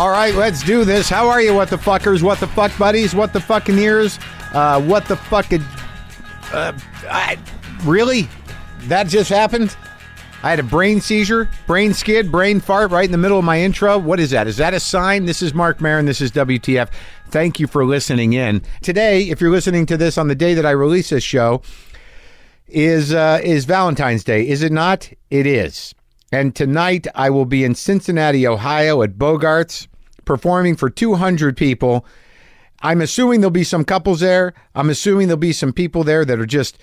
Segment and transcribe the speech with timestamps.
[0.00, 1.10] All right, let's do this.
[1.10, 4.18] How are you, what the fuckers, what the fuck buddies, what the fucking ears,
[4.54, 5.60] uh, what the fucking.
[6.54, 7.36] Uh, I,
[7.84, 8.26] really?
[8.84, 9.76] That just happened?
[10.42, 13.60] I had a brain seizure, brain skid, brain fart right in the middle of my
[13.60, 13.98] intro.
[13.98, 14.46] What is that?
[14.46, 15.26] Is that a sign?
[15.26, 16.06] This is Marc Maron.
[16.06, 16.88] This is WTF.
[17.28, 18.62] Thank you for listening in.
[18.80, 21.60] Today, if you're listening to this on the day that I release this show,
[22.68, 24.48] is uh, is Valentine's Day.
[24.48, 25.12] Is it not?
[25.28, 25.94] It is.
[26.32, 29.88] And tonight I will be in Cincinnati, Ohio at Bogarts
[30.24, 32.06] performing for 200 people.
[32.82, 34.54] I'm assuming there'll be some couples there.
[34.74, 36.78] I'm assuming there'll be some people there that are just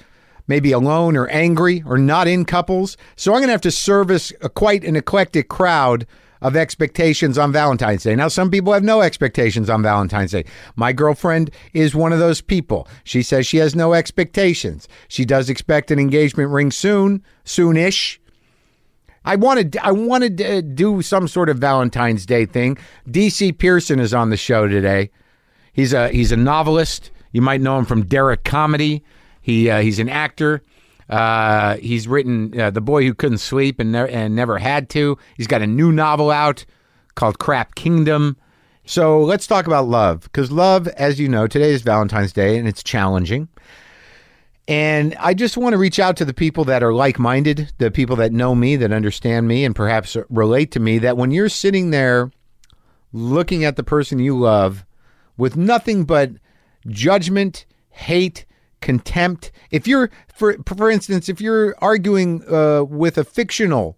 [0.48, 2.98] maybe alone or angry or not in couples.
[3.16, 6.06] So I'm going to have to service a, quite an eclectic crowd
[6.42, 8.16] of expectations on Valentine's Day.
[8.16, 10.46] Now, some people have no expectations on Valentine's Day.
[10.76, 12.88] My girlfriend is one of those people.
[13.06, 14.88] She says she has no expectations.
[15.08, 18.20] She does expect an engagement ring soon, soonish.
[19.28, 22.78] I wanted I wanted to do some sort of Valentine's Day thing.
[23.10, 25.12] DC Pierson is on the show today.
[25.74, 27.12] He's a he's a novelist.
[27.34, 29.04] You might know him from Derrick Comedy.
[29.42, 30.64] He uh, he's an actor.
[31.10, 35.18] Uh, he's written uh, The Boy Who Couldn't Sleep and, ne- and Never Had to.
[35.36, 36.66] He's got a new novel out
[37.16, 38.38] called Crap Kingdom.
[38.86, 42.66] So let's talk about love because love, as you know, today is Valentine's Day and
[42.66, 43.50] it's challenging.
[44.68, 47.90] And I just want to reach out to the people that are like minded, the
[47.90, 50.98] people that know me, that understand me, and perhaps relate to me.
[50.98, 52.32] That when you're sitting there
[53.14, 54.86] looking at the person you love
[55.38, 56.32] with nothing but
[56.88, 58.46] judgment, hate,
[58.82, 63.98] contempt, if you're, for, for instance, if you're arguing uh, with a fictional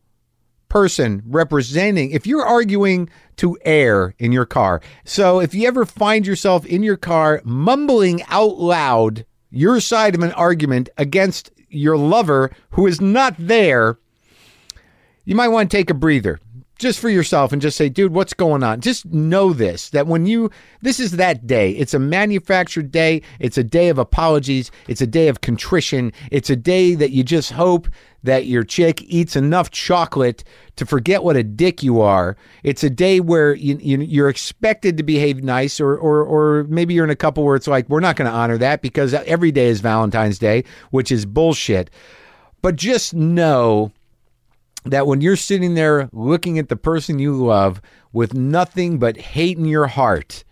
[0.67, 6.27] person representing, if you're arguing to air in your car, so if you ever find
[6.27, 12.51] yourself in your car mumbling out loud, your side of an argument against your lover
[12.71, 13.97] who is not there,
[15.25, 16.39] you might want to take a breather
[16.79, 18.79] just for yourself and just say, dude, what's going on?
[18.79, 20.49] Just know this that when you,
[20.81, 21.71] this is that day.
[21.71, 23.21] It's a manufactured day.
[23.39, 24.71] It's a day of apologies.
[24.87, 26.13] It's a day of contrition.
[26.31, 27.89] It's a day that you just hope
[28.23, 30.43] that your chick eats enough chocolate
[30.75, 32.35] to forget what a dick you are.
[32.63, 36.93] It's a day where you, you, are expected to behave nice, or, or, or maybe
[36.93, 39.51] you're in a couple where it's like, we're not going to honor that because every
[39.51, 41.89] day is Valentine's Day, which is bullshit.
[42.61, 43.91] But just know
[44.85, 47.81] that when you're sitting there looking at the person you love
[48.11, 50.43] with nothing but hate in your heart,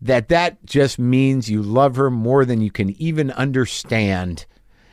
[0.00, 4.46] that that just means you love her more than you can even understand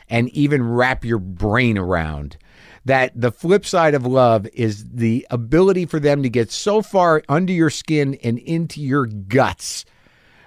[0.10, 2.38] and even wrap your brain around.
[2.86, 7.24] That the flip side of love is the ability for them to get so far
[7.28, 9.86] under your skin and into your guts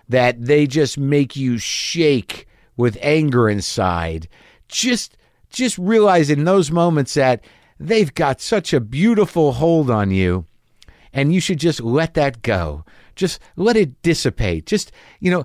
[0.09, 2.47] that they just make you shake
[2.77, 4.29] with anger inside.
[4.69, 5.17] Just
[5.51, 7.43] just realize in those moments that
[7.81, 10.47] they've got such a beautiful hold on you
[11.13, 12.85] and you should just let that go.
[13.17, 14.67] Just let it dissipate.
[14.67, 15.45] Just, you know,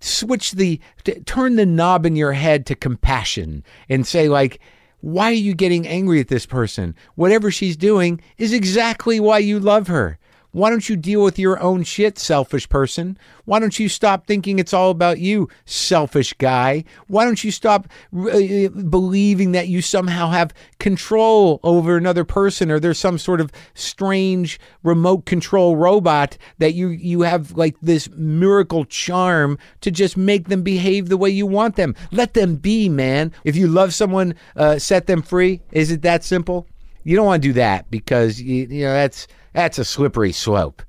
[0.00, 0.80] switch the
[1.26, 4.60] turn the knob in your head to compassion and say like
[5.00, 6.94] why are you getting angry at this person?
[7.14, 10.18] Whatever she's doing is exactly why you love her
[10.52, 13.16] why don't you deal with your own shit, selfish person?
[13.44, 16.84] Why don't you stop thinking it's all about you, selfish guy?
[17.06, 22.80] Why don't you stop uh, believing that you somehow have control over another person or
[22.80, 28.84] there's some sort of strange remote control robot that you you have like this miracle
[28.84, 31.94] charm to just make them behave the way you want them.
[32.10, 33.32] Let them be, man.
[33.44, 35.60] If you love someone, uh, set them free.
[35.70, 36.66] Is it that simple?
[37.02, 40.82] You don't want to do that because you, you know that's that's a slippery slope.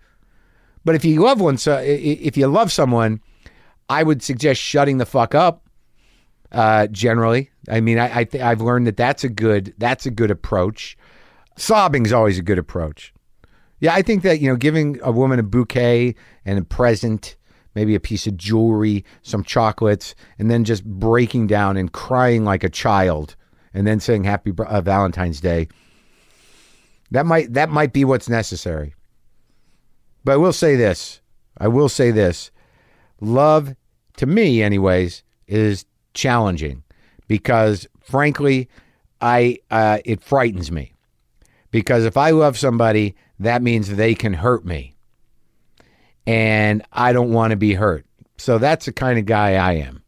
[0.83, 3.21] But if you love one, so if you love someone,
[3.89, 5.67] I would suggest shutting the fuck up.
[6.51, 10.11] Uh, generally, I mean, I, I th- I've learned that that's a good that's a
[10.11, 10.97] good approach.
[11.55, 13.13] Sobbing is always a good approach.
[13.79, 17.37] Yeah, I think that you know, giving a woman a bouquet and a present,
[17.73, 22.65] maybe a piece of jewelry, some chocolates, and then just breaking down and crying like
[22.65, 23.37] a child,
[23.73, 25.69] and then saying Happy uh, Valentine's Day
[27.11, 28.95] that might that might be what's necessary.
[30.23, 31.21] But I will say this.
[31.57, 32.51] I will say this.
[33.19, 33.75] Love
[34.17, 36.83] to me anyways is challenging
[37.27, 38.69] because frankly
[39.19, 40.93] I uh, it frightens me.
[41.69, 44.95] Because if I love somebody, that means they can hurt me.
[46.27, 48.05] And I don't want to be hurt.
[48.37, 50.03] So that's the kind of guy I am.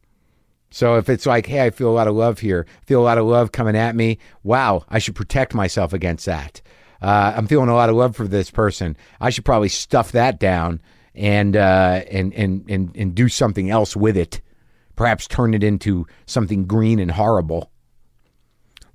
[0.72, 3.18] So if it's like, hey, I feel a lot of love here, feel a lot
[3.18, 6.62] of love coming at me, wow, I should protect myself against that
[7.04, 8.96] uh, I'm feeling a lot of love for this person.
[9.20, 10.82] I should probably stuff that down
[11.14, 14.40] and uh, and and and and do something else with it.
[14.96, 17.72] Perhaps turn it into something green and horrible.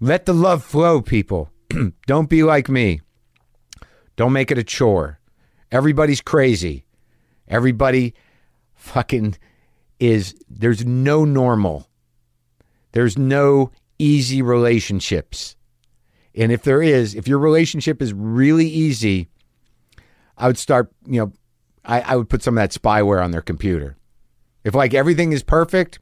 [0.00, 1.50] Let the love flow, people.
[2.06, 3.02] Don't be like me.
[4.16, 5.20] Don't make it a chore.
[5.70, 6.87] Everybody's crazy.
[7.46, 8.14] Everybody
[8.75, 9.37] fucking
[10.00, 11.88] is there's no normal.
[12.93, 15.56] There's no easy relationships.
[16.38, 19.29] And if there is, if your relationship is really easy,
[20.37, 21.32] I would start, you know,
[21.85, 23.96] I, I would put some of that spyware on their computer.
[24.62, 25.99] If like everything is perfect,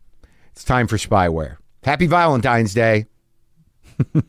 [0.52, 1.56] it's time for spyware.
[1.84, 3.06] Happy Valentine's Day.
[4.14, 4.24] Ugh,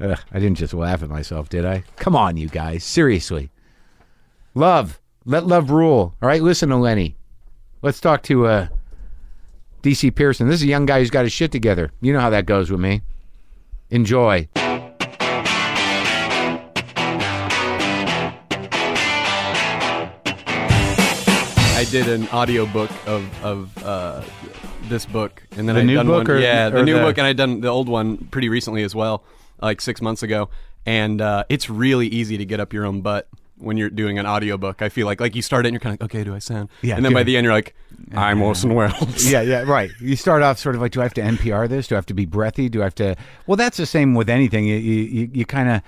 [0.00, 1.84] I didn't just laugh at myself, did I?
[1.96, 2.82] Come on, you guys.
[2.82, 3.50] Seriously.
[4.54, 5.00] Love.
[5.24, 6.14] Let love rule.
[6.22, 7.16] All right, listen to Lenny.
[7.82, 8.68] Let's talk to uh,
[9.82, 10.48] DC Pierson.
[10.48, 11.92] This is a young guy who's got his shit together.
[12.00, 13.02] You know how that goes with me.
[13.90, 14.48] Enjoy.
[21.76, 24.22] I did an audiobook of of uh,
[24.88, 26.94] this book, and then The I new done book one, or- yeah, the or new
[26.94, 29.22] the- book, and I done the old one pretty recently as well,
[29.62, 30.48] like six months ago.
[30.86, 33.28] And uh, it's really easy to get up your own butt
[33.58, 34.82] when you're doing an audiobook.
[34.82, 36.38] I feel like like you start it and you're kind of like, okay, do I
[36.38, 36.68] sound?
[36.82, 37.74] Yeah, and then by the end you're like,
[38.14, 39.24] I'm Orson Welles.
[39.30, 39.90] Yeah, yeah, right.
[40.00, 41.88] You start off sort of like, do I have to NPR this?
[41.88, 42.68] Do I have to be breathy?
[42.68, 43.16] Do I have to?
[43.46, 44.66] Well, that's the same with anything.
[44.66, 45.82] You you, you, kind of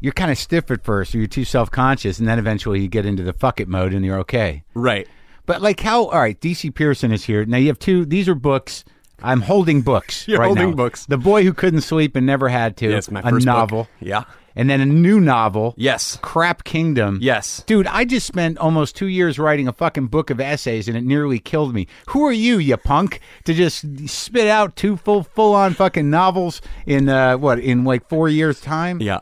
[0.00, 2.88] you're kind of stiff at first, or you're too self conscious, and then eventually you
[2.88, 4.64] get into the fuck it mode, and you're okay.
[4.74, 5.06] right.
[5.46, 6.06] But like how?
[6.06, 7.56] All right, DC Pierson is here now.
[7.56, 8.04] You have two.
[8.04, 8.84] These are books.
[9.22, 10.26] I'm holding books.
[10.28, 10.76] You're right holding now.
[10.76, 11.06] books.
[11.06, 12.88] The boy who couldn't sleep and never had to.
[12.90, 13.54] Yes, my a first book.
[13.54, 13.88] novel.
[14.00, 14.24] Yeah.
[14.56, 15.74] And then a new novel.
[15.76, 16.18] Yes.
[16.22, 17.18] Crap Kingdom.
[17.22, 17.62] Yes.
[17.66, 21.04] Dude, I just spent almost two years writing a fucking book of essays and it
[21.04, 21.86] nearly killed me.
[22.08, 26.60] Who are you, you punk, to just spit out two full full on fucking novels
[26.84, 29.00] in uh what, in like four years' time?
[29.00, 29.20] Yeah.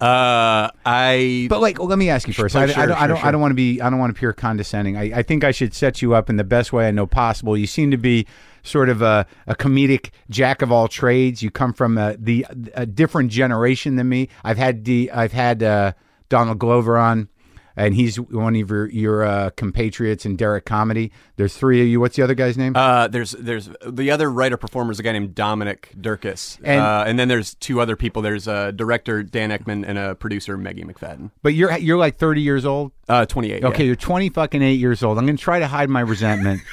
[0.00, 2.56] Uh, I But like, let me ask you first.
[2.56, 3.32] Oh, I, sure, I don't, I sure, don't, I sure.
[3.32, 4.96] don't want to be, I don't want to appear condescending.
[4.96, 7.54] I, I think I should set you up in the best way I know possible.
[7.54, 8.26] You seem to be
[8.62, 11.42] sort of a, a comedic jack of all trades.
[11.42, 14.28] You come from a, the a different generation than me.
[14.44, 15.92] I've had the, I've had uh,
[16.28, 17.28] Donald Glover on,
[17.76, 21.12] and he's one of your your uh, compatriots in Derrick Comedy.
[21.36, 22.00] There's three of you.
[22.00, 22.74] What's the other guy's name?
[22.76, 27.04] Uh, there's there's the other writer performer is a guy named Dominic Dierkes, And- uh,
[27.06, 28.20] and then there's two other people.
[28.22, 31.30] There's a director Dan Eckman and a producer Maggie McFadden.
[31.42, 32.92] but you're you're like 30 years old.
[33.08, 33.64] Uh, 28.
[33.64, 33.86] Okay, yeah.
[33.86, 35.16] you're 20 fucking eight years old.
[35.18, 36.60] I'm going to try to hide my resentment.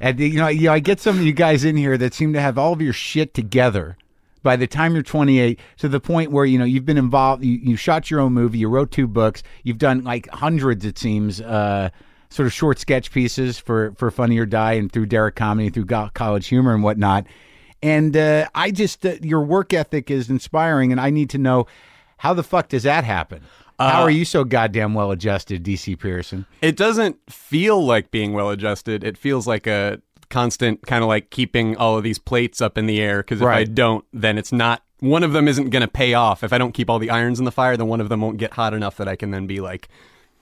[0.00, 2.32] and you know, you know, I get some of you guys in here that seem
[2.32, 3.96] to have all of your shit together
[4.42, 7.44] by the time you're 28 to the point where you know you've been involved.
[7.44, 8.58] You, you shot your own movie.
[8.58, 9.42] You wrote two books.
[9.62, 11.40] You've done like hundreds, it seems.
[11.40, 11.90] Uh,
[12.28, 15.86] Sort of short sketch pieces for for Funny or Die and through Derrick Comedy, through
[15.86, 17.24] College Humor and whatnot.
[17.82, 21.66] And uh, I just uh, your work ethic is inspiring, and I need to know
[22.18, 23.42] how the fuck does that happen?
[23.78, 26.46] How are you so goddamn well adjusted, DC Pierson?
[26.62, 29.04] It doesn't feel like being well adjusted.
[29.04, 30.00] It feels like a
[30.30, 33.46] constant kind of like keeping all of these plates up in the air because if
[33.46, 34.82] I don't, then it's not.
[35.00, 36.42] One of them isn't going to pay off.
[36.42, 38.38] If I don't keep all the irons in the fire, then one of them won't
[38.38, 39.88] get hot enough that I can then be like,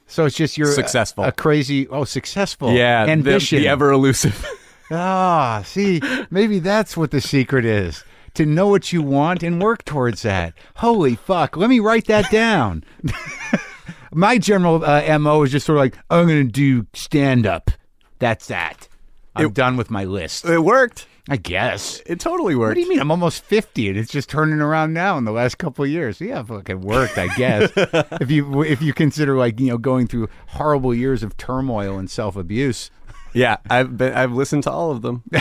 [0.06, 1.24] So it's just you're a- Successful.
[1.24, 3.58] a, crazy, oh, successful, yeah, the- ambition.
[3.62, 4.46] the, ever elusive.
[4.92, 6.00] ah, see,
[6.30, 8.04] maybe that's what the secret is
[8.34, 10.54] to know what you want and work towards that.
[10.76, 12.84] Holy fuck, let me write that down.
[14.12, 17.70] My general uh, mo is just sort of like I'm going to do stand up.
[18.18, 18.88] That's that.
[19.36, 20.44] I'm done with my list.
[20.44, 21.08] it worked.
[21.28, 22.02] I guess.
[22.04, 22.70] It totally worked.
[22.70, 23.00] What do you mean?
[23.00, 26.20] I'm almost 50 and it's just turning around now in the last couple of years.
[26.20, 27.72] Yeah, fucking worked, I guess.
[27.76, 32.10] if you if you consider like, you know, going through horrible years of turmoil and
[32.10, 32.90] self-abuse.
[33.32, 35.22] Yeah, I've been I've listened to all of them.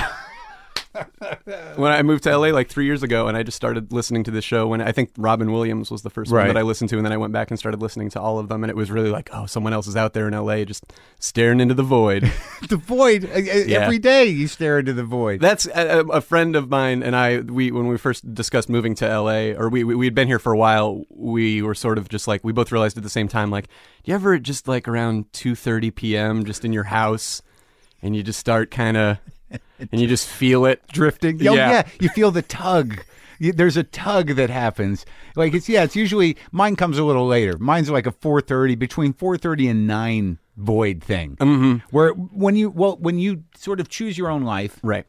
[1.75, 4.31] when I moved to LA like three years ago, and I just started listening to
[4.31, 4.67] this show.
[4.67, 6.45] When I think Robin Williams was the first Right.
[6.45, 8.39] one that I listened to, and then I went back and started listening to all
[8.39, 10.63] of them, and it was really like, oh, someone else is out there in LA
[10.65, 10.83] just
[11.19, 12.31] staring into the void.
[12.69, 13.79] The void Yeah.
[13.81, 15.41] every day you stare into the void.
[15.41, 17.39] That's a, a friend of mine and I.
[17.39, 20.53] We when we first discussed moving to LA, or we we we'd been here for
[20.53, 21.03] a while.
[21.09, 23.71] We were sort of just like we both realized at the same time, like, do
[24.11, 26.45] you ever just like around two thirty p.m.
[26.45, 27.41] just in your house,
[28.01, 29.17] and you just start kind of,
[29.91, 31.35] and you just feel it drifting.
[31.47, 31.69] Oh, Yeah.
[31.69, 31.87] yeah.
[31.99, 33.03] You feel the tug.
[33.39, 35.05] There's a tug that happens.
[35.35, 35.83] Like it's yeah.
[35.83, 37.57] It's usually mine comes a little later.
[37.57, 41.35] Mine's like a 4:30 between 4:30 and nine void thing.
[41.37, 41.77] Mm-hmm.
[41.89, 45.05] Where when you well when you sort of choose your own life right.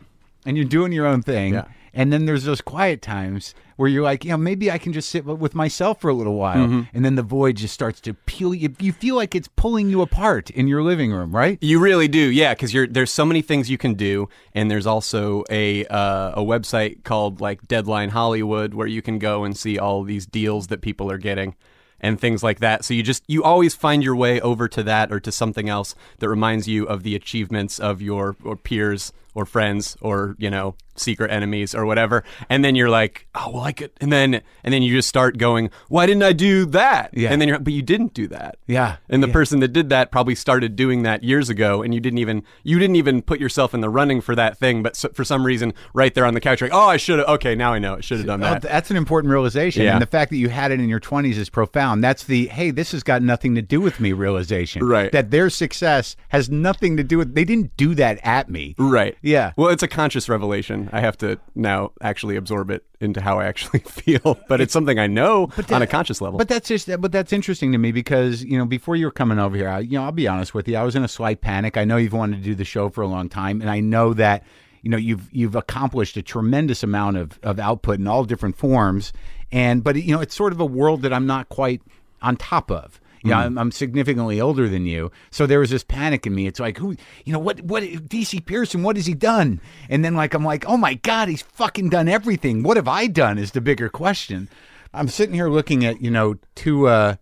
[0.46, 1.54] and you're doing your own thing.
[1.54, 1.66] Yeah.
[1.92, 5.08] And then there's those quiet times where you're like, you know, maybe I can just
[5.08, 6.66] sit with myself for a little while.
[6.66, 6.82] Mm-hmm.
[6.92, 8.74] And then the void just starts to peel you.
[8.78, 11.58] You feel like it's pulling you apart in your living room, right?
[11.60, 14.86] You really do, yeah, because you're there's so many things you can do, and there's
[14.86, 19.78] also a uh, a website called like Deadline Hollywood where you can go and see
[19.78, 21.54] all these deals that people are getting
[22.00, 22.84] and things like that.
[22.84, 25.94] So you just you always find your way over to that or to something else
[26.18, 30.74] that reminds you of the achievements of your or peers or friends or you know
[30.96, 34.72] secret enemies or whatever and then you're like oh well i could and then and
[34.72, 37.30] then you just start going why didn't i do that Yeah.
[37.32, 38.96] and then you're but you didn't do that Yeah.
[39.08, 39.32] and the Yeah.
[39.32, 42.78] person that did that probably started doing that years ago and you didn't even you
[42.78, 45.74] didn't even put yourself in the running for that thing but so, for some reason
[45.94, 48.00] right there on the couch like oh i should have okay now i know i
[48.00, 49.82] should have done Oh, that that's an important realization.
[49.82, 49.94] Yeah.
[49.94, 52.02] And the fact that you had it in your 20s is profound.
[52.04, 54.84] That's the, hey, this has got nothing to do with me realization.
[54.84, 55.10] Right.
[55.12, 58.74] That their success has nothing to do with, they didn't do that at me.
[58.78, 59.16] Right.
[59.24, 59.52] Yeah.
[59.56, 60.90] Well, it's a conscious revelation.
[60.92, 64.98] I have to now actually absorb it into how I actually feel, but it's something
[64.98, 66.36] I know on a conscious level.
[66.38, 69.38] But that's just, but that's interesting to me because, you know, before you were coming
[69.38, 71.40] over here, I, you know, I'll be honest with you, I was in a slight
[71.40, 71.78] panic.
[71.78, 74.12] I know you've wanted to do the show for a long time, and I know
[74.12, 74.44] that,
[74.82, 79.14] you know, you've you've accomplished a tremendous amount of, of output in all different forms.
[79.50, 81.80] And but you know, it's sort of a world that I'm not quite
[82.20, 83.00] on top of.
[83.24, 86.46] Yeah, I'm, I'm significantly older than you, so there was this panic in me.
[86.46, 89.60] It's like, who, you know, what, what, DC Pierson, what has he done?
[89.88, 92.62] And then, like, I'm like, oh my god, he's fucking done everything.
[92.62, 93.38] What have I done?
[93.38, 94.48] Is the bigger question.
[94.92, 97.16] I'm sitting here looking at, you know, two, uh,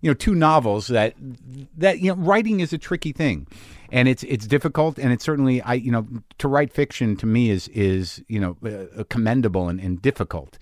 [0.00, 1.14] you know, two novels that,
[1.76, 3.46] that you know, writing is a tricky thing,
[3.90, 6.06] and it's it's difficult, and it's certainly, I, you know,
[6.38, 10.58] to write fiction to me is is you know, uh, commendable and, and difficult.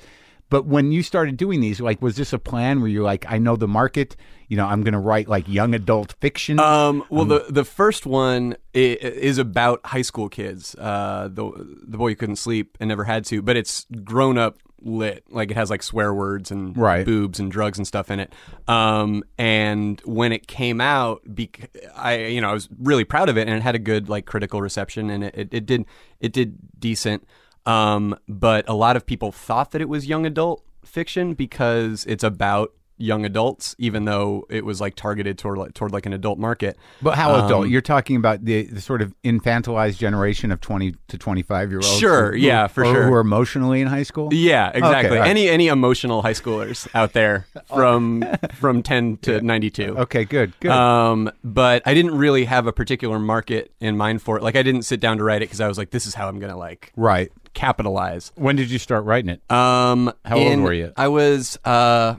[0.48, 3.38] But when you started doing these, like, was this a plan where you're like, I
[3.38, 4.14] know the market,
[4.48, 6.60] you know, I'm going to write like young adult fiction?
[6.60, 10.76] Um, well, the the first one is about high school kids.
[10.78, 11.50] Uh, the
[11.86, 15.24] the boy who couldn't sleep and never had to, but it's grown up lit.
[15.30, 17.04] Like it has like swear words and Right.
[17.04, 18.32] boobs and drugs and stuff in it.
[18.68, 23.36] Um, and when it came out, bec- I you know I was really proud of
[23.36, 25.86] it, and it had a good like critical reception, and it it, it did
[26.20, 27.26] it did decent.
[27.66, 32.24] Um, but a lot of people thought that it was young adult fiction because it's
[32.24, 36.38] about young adults, even though it was like targeted toward like, toward like an adult
[36.38, 36.76] market.
[37.02, 37.68] but how um, adult?
[37.68, 41.98] You're talking about the, the sort of infantilized generation of 20 to 25 year olds.
[41.98, 43.06] Sure, who- yeah, for or sure.
[43.06, 44.32] Who are emotionally in high school?
[44.32, 45.18] Yeah, exactly.
[45.18, 45.30] all right.
[45.30, 48.24] Any any emotional high schoolers out there from
[48.54, 49.96] from ten to ninety two.
[49.98, 50.70] Okay, good, good.
[50.70, 54.42] Um, but I didn't really have a particular market in mind for it.
[54.42, 56.28] Like I didn't sit down to write it because I was like, this is how
[56.28, 57.30] I'm gonna like right.
[57.54, 58.32] capitalize.
[58.36, 59.50] When did you start writing it?
[59.50, 60.92] Um, How old were you?
[60.96, 62.16] I was, uh,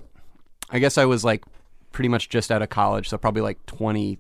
[0.69, 1.43] I guess I was like
[1.91, 4.19] pretty much just out of college, so probably like 20,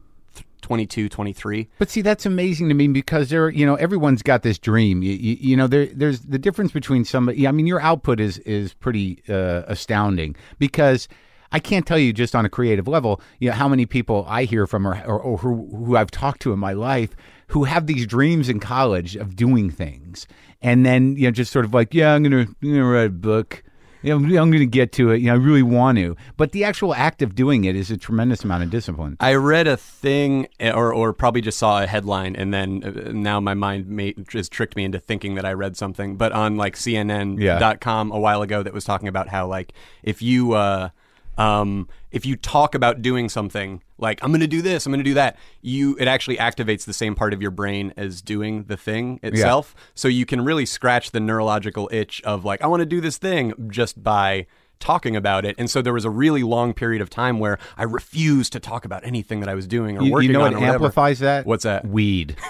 [0.61, 1.67] 22, 23.
[1.77, 5.03] But see, that's amazing to me because there, you know, everyone's got this dream.
[5.03, 7.47] You, you, you know, there, there's the difference between somebody.
[7.47, 11.07] I mean, your output is is pretty uh, astounding because
[11.51, 14.43] I can't tell you just on a creative level, you know, how many people I
[14.43, 17.15] hear from or, or, or who, who I've talked to in my life
[17.47, 20.27] who have these dreams in college of doing things,
[20.61, 23.63] and then you know, just sort of like, yeah, I'm I'm gonna write a book.
[24.07, 25.21] You know, I'm going to get to it.
[25.21, 27.97] You know, I really want to, but the actual act of doing it is a
[27.97, 29.17] tremendous amount of discipline.
[29.19, 33.11] I read a thing, eh, or or probably just saw a headline, and then uh,
[33.11, 36.15] now my mind made, just tricked me into thinking that I read something.
[36.15, 39.73] But on like CNN.com a while ago, that was talking about how like
[40.03, 40.89] if you uh,
[41.37, 45.03] um, if you talk about doing something like I'm going to do this, I'm going
[45.03, 48.63] to do that, you it actually activates the same part of your brain as doing
[48.65, 49.75] the thing itself.
[49.95, 53.17] So you can really scratch the neurological itch of like I want to do this
[53.17, 54.45] thing just by
[54.79, 55.55] talking about it.
[55.57, 58.85] And so there was a really long period of time where I refused to talk
[58.85, 61.45] about anything that I was doing or You, working you know on what amplifies that?
[61.45, 61.85] What's that?
[61.85, 62.35] Weed.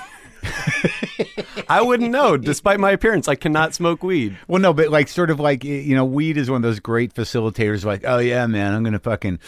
[1.70, 2.38] I wouldn't know.
[2.38, 4.38] Despite my appearance, I cannot smoke weed.
[4.48, 7.13] Well, no, but like sort of like you know, weed is one of those great
[7.13, 7.84] facilitators.
[7.84, 9.39] Like, oh yeah, man, I'm gonna fucking,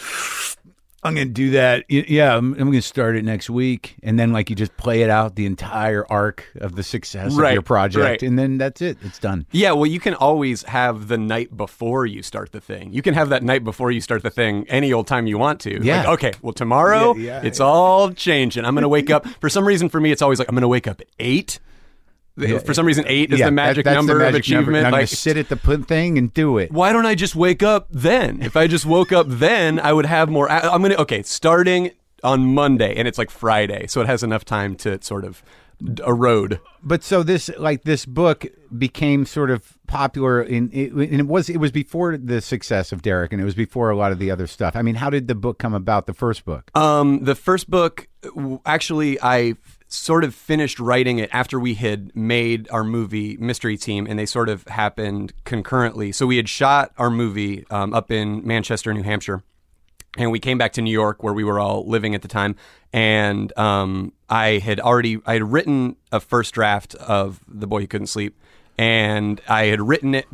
[1.02, 1.84] I'm gonna do that.
[1.88, 5.08] Yeah, I'm, I'm gonna start it next week, and then like you just play it
[5.08, 8.22] out the entire arc of the success of your project, right.
[8.22, 8.98] and then that's it.
[9.02, 9.46] It's done.
[9.50, 12.92] Yeah, well, you can always have the night before you start the thing.
[12.92, 15.60] You can have that night before you start the thing any old time you want
[15.60, 15.82] to.
[15.82, 16.00] Yeah.
[16.00, 17.46] Like, okay, well, tomorrow Yeah, yeah.
[17.46, 18.64] it's all changing.
[18.64, 19.26] I'm going to wake up.
[19.40, 21.60] For some reason, for me, it's always like I'm going to wake up at eight.
[22.64, 24.82] For some reason, eight is yeah, the magic that's number the magic of achievement.
[24.84, 24.98] Number.
[24.98, 26.72] Like, sit at the thing and do it.
[26.72, 28.42] why don't I just wake up then?
[28.42, 30.50] If I just woke up then, I would have more.
[30.50, 31.92] I'm gonna okay, starting
[32.22, 35.42] on Monday, and it's like Friday, so it has enough time to sort of
[36.06, 36.60] erode.
[36.82, 41.48] But so this like this book became sort of popular in it, and it was
[41.48, 44.30] it was before the success of Derrick, and it was before a lot of the
[44.30, 44.76] other stuff.
[44.76, 46.06] I mean, how did the book come about?
[46.06, 46.70] The first book.
[46.74, 48.08] Um, the first book,
[48.64, 49.54] actually, I
[49.90, 54.24] sort of finished writing it after we had made our movie Mystery Team, and they
[54.24, 56.12] sort of happened concurrently.
[56.12, 59.42] So we had shot our movie um, up in Manchester, New Hampshire.
[60.16, 62.56] And we came back to New York, where we were all living at the time.
[62.92, 67.86] and um, I had already I had written a first draft of The Boy Who
[67.86, 68.36] Couldn't Sleep.
[68.80, 70.26] And I had written it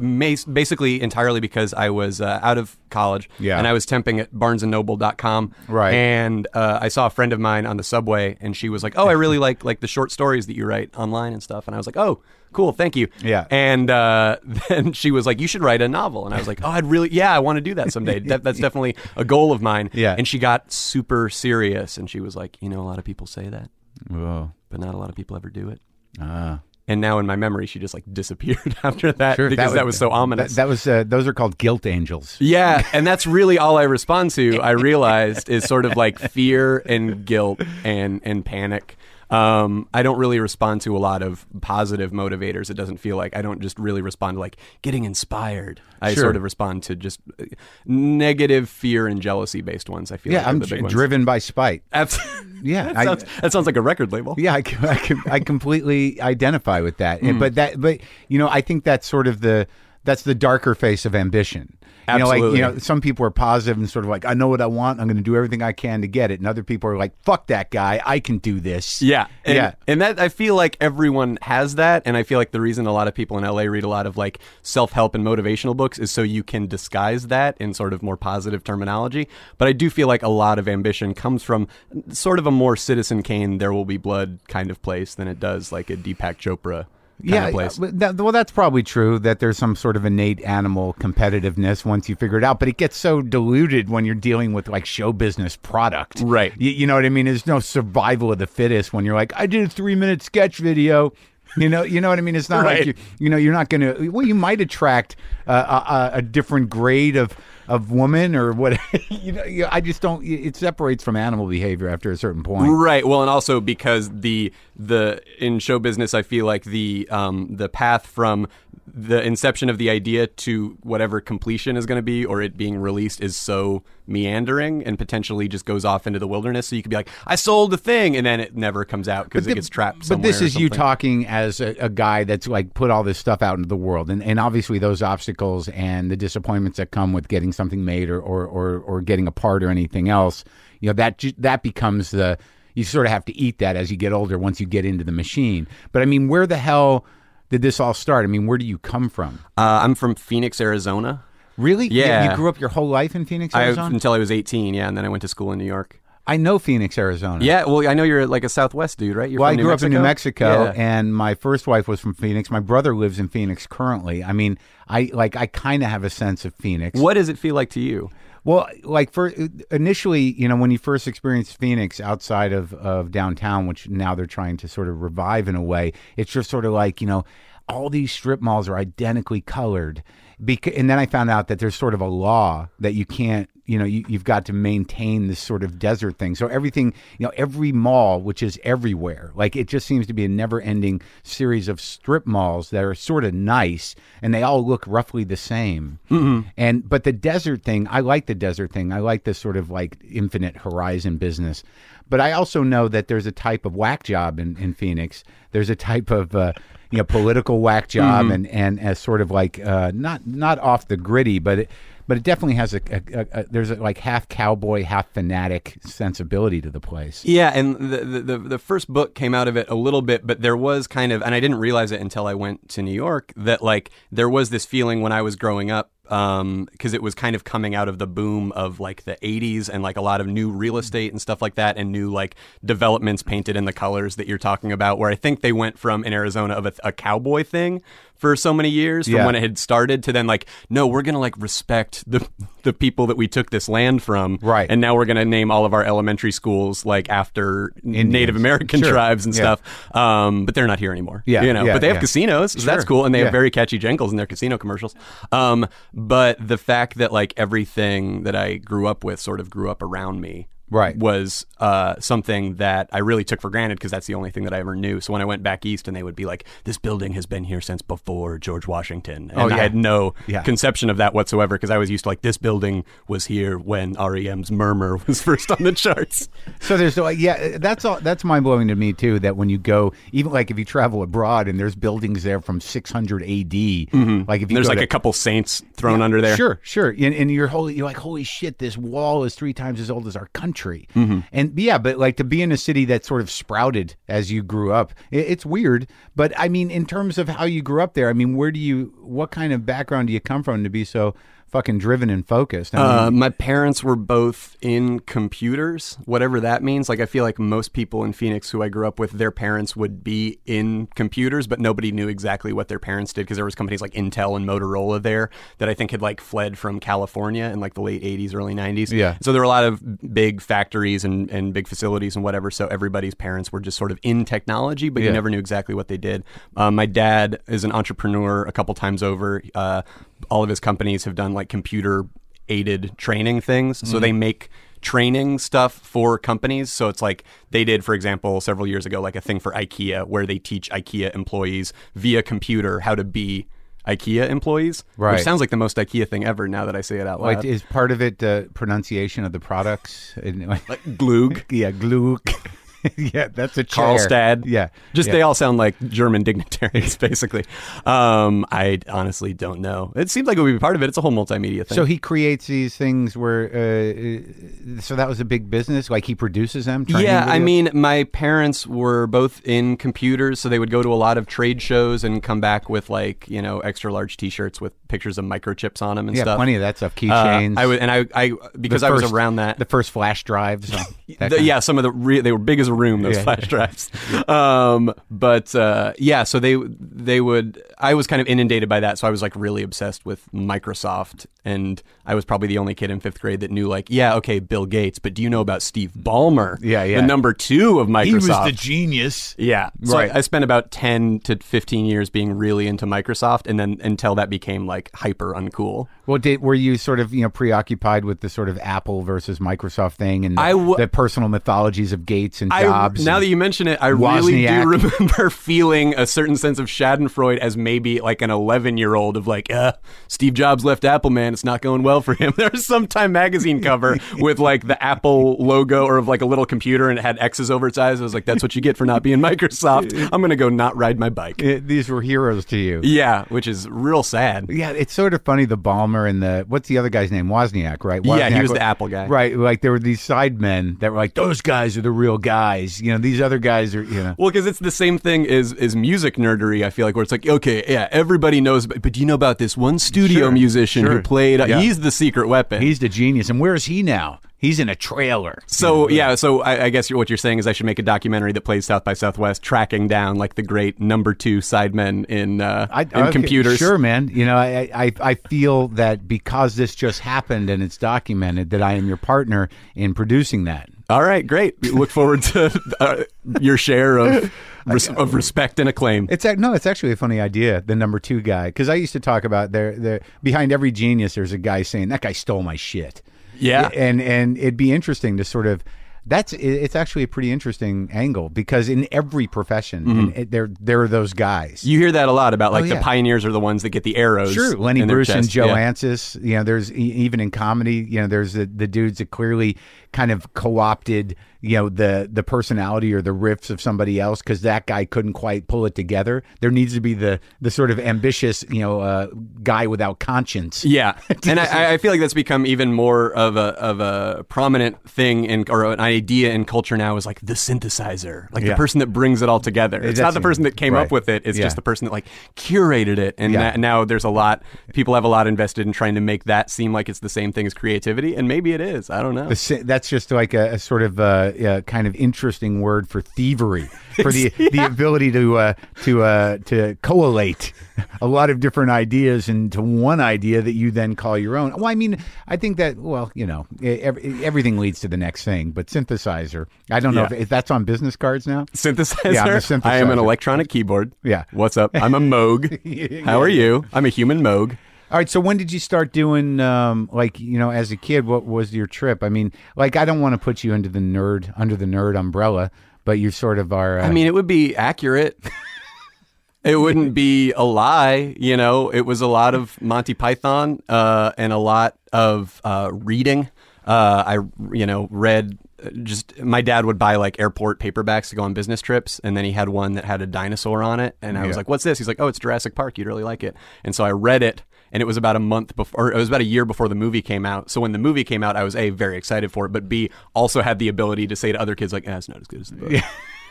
[0.53, 3.59] basically entirely because I was uh, out of college, Yeah.
[3.59, 5.93] and I was temping at BarnesandNoble.com, Right.
[5.95, 8.95] And uh, I saw a friend of mine on the subway, and she was like,
[8.97, 11.75] "Oh, I really like like the short stories that you write online and stuff." And
[11.75, 12.23] I was like, "Oh,
[12.53, 13.47] cool, thank you." Yeah.
[13.51, 14.37] And uh,
[14.69, 16.87] then she was like, "You should write a novel," and I was like, "Oh, I'd
[16.87, 18.19] really, yeah, I want to do that someday.
[18.31, 20.15] that, that's definitely a goal of mine." Yeah.
[20.17, 23.27] And she got super serious, and she was like, "You know, a lot of people
[23.27, 23.71] say that,
[24.09, 24.53] Whoa.
[24.71, 25.81] but not a lot of people ever do it."
[26.21, 26.61] Ah.
[26.89, 29.99] And now in my memory, she just like disappeared after that Sure, because that was,
[29.99, 30.55] so ominous.
[30.55, 32.37] That, that was uh, those are called guilt angels.
[32.39, 34.61] Yeah, and that's really all I respond to.
[34.61, 38.97] I realized is sort of like fear and guilt and and panic.
[39.29, 42.71] Um, I don't really respond to a lot of positive motivators.
[42.71, 45.81] It doesn't feel like I don't just really respond to like getting inspired.
[46.01, 46.23] I Sure.
[46.25, 47.45] sort of respond to just uh,
[47.85, 50.13] negative fear and jealousy based ones.
[50.13, 50.93] I feel Yeah, like I'm the big ones.
[50.93, 51.83] driven by spite.
[51.93, 52.19] Abs-
[52.63, 54.35] Yeah, that, I- sounds, that sounds like a record label.
[54.39, 57.23] Yeah, I, I, I completely identify with that.
[57.23, 59.67] And- But that, but you know, I think that's sort of the
[60.07, 61.77] that's the darker face of ambition.
[62.09, 62.59] You know, like Absolutely.
[62.61, 65.01] you know, some people are positive and sort of like, I know what I want.
[65.01, 66.39] I'm going to do everything I can to get it.
[66.39, 68.01] And other people are like, fuck that guy.
[68.07, 69.03] I can do this.
[69.03, 69.75] Yeah, and, Yeah.
[69.89, 72.93] and that I feel like everyone has that, and I feel like the reason a
[72.93, 75.99] lot of people in LA read a lot of like self help and motivational books
[75.99, 79.27] is so you can disguise that in sort of more positive terminology.
[79.59, 81.67] But I do feel like a lot of ambition comes from
[82.11, 85.41] sort of a more Citizen Kane, There Will Be Blood kind of place than it
[85.41, 86.87] does like a Deepak Chopra
[87.23, 87.79] yeah, place.
[87.81, 92.17] that, well, that's probably true that there's some sort of innate animal competitiveness once you
[92.17, 95.57] figure it out, but it gets so diluted when you're dealing with like show business
[95.57, 96.21] product.
[96.21, 96.53] Right.
[96.59, 97.27] You, you know what I mean?
[97.27, 100.59] There's no survival of the fittest when you're like, I did a three minute sketch
[100.59, 101.13] video.
[101.57, 102.37] You know, you know what I mean.
[102.37, 102.79] It's not Right.
[102.79, 104.11] like you, you know, you're not going to.
[104.11, 107.35] Well, you might attract uh, a, a different grade of
[107.69, 108.79] of woman or what.
[109.09, 110.25] you know, I just don't.
[110.25, 112.71] It separates from animal behavior after a certain point.
[112.73, 113.07] Right.
[113.07, 117.69] Well, and also because the the in show business, I feel like the um, the
[117.69, 118.49] path from
[118.87, 122.79] the inception of the idea to whatever completion is going to be or it being
[122.79, 126.69] released is so meandering and potentially just goes off into the wilderness.
[126.69, 129.25] So you could be like, I sold the thing, and then it never comes out
[129.25, 130.09] because it gets trapped.
[130.09, 133.43] But this is you talking as a, a guy that's like put all this stuff
[133.43, 137.29] out into the world, and, and obviously those obstacles and the disappointments that come with
[137.29, 140.45] getting something made or or, or, or getting a part or anything else,
[140.81, 142.39] you know that that becomes the
[142.75, 145.03] you sort of have to eat that as you get older once you get into
[145.03, 145.67] the machine.
[145.93, 147.07] But I mean, where the hell
[147.49, 148.25] did this all start?
[148.25, 149.41] I mean, where do you come from?
[149.57, 151.25] Uh, I'm from Phoenix, Arizona.
[151.57, 151.89] Really?
[151.89, 152.31] Yeah.
[152.31, 154.97] You, grew up your whole life in Phoenix, I, until I was 18, yeah, and
[154.97, 156.03] then I went to school in New York.
[156.29, 157.45] I know Phoenix, Arizona.
[157.45, 159.31] Yeah, well, I know you're like a Southwest dude, right?
[159.31, 160.73] You're Well, from I New grew up in New Mexico, Yeah.
[160.77, 162.51] and my first wife was from Phoenix.
[162.51, 164.25] My brother lives in Phoenix currently.
[164.25, 164.59] I mean,
[164.89, 166.99] I like I kind of have a sense of Phoenix.
[166.99, 168.11] What does it feel like to you?
[168.45, 169.33] Well, like for
[169.71, 174.27] initially, you know, when you first experienced Phoenix outside of of downtown, which now they're
[174.27, 177.25] trying to sort of revive in a way, it's just sort of like you know,
[177.69, 180.03] all these strip malls are identically colored.
[180.43, 183.49] Beca- and then I found out that there's sort of a law that you can't,
[183.65, 186.35] you know, you, you've got to maintain this sort of desert thing.
[186.35, 190.27] So everything, you know, every mall, which is everywhere, like it just seems to be
[190.27, 194.65] a never ending series of strip malls that are sort of nice and they all
[194.65, 195.99] look roughly the same.
[196.11, 196.49] Mm-hmm.
[196.57, 198.93] And, but the desert thing, I like the desert thing.
[198.93, 201.65] I like this sort of like infinite horizon business.
[202.09, 205.25] But I also know that there's a type of whack job in, in Phoenix.
[205.53, 206.53] There's a type of, uh,
[206.91, 210.87] you know, political whack job and, and as sort of like, uh, not, not off
[210.87, 211.71] the gritty, but it,
[212.09, 215.77] but it definitely has a, a, a, a there's a like half cowboy, half fanatic
[215.81, 217.25] sensibility to the place.
[217.25, 220.41] Yeah, and the the the first book came out of it a little bit, but
[220.41, 223.33] there was kind of, and I didn't realize it until I went to New York
[223.37, 227.15] that like there was this feeling when I was growing up Um, because it was
[227.15, 230.21] kind of coming out of the boom of like the 80s and like a lot
[230.21, 233.73] of new real estate and stuff like that and new like developments painted in the
[233.73, 236.73] colors that you're talking about where i think they went from in arizona of a,
[236.85, 237.83] a cowboy thing
[238.19, 239.27] for so many years from Yeah.
[239.27, 242.27] when it had started to then like no we're gonna like respect the
[242.63, 244.39] the people that we took this land from.
[244.43, 244.69] Right.
[244.71, 248.91] and now we're gonna name all of our elementary schools like after native american Sure.
[248.93, 249.43] tribes and Yeah.
[249.57, 249.97] stuff.
[249.97, 251.23] Um, but they're not here anymore.
[251.27, 252.53] Yeah, you know yeah, but they have casinos.
[252.53, 253.05] So that's cool.
[253.05, 254.95] And they have very catchy jingles in their casino commercials.
[255.33, 259.71] Um, but the fact that like everything that i grew up with sort of grew
[259.71, 260.97] up around me Right.
[260.97, 264.53] was uh, something that I really took for granted because that's the only thing that
[264.53, 265.01] I ever knew.
[265.01, 267.45] So when I went back east and they would be like, "This building has been
[267.45, 269.55] here since before George Washington," and Oh, yeah.
[269.55, 270.43] I had no Yeah.
[270.43, 273.95] conception of that whatsoever because I was used to like this building was here when
[273.95, 276.29] REM's Murmur was first on the charts.
[276.61, 278.01] So there's like yeah, that's all.
[278.01, 279.19] That's mind blowing to me too.
[279.21, 282.61] That when you go, even like if you travel abroad and there's buildings there from
[282.61, 283.89] 600 A.D.
[284.27, 286.37] Like if you There's like to- a couple saints thrown under there.
[286.37, 286.89] Sure, sure.
[286.91, 287.75] And, and you're holy.
[287.77, 288.59] You're like, holy shit!
[288.59, 290.56] This wall is three times as old as our country.
[290.57, 290.89] Country.
[290.95, 291.21] Mm-hmm.
[291.33, 294.43] And yeah, but like to be in a city that sort of sprouted as you
[294.43, 295.87] grew up, i it's weird.
[296.15, 298.61] But I mean, in terms of how you grew up there, I mean, where do
[298.61, 301.15] you, what kind of background do you come from to be so
[301.57, 302.75] fucking driven and focused?
[302.75, 306.89] I mean, Uh, my parents were both in computers, whatever that means.
[306.89, 309.75] Like, I feel like most people in Phoenix who I grew up with, their parents
[309.77, 313.55] would be in computers, but nobody knew exactly what their parents did because there was
[313.55, 317.61] companies like Intel and Motorola there that I think had like fled from California in
[317.61, 318.93] like the late 80s, early 90s.
[318.93, 319.17] Yeah.
[319.23, 319.83] So there were a lot of
[320.15, 322.51] big factories and, and big facilities and whatever.
[322.51, 325.09] So everybody's parents were just sort of in technology, but Yeah.
[325.09, 326.23] you never knew exactly what they did.
[326.57, 329.43] Um, my dad is an entrepreneur a couple times over.
[329.55, 329.83] Uh,
[330.31, 332.07] all of his companies have done like computer
[332.49, 333.79] aided training things.
[333.79, 333.93] Mm-hmm.
[333.93, 334.49] So they make
[334.81, 336.71] training stuff for companies.
[336.71, 340.07] So it's like they did, for example, several years ago, like a thing for IKEA
[340.07, 343.47] where they teach IKEA employees via computer how to be
[343.87, 344.85] IKEA employees.
[344.97, 345.15] Right.
[345.15, 347.37] Which sounds like the most IKEA thing ever now that I say it out loud.
[347.37, 350.15] like, is part of it uh, pronunciation of the products?
[350.17, 351.45] Like, Glug.
[351.51, 352.29] yeah, Gluck.
[352.97, 353.85] yeah, that's a chair.
[353.85, 354.45] Karlstad.
[354.47, 355.13] Yeah, Just yeah.
[355.15, 357.45] they all sound like German dignitaries, basically.
[357.85, 359.93] Um, I honestly don't know.
[359.97, 360.89] It seems like it would be part of it.
[360.89, 361.77] It's a whole multimedia thing.
[361.77, 365.91] So he creates these things where, uh, uh, so that was a big business.
[365.91, 366.85] Like he produces them.
[366.89, 370.95] yeah, I mean, my parents were both in computers, so they would go to a
[370.97, 374.73] lot of trade shows and come back with like you know extra large T-shirts with
[374.89, 376.37] pictures of microchips on them and yeah, stuff.
[376.37, 376.93] plenty of that stuff.
[376.97, 377.59] Uh, Keychains.
[377.59, 379.59] I would, and I, I because I was around that.
[379.59, 380.71] the first flash drives.
[381.19, 383.03] that The- yeah, some of the re- they were big as a room.
[383.03, 383.23] Those Yeah.
[383.25, 383.91] flash drives.
[384.29, 387.63] Um, but uh, yeah, so they they would.
[387.79, 391.27] I was kind of inundated by that, so I was like really obsessed with Microsoft,
[391.47, 394.41] and I was probably the only kid in fifth grade that knew like, yeah, okay,
[394.41, 396.59] Bill Gates, but do you know about Steve Ballmer?
[396.61, 397.01] Yeah, yeah.
[397.01, 398.07] the number two of Microsoft.
[398.07, 399.35] He was the genius.
[399.39, 399.71] Yeah.
[399.85, 400.11] So Right.
[400.13, 404.15] I, I spent about 10 to 15 years being really into Microsoft and then until
[404.17, 405.87] that became like hyper uncool.
[406.07, 409.39] Well, did were you sort of you know preoccupied with the sort of Apple versus
[409.39, 413.05] Microsoft thing and the, I w- the personal mythologies of Gates and I, Jobs?
[413.05, 416.67] now and- that you mention it, I really do remember feeling a certain sense of
[416.67, 419.73] Schadenfreude as maybe like an 11 year old of like, uh,
[420.09, 421.36] Steve Jobs left Apple, man.
[421.37, 422.33] It's not going well for him.
[422.37, 426.27] There was some Time magazine cover with like the Apple logo or of like a
[426.27, 428.01] little computer and it had X's over its eyes.
[428.01, 429.93] I was like, that's what you get for not being Microsoft.
[430.13, 431.43] I'm going to go not ride my bike.
[431.43, 432.81] Uh, these were heroes to you.
[432.83, 434.47] Yeah, which is real sad.
[434.49, 435.45] Yeah, it's sort of funny.
[435.45, 437.29] The Ballmer and the what's the other guy's name?
[437.29, 438.01] Wozniak, right?
[438.05, 439.07] Yeah, he was the Apple guy.
[439.07, 439.37] right?
[439.37, 442.81] Like there were these side men that were like, those guys are the real guys.
[442.81, 444.15] You know, these other guys are, you know.
[444.19, 447.13] Well, because it's the same thing as, as music nerdery, I feel like, where it's
[447.13, 450.31] like, okay, yeah, everybody knows, but, but do you know about this one studio Sure,
[450.33, 450.93] musician sure.
[450.95, 451.26] who played?
[451.35, 451.61] Yeah.
[451.61, 452.63] He's the secret weapon.
[452.63, 454.21] He's the genius, and where is he now?
[454.39, 455.43] He's in a trailer.
[455.47, 458.33] so yeah, so I, I guess what you're saying is I should make a documentary
[458.33, 462.67] that plays South by Southwest, tracking down like the great number two sidemen in uh,
[462.71, 463.59] I, in okay, computers.
[463.59, 464.09] Sure, man.
[464.09, 468.61] You know, I, I I feel that because this just happened and it's documented, that
[468.61, 470.69] I am your partner in producing that.
[470.89, 471.57] All right, great.
[471.61, 473.05] We look forward to uh,
[473.41, 474.33] your share of
[474.67, 476.07] res- of respect and acclaim.
[476.11, 477.61] It's ac- no, it's actually a funny idea.
[477.61, 479.75] The number two guy, because I used to talk about there.
[479.77, 483.03] There behind every genius, there's a guy saying that guy stole my shit.
[483.39, 483.69] Yeah.
[483.75, 485.65] and and it'd be interesting to sort of.
[486.09, 490.21] That's it's actually a pretty interesting angle because in every profession, and mm-hmm.
[490.21, 491.65] it, there there are those guys.
[491.65, 493.83] You hear that a lot about like Oh, the pioneers are the ones that get
[493.83, 494.33] the arrows.
[494.33, 495.29] Sure, Lenny Bruce and.
[495.29, 495.71] Joe Yeah.
[495.71, 496.15] Ancis.
[496.23, 499.57] You know, there's even in comedy, you know, there's the, the dudes that clearly
[499.93, 501.17] kind of co-opted,
[501.47, 505.13] you know, the the personality or the riffs of somebody else because that guy couldn't
[505.15, 506.23] quite pull it together.
[506.41, 509.07] There needs to be the the sort of ambitious, you know, uh,
[509.43, 510.65] guy without conscience.
[510.65, 514.89] Yeah, and I, I feel like that's become even more of a of a prominent
[514.89, 518.51] thing in or an idea in culture now is like the synthesizer, like Yeah.
[518.51, 519.81] the person that brings it all together.
[519.83, 520.85] It's not the person that came right.
[520.87, 521.45] up with it; it's Yeah.
[521.45, 522.07] just the person that like
[522.37, 523.15] curated it.
[523.19, 523.41] And Yeah.
[523.41, 526.51] that, now there's a lot people have a lot invested in trying to make that
[526.51, 528.91] seem like it's the same thing as creativity, and maybe it is.
[528.91, 529.29] I don't know.
[529.29, 533.01] The That's just like a, a sort of uh, uh, kind of interesting word for
[533.01, 533.65] thievery,
[534.03, 537.53] for the the ability to uh, to uh, to collate
[538.01, 541.53] a lot of different ideas into one idea that you then call your own.
[541.55, 544.97] Well, I mean, I think that well, you know, e- ev- everything leads to the
[544.97, 545.51] next thing.
[545.51, 547.13] But synthesizer, I don't know Yeah.
[547.17, 548.45] if, if that's on business cards now.
[548.47, 549.13] Synthesizer.
[549.13, 550.93] Yeah, I'm a I am an electronic keyboard.
[551.03, 551.25] Yeah.
[551.33, 551.71] What's up?
[551.75, 553.05] I'm a Moog.
[553.05, 553.65] How are you?
[553.73, 554.57] I'm a human Moog.
[554.91, 555.09] All right.
[555.09, 558.07] So when did you start doing um, like you know as a kid?
[558.07, 559.03] What was your trip?
[559.03, 561.99] I mean, like I don't want to put you into the nerd under the nerd
[561.99, 562.51] umbrella,
[562.85, 563.81] but you sort of are.
[563.81, 565.19] Uh, I mean, it would be accurate.
[566.45, 568.69] it wouldn't be a lie, you know.
[568.71, 573.29] It was a lot of Monty Python uh, and a lot of uh, reading.
[573.67, 574.19] Uh, I,
[574.55, 575.37] you know, read.
[575.61, 579.17] uh, Just my dad would buy like airport paperbacks to go on business trips, and
[579.17, 581.65] then he had one that had a dinosaur on it, and I was like, "What's
[581.65, 582.79] this?" He's like, "Oh, it's Jurassic Park.
[582.79, 584.45] You'd really like it." And so I read it,
[584.77, 586.75] and it was about a month before, or it was about a year before the
[586.75, 587.51] movie came out.
[587.51, 589.89] So when the movie came out, I was a very excited for it, but b
[590.15, 592.43] also had the ability to say to other kids like, eh, "It's not as good
[592.43, 592.73] as the book,"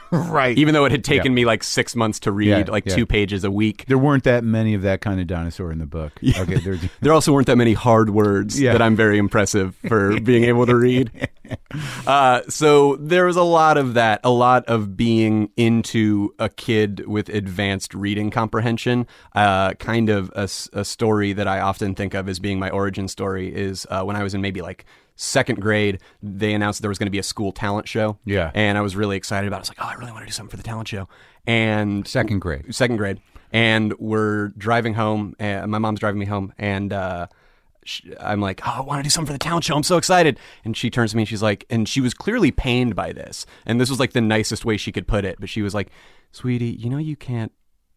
[0.30, 0.58] right.
[0.58, 2.96] even though it had taken me like six months to read Yeah, like yeah.
[2.96, 3.86] two pages a week.
[3.88, 6.14] there weren't that many of that kind of dinosaur in the book.
[6.38, 8.74] Okay, there's There also weren't that many hard words Yeah.
[8.74, 11.30] that I'm very impressive for being able to read.
[12.08, 17.06] Uh, so there was a lot of that, a lot of being into a kid
[17.08, 19.08] with advanced reading comprehension.
[19.34, 23.54] Uh, kind of a story that I often think of as being my origin story
[23.54, 24.86] is uh, when I was in maybe like
[25.16, 28.18] second grade, they announced there was going to be a school talent show.
[28.26, 28.52] Yeah.
[28.54, 29.60] And I was really excited about it.
[29.60, 31.08] I was like, oh, I really want to do something for the talent show.
[31.48, 32.74] And second grade.
[32.74, 35.36] second grade, and we're driving home.
[35.40, 37.28] And my mom's driving me home, and uh,
[37.84, 39.76] sh I'm like, "Oh, I want to do something for the talent show.
[39.76, 42.50] I'm so excited!" And she turns to me, and she's like, and she was clearly
[42.50, 45.38] pained by this, and this was like the nicest way she could put it.
[45.40, 45.90] But she was like,
[46.32, 47.52] "Sweetie, you know you can't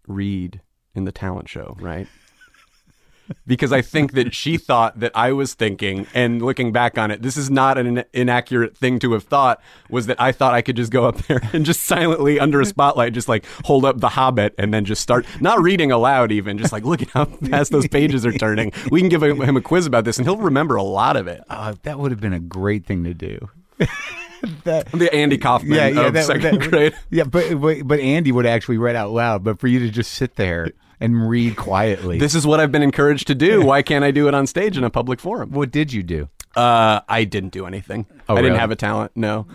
[0.07, 0.61] read
[0.95, 2.07] in the talent show, right?"
[3.47, 7.23] Because I think that she thought that I was thinking, and looking back on it,
[7.23, 9.61] this is not an inaccurate thing to have thought,
[9.91, 12.67] was that I thought I could just go up there and just silently under a
[12.67, 16.59] spotlight, just like hold up The Hobbit and then just start, not reading aloud even,
[16.59, 18.73] just like look at how fast those pages are turning.
[18.91, 21.43] We can give him a quiz about this and he'll remember a lot of it.
[21.49, 23.49] Uh, that would have been a great thing to do.
[24.65, 26.95] that, The Andy Kaufman of second grade.
[27.11, 30.15] Yeah, but, but but Andy would actually read out loud, but for you to just
[30.15, 32.19] sit there and read quietly.
[32.19, 33.65] This is what I've been encouraged to do.
[33.65, 35.51] Why can't I do it on stage in a public forum?
[35.51, 36.29] what did you do?
[36.57, 38.07] Uh, I didn't do anything.
[38.29, 38.61] Oh, I didn't really?
[38.61, 39.13] have a talent.
[39.15, 39.47] No.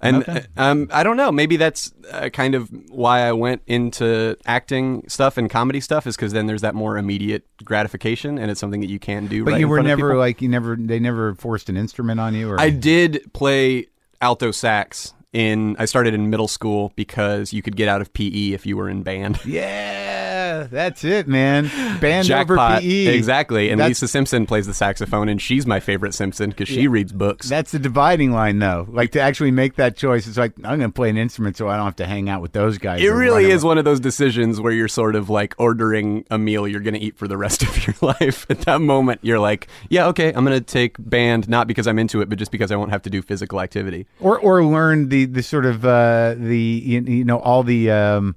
[0.00, 0.44] And Okay.
[0.56, 1.32] uh, um, I don't know.
[1.32, 6.16] Maybe that's uh, kind of why I went into acting stuff and comedy stuff, is
[6.16, 9.44] because then there's that more immediate gratification, and it's something that you can do.
[9.44, 12.48] But right you were never like you never they never forced an instrument on you
[12.50, 13.86] or I did play
[14.20, 15.76] alto sax in.
[15.78, 18.88] I started in middle school because you could get out of PE if you were
[18.88, 19.38] in band.
[19.46, 21.64] Yeah, that's it, man.
[22.00, 22.72] Band Jackpot.
[22.78, 23.06] over PE.
[23.16, 23.68] Exactly.
[23.70, 27.12] And That's- Lisa Simpson plays the saxophone, and she's my favorite Simpson because she reads
[27.12, 27.48] books.
[27.48, 28.86] That's the dividing line, though.
[28.88, 31.68] Like to actually make that choice, it's like I'm going to play an instrument so
[31.68, 33.02] I don't have to hang out with those guys.
[33.02, 36.66] It really is one of those decisions where you're sort of like ordering a meal
[36.68, 38.46] you're going to eat for the rest of your life.
[38.48, 41.98] At that moment, you're like, yeah, okay, I'm going to take band, not because I'm
[41.98, 44.06] into it, but just because I won't have to do physical activity.
[44.20, 48.34] or or learn the the sort of uh, the you you know all the um,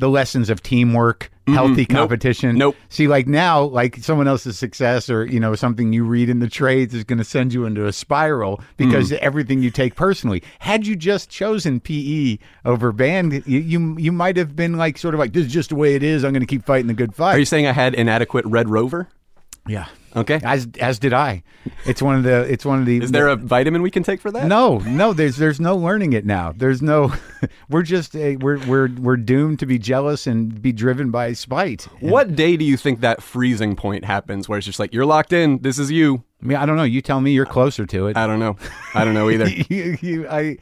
[0.00, 2.50] the lessons of teamwork, healthy competition.
[2.50, 2.58] Mm-hmm.
[2.58, 2.76] Nope.
[2.88, 6.48] See, like now, like someone else's success or you know something you read in the
[6.48, 9.18] trades is going to send you into a spiral because Mm.
[9.18, 10.42] everything you take personally.
[10.58, 15.14] Had you just chosen PE over band, you you, you might have been like sort
[15.14, 16.24] of like this is just the way it is.
[16.24, 17.36] I'm going to keep fighting the good fight.
[17.36, 19.08] Are you saying I had inadequate Red Rover?
[19.66, 19.86] yeah.
[20.16, 20.40] Okay.
[20.44, 21.42] As as did I.
[21.86, 22.42] It's one of the.
[22.42, 22.98] It's one of the.
[22.98, 24.46] Is there a vitamin we can take for that?
[24.46, 25.12] No, no.
[25.12, 26.52] There's there's no learning it now.
[26.52, 27.12] There's no.
[27.68, 31.82] We're just uh, we're we're we're doomed to be jealous and be driven by spite.
[32.00, 35.32] What day do you think that freezing point happens where it's just like, you're locked
[35.32, 36.22] in, this is you?
[36.42, 36.84] I mean, I don't know.
[36.84, 37.32] You tell me.
[37.32, 38.16] You're closer to it.
[38.16, 38.56] I don't know.
[38.94, 39.48] I don't know either.
[39.68, 40.58] you, you, I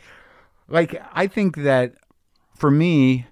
[0.69, 1.01] like.
[1.13, 1.95] I think that
[2.55, 3.27] for me,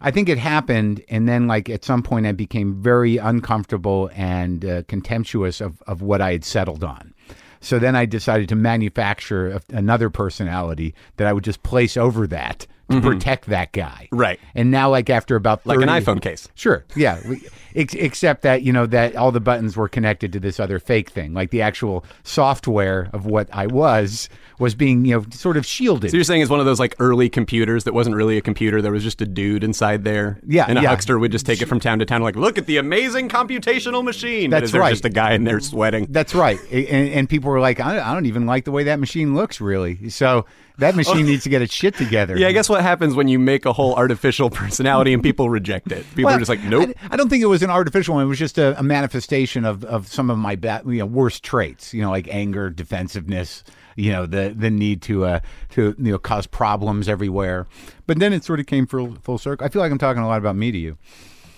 [0.00, 4.64] I think it happened, and then like at some point, I became very uncomfortable and
[4.64, 7.14] uh, contemptuous of of what I had settled on.
[7.60, 12.26] So then I decided to manufacture a, another personality that I would just place over
[12.28, 13.06] that to mm-hmm.
[13.06, 14.08] protect that guy.
[14.12, 14.38] Right.
[14.54, 16.48] And now, like after about 30, Like an iPhone case.
[16.54, 16.84] Sure.
[16.94, 17.20] Yeah.
[17.28, 17.40] We,
[17.74, 21.10] ex- except that you know that all the buttons were connected to this other fake
[21.10, 25.66] thing, like the actual software of what I was was being you know sort of
[25.66, 26.10] shielded.
[26.10, 28.80] So you're saying it's one of those like early computers that wasn't really a computer.
[28.80, 30.40] There was just a dude inside there.
[30.46, 30.88] Yeah, And a yeah.
[30.88, 34.02] huckster would just take it from town to town, like, look at the amazing computational
[34.02, 34.50] machine.
[34.50, 34.90] That's right.
[34.90, 36.06] just a guy in there sweating?
[36.08, 36.58] That's right.
[36.70, 39.60] And, and people were like, I, I don't even like the way that machine looks,
[39.60, 40.08] really.
[40.08, 40.46] So
[40.78, 42.36] that machine needs to get its shit together.
[42.36, 45.90] Yeah, I guess what happens when you make a whole artificial personality and people reject
[45.92, 46.04] it?
[46.10, 46.90] People Well, are just like, nope.
[47.02, 48.24] I, I don't think it was an artificial one.
[48.24, 51.42] It was just a, a manifestation of, of some of my bad, you know, worst
[51.42, 51.94] traits.
[51.94, 53.64] You know, like anger, defensiveness.
[53.98, 57.66] You know, the the need to uh, to you know cause problems everywhere.
[58.06, 59.64] But then it sort of came full full circle.
[59.64, 60.98] I feel like I'm talking a lot about me to you.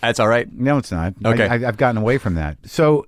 [0.01, 0.51] That's all right.
[0.53, 1.15] No, it's not.
[1.25, 1.49] Okay.
[1.49, 2.59] I, I, I've gotten away from that.
[2.65, 3.07] So,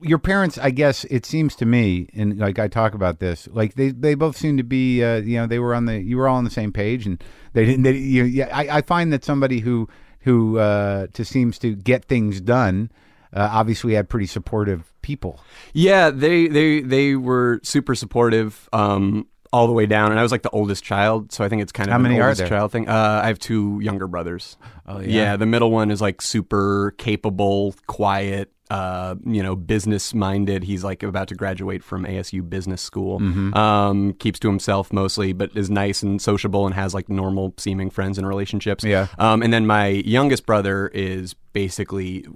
[0.00, 3.74] your parents, I guess, it seems to me, and like I talk about this, like
[3.74, 6.28] they, they both seem to be, uh, you know, they were on the, you were
[6.28, 7.82] all on the same page, and they didn't.
[7.82, 9.88] They, you, yeah, I, I find that somebody who
[10.20, 12.90] who uh, to seems to get things done,
[13.32, 15.40] uh, obviously had pretty supportive people.
[15.72, 18.68] Yeah, they they they were super supportive.
[18.72, 21.62] Um, all the way down, and I was like the oldest child, so I think
[21.62, 22.48] it's kind of How an many are oldest there?
[22.48, 22.90] child thing.
[22.90, 24.58] Uh, I have two younger brothers.
[24.86, 25.36] Oh, yeah.
[25.36, 30.62] the middle one is like super capable, quiet, uh, you know, business minded.
[30.62, 33.18] He's like about to graduate from ASU Business School.
[33.18, 33.54] Mm-hmm.
[33.54, 37.88] Um, keeps to himself mostly, but is nice and sociable and has like normal seeming
[37.88, 38.84] friends and relationships.
[38.84, 39.06] Yeah.
[39.18, 42.26] Um, and then my youngest brother is basically,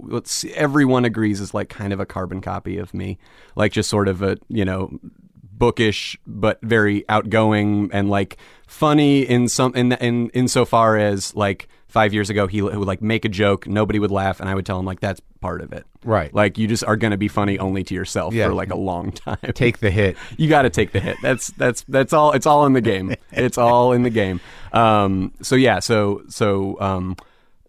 [0.55, 3.19] everyone agrees is like kind of a carbon copy of me,
[3.55, 4.97] like just sort of a you know
[5.61, 12.13] bookish but very outgoing and like funny in some in in insofar as like five
[12.13, 14.79] years ago he would like make a joke nobody would laugh and I would tell
[14.79, 16.33] him like that's part of it Right.
[16.33, 18.47] like you just are going to be funny only to yourself Yeah.
[18.47, 20.17] for like a long time Take the hit.
[20.37, 21.17] you got to take the hit.
[21.21, 22.31] That's that's that's all.
[22.31, 23.13] It's all in the game.
[23.31, 24.39] It's all in the game.
[24.73, 25.79] Um, so yeah.
[25.79, 27.15] So so um,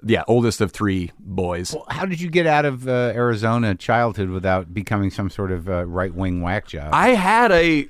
[0.04, 0.24] yeah.
[0.26, 1.74] Oldest of three boys.
[1.88, 5.86] How did you get out of uh, Arizona childhood without becoming some sort of uh,
[5.86, 6.90] right wing whack job?
[6.92, 7.88] I had a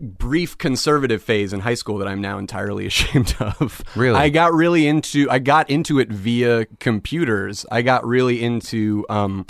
[0.00, 3.82] brief conservative phase in high school that I'm now entirely ashamed of.
[3.96, 4.18] Really?
[4.18, 7.66] I got really into I got into it via computers.
[7.70, 9.46] I got really into um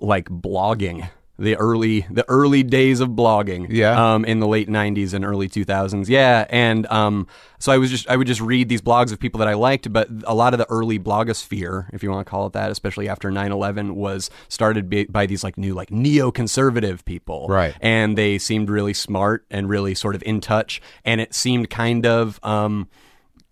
[0.00, 1.08] like blogging.
[1.40, 3.66] The early the early days of blogging.
[3.70, 4.14] Yeah.
[4.14, 6.08] Um in the late 90s and early 2000s.
[6.08, 7.28] Yeah, and um
[7.60, 9.92] so I was just I would just read these blogs of people that I liked,
[9.92, 13.08] but a lot of the early blogosphere, if you want to call it that, especially
[13.08, 17.74] after 9/11 was started by, by these like new like neoconservative people Right.
[17.80, 22.04] and they seemed really smart and really sort of in touch and it seemed kind
[22.04, 22.88] of um,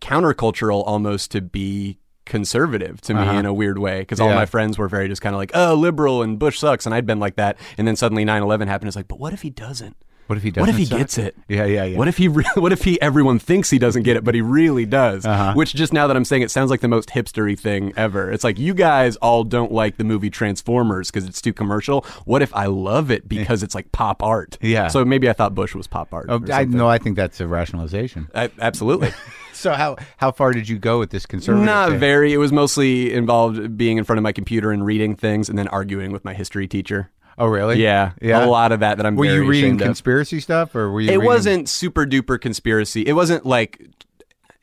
[0.01, 4.37] countercultural almost to be conservative to me in a weird way because all Uh-huh.
[4.41, 7.07] My friends were very just kind of like oh liberal and bush sucks and i'd
[7.07, 9.97] been like that and then suddenly 9-11 happened it's like but what if he doesn't
[10.27, 10.63] what if he doesn't?
[10.63, 10.99] what if he suck?
[10.99, 11.97] gets it Yeah, yeah, yeah.
[11.99, 14.41] what if he re- what if he everyone thinks he doesn't get it but he
[14.41, 15.53] really does Uh-huh.
[15.55, 18.45] which just now that i'm saying it sounds like the most hipstery thing ever it's
[18.45, 22.55] like you guys all don't like the movie transformers because it's too commercial what if
[22.55, 24.89] i love it because it's like pop art Yeah.
[24.89, 27.47] so maybe i thought bush was pop art Oh, I no, I think that's a
[27.47, 28.29] rationalization.
[28.35, 29.11] I- absolutely
[29.53, 31.65] So how how far did you go with this conservative?
[31.65, 31.99] Not thing?
[31.99, 32.35] very.
[32.35, 35.67] It was mostly involved being in front of my computer and reading things, and then
[35.69, 37.11] arguing with my history teacher.
[37.39, 37.83] Oh, really?
[37.83, 38.45] Yeah, yeah.
[38.45, 38.97] a lot of that.
[38.97, 39.17] That I'm.
[39.17, 39.87] Were you reading ashamed of.
[39.87, 41.09] conspiracy stuff, or were you?
[41.09, 43.03] It reading- wasn't super duper conspiracy.
[43.07, 43.81] It wasn't like.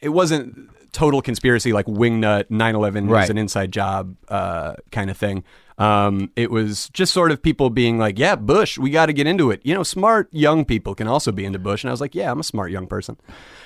[0.01, 3.21] It wasn't total conspiracy like wingnut 9/11 Right.
[3.21, 5.43] was an inside job uh, kind of thing.
[5.77, 9.25] Um, it was just sort of people being like, "Yeah, Bush, we got to get
[9.27, 12.01] into it." You know, smart young people can also be into Bush, and I was
[12.01, 13.17] like, "Yeah, I'm a smart young person."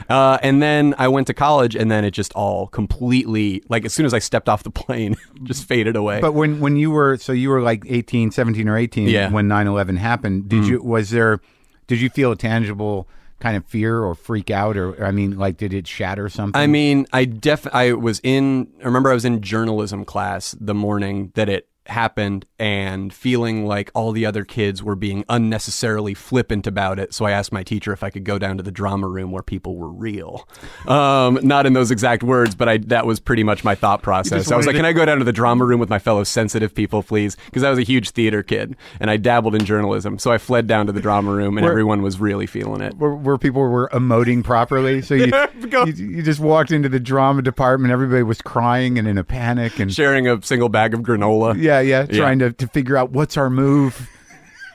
[0.09, 3.93] Uh, and then I went to college, and then it just all completely like as
[3.93, 6.21] soon as I stepped off the plane, just faded away.
[6.21, 9.25] But when when you were so you were like 18, 17 or 18 Yeah.
[9.25, 9.33] Mm-hmm.
[9.35, 11.41] when 9/11 happened, did you was there
[11.87, 13.07] did you feel a tangible
[13.39, 16.59] kind of fear or freak out or I mean like did it shatter something?
[16.59, 20.73] I mean, I def I was in I remember I was in journalism class the
[20.73, 26.67] morning that it happened and feeling like all the other kids were being unnecessarily flippant
[26.67, 27.13] about it.
[27.13, 29.43] So I asked my teacher if I could go down to the drama room where
[29.43, 30.47] people were real.
[30.87, 34.51] Um, not in those exact words, but I that was pretty much my thought process.
[34.51, 36.23] I was like, to- "Can I go down to the drama room with my fellow
[36.23, 40.19] sensitive people, please?" Because I was a huge theater kid and I dabbled in journalism.
[40.19, 42.95] So I fled down to the drama room and Where- everyone was really feeling it.
[42.97, 45.01] where, where people were emoting properly.
[45.01, 45.27] So you,
[45.69, 47.91] Go- you you just walked into the drama department.
[47.91, 51.55] Everybody was crying and in a panic and Sharing a single bag of granola.
[51.57, 54.09] yeah, yeah, trying to, to figure out what's our move.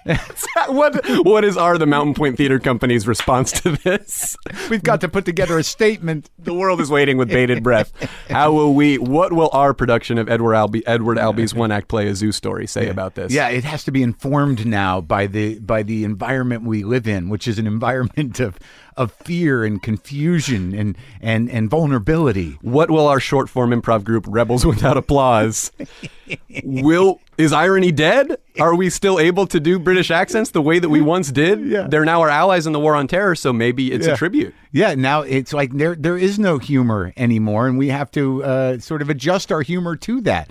[0.66, 4.36] what what is our the Mountain Pointe Theater Company's response to this?
[4.68, 6.28] We've got to put together a statement.
[6.42, 7.92] The world is waiting with bated breath.
[8.28, 8.98] How will we?
[8.98, 12.66] What will our production of Edward Albee Edward Albee's one act play a zoo story
[12.66, 13.32] say about this?
[13.32, 17.28] Yeah, it has to be informed now by the by the environment we live in,
[17.28, 18.58] which is an environment of
[18.96, 22.58] of fear and confusion and and and vulnerability.
[22.62, 25.70] What will our short form improv group Rebels Without Applause?
[26.64, 28.36] will is irony dead?
[28.60, 31.64] Are we still able to do British accents the way that we once did?
[31.66, 31.86] Yeah.
[31.88, 34.12] They're now our allies in the war on terror, so maybe it's Yeah.
[34.12, 34.54] a tribute.
[34.70, 38.78] Yeah, now it's like there there is no humor anymore, and we have to uh,
[38.78, 40.50] sort of adjust our humor to that.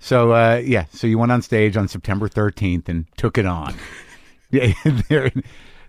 [0.00, 3.74] So uh, yeah, so you went on stage on September thirteenth and took it on.
[4.50, 4.72] yeah,
[5.08, 5.30] there,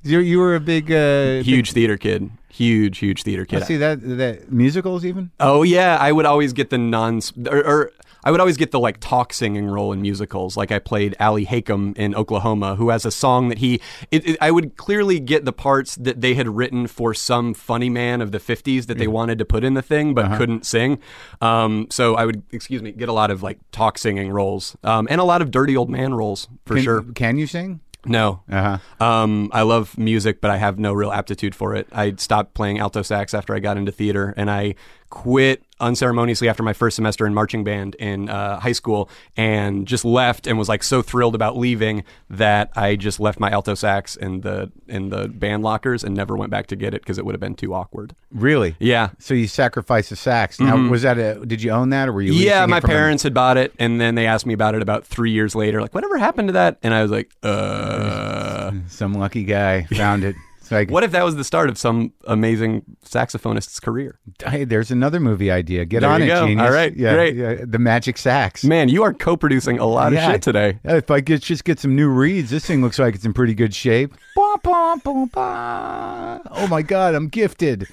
[0.05, 2.29] you you were a big uh, Huge theater kid.
[2.49, 3.65] Huge, huge theater big- kid.
[3.65, 5.31] see that that musicals even.
[5.39, 7.91] Oh yeah, I would always get the non or, or
[8.23, 10.57] I would always get the like talk singing role in musicals.
[10.57, 13.81] Like I played Ali Hakim in Oklahoma, who has a song that he.
[14.09, 17.89] It, it- I would clearly get the parts that they had written for some funny
[17.89, 20.97] man of the '50s that they wanted to put in the thing, but couldn't sing.
[21.41, 25.07] Um, so I would, excuse me, get a lot of like talk singing roles um,
[25.11, 27.01] and a lot of dirty old man roles for Can, sure.
[27.13, 27.81] Can you sing?
[28.05, 28.41] No.
[28.49, 29.05] Uh huh.
[29.05, 31.87] Um, I love music, but I have no real aptitude for it.
[31.91, 34.75] I stopped playing alto sax after I got into theater, and I
[35.15, 40.03] quit unceremoniously after my first semester in marching band in uh, high school and just
[40.03, 44.17] left and was like so thrilled about leaving that I just left my alto sax
[44.17, 47.25] in the in the band lockers and never went back to get it because it
[47.25, 48.13] would have been too awkward.
[48.29, 48.75] Really?
[48.77, 49.11] Yeah.
[49.17, 50.59] So you sacrificed the sax.
[50.59, 51.45] Now, was that a?
[51.45, 52.33] Did you own that, or were you?
[52.33, 52.43] Mm-hmm.
[52.43, 54.81] Yeah, my from a- parents had bought it, and then they asked me about it
[54.81, 55.81] about three years later.
[55.81, 56.77] Like, whatever happened to that?
[56.83, 60.35] And I was like, uh, Some lucky guy found it.
[60.71, 64.19] Like, what if that was the start of some amazing saxophonist's career?
[64.45, 65.85] Hey, there's another movie idea.
[65.85, 66.47] Get There on it, go.
[66.47, 66.67] genius.
[66.67, 67.35] All right, yeah, great.
[67.35, 68.63] yeah, the magic sax.
[68.63, 70.25] Man, you are co-producing a lot Yeah.
[70.27, 70.79] of shit today.
[70.83, 73.53] If I get, just get some new reeds, this thing looks like it's in pretty
[73.53, 74.13] good shape.
[74.35, 76.39] Bah, bah, bah, bah.
[76.51, 77.87] Oh my God, I'm gifted.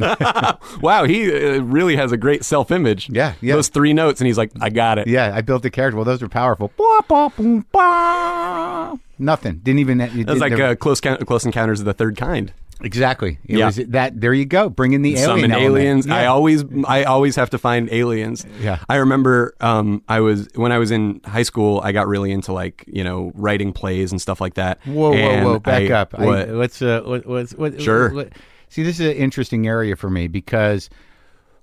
[0.80, 3.10] Wow, he uh, really has a great self-image.
[3.10, 3.54] Yeah, yeah.
[3.54, 5.06] Those three notes, and he's like, I got it.
[5.08, 5.96] Yeah, I built the character.
[5.96, 6.72] Well, those are powerful.
[6.76, 8.96] Bah, bah, boom, bah.
[9.18, 9.56] Nothing.
[9.62, 10.00] Didn't even.
[10.00, 12.52] It, That's like uh, close, close encounters of the third kind.
[12.82, 13.38] exactly.
[13.44, 13.66] It Yeah.
[13.66, 14.18] was that.
[14.20, 14.70] There you go.
[14.70, 15.76] Bring in the alien Summon element.
[15.76, 16.06] aliens.
[16.06, 16.14] Yeah.
[16.16, 18.46] I always, I always have to find aliens.
[18.62, 18.78] Yeah.
[18.88, 22.52] I remember, um, I was when I was in high school, I got really into
[22.54, 24.78] like you know writing plays and stuff like that.
[24.86, 25.58] Whoa, whoa, And whoa!
[25.58, 26.14] Back I- up.
[26.16, 26.48] I- What?
[26.48, 26.80] let's.
[26.80, 27.80] Uh, what?
[27.82, 28.14] Sure.
[28.14, 28.32] what-
[28.70, 30.88] see, this is an interesting area for me because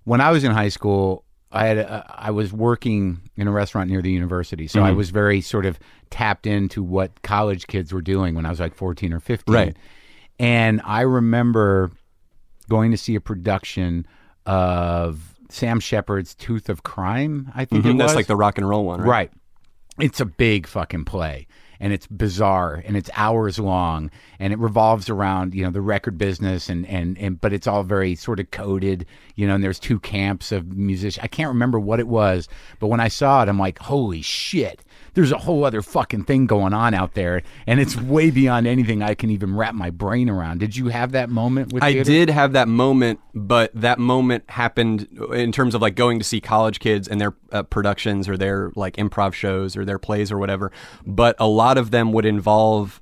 [0.04, 3.90] when I was in high school, I had a, I was working in a restaurant
[3.90, 4.98] near the university, so I Mm-hmm.
[4.98, 5.80] was very sort of
[6.10, 9.56] tapped into what college kids were doing when I was like fourteen or fifteen.
[9.56, 9.78] Right.
[10.40, 11.92] And I remember
[12.70, 14.06] going to see a production
[14.46, 17.52] of Sam Shepard's Tooth of Crime.
[17.56, 19.08] I think it Mhm, was That's like the rock and roll one, right?
[19.10, 19.32] Right.
[20.00, 21.48] It's a big fucking play
[21.80, 26.18] and it's bizarre and it's hours long and it revolves around, you know, the record
[26.18, 29.06] business and and and but it's all very sort of coded,
[29.36, 31.24] you know, and there's two camps of musicians.
[31.24, 32.48] I can't remember what it was,
[32.80, 34.84] but when I saw it I'm like, "Holy shit.
[35.18, 39.02] There's a whole other fucking thing going on out there and it's way beyond anything
[39.02, 42.04] I can even wrap my brain around." Did you have that moment with I theater?
[42.04, 46.40] did have that moment, but that moment happened in terms of like going to see
[46.40, 50.38] college kids and their uh, productions or their like improv shows or their plays or
[50.38, 50.72] whatever.
[51.06, 53.02] But a lot of them would involve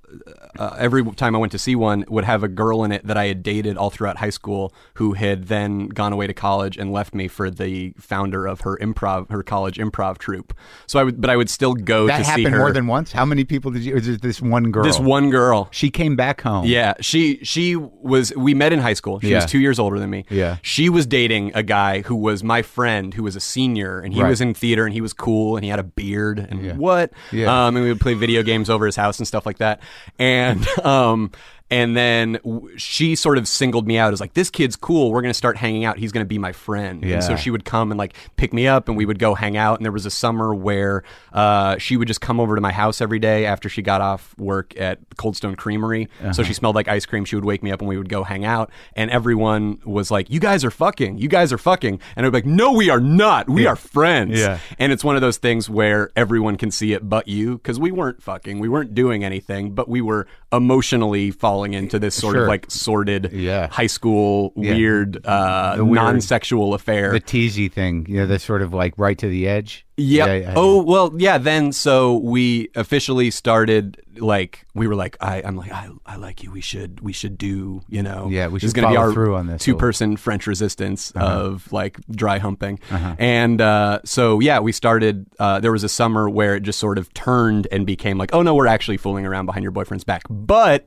[0.59, 3.17] uh, every time I went to see one would have a girl in it that
[3.17, 6.91] I had dated all throughout high school who had then gone away to college and
[6.91, 10.53] left me for the founder of her improv her college improv troupe.
[10.87, 13.11] So I would but I would still go That to see happened more than once.
[13.11, 13.95] How many people did you?
[13.95, 14.83] Is it this one girl?
[14.83, 15.67] this one girl.
[15.71, 16.65] She came back home.
[16.65, 18.33] Yeah, she she was.
[18.35, 19.19] We met in high school.
[19.19, 19.37] She Yeah.
[19.37, 20.25] was two years older than me.
[20.29, 20.57] Yeah.
[20.61, 24.21] she was dating a guy who was my friend, who was a senior, and he
[24.21, 24.29] Right.
[24.29, 26.73] was in theater, and he was cool, and he had a beard, and Yeah.
[26.73, 27.11] what?
[27.31, 27.67] Yeah.
[27.67, 29.79] Um, and we would play video games over his house and stuff like that,
[30.19, 31.31] and um.
[31.71, 32.39] And then
[32.77, 35.11] she sort of singled me out as like, this kid's cool.
[35.11, 35.97] We're going to start hanging out.
[35.97, 37.03] He's going to be my friend.
[37.03, 39.57] And so she would come and like pick me up and we would go hang
[39.57, 39.79] out.
[39.79, 41.03] And there was a summer where
[41.33, 44.37] uh, she would just come over to my house every day after she got off
[44.37, 46.07] work at Cold Stone Creamery.
[46.19, 46.33] Uh-huh.
[46.33, 47.25] So she smelled like ice cream.
[47.25, 48.69] She would wake me up and we would go hang out.
[48.95, 51.17] And everyone was like, you guys are fucking.
[51.17, 51.99] You guys are fucking.
[52.15, 53.49] And I'd be like, no, we are not.
[53.49, 54.39] We are friends.
[54.39, 54.59] Yeah.
[54.77, 57.91] And it's one of those things where everyone can see it but you because we
[57.91, 58.59] weren't fucking.
[58.59, 62.41] We weren't doing anything, but we were emotionally falling into this sort Sure.
[62.43, 63.67] of like sordid Yeah.
[63.71, 67.13] high school weird, uh, weird- non-sexual affair.
[67.13, 69.85] the teasy thing, you know, the sort of like right to the edge.
[69.97, 70.27] Yep.
[70.27, 71.37] Yeah, yeah, oh well, yeah.
[71.37, 76.43] Then so we officially started like we were like I I'm like I, I like
[76.43, 76.51] you.
[76.51, 79.13] We should we should do you know Yeah, we this is should gonna be our
[79.13, 79.61] through on this.
[79.61, 79.65] Uh-huh.
[79.71, 82.79] two person French resistance of like dry humping
[83.17, 86.97] and uh, so yeah we started uh, there was a summer where it just sort
[86.97, 90.23] of turned and became like oh no we're actually fooling around behind your boyfriend's back
[90.29, 90.85] but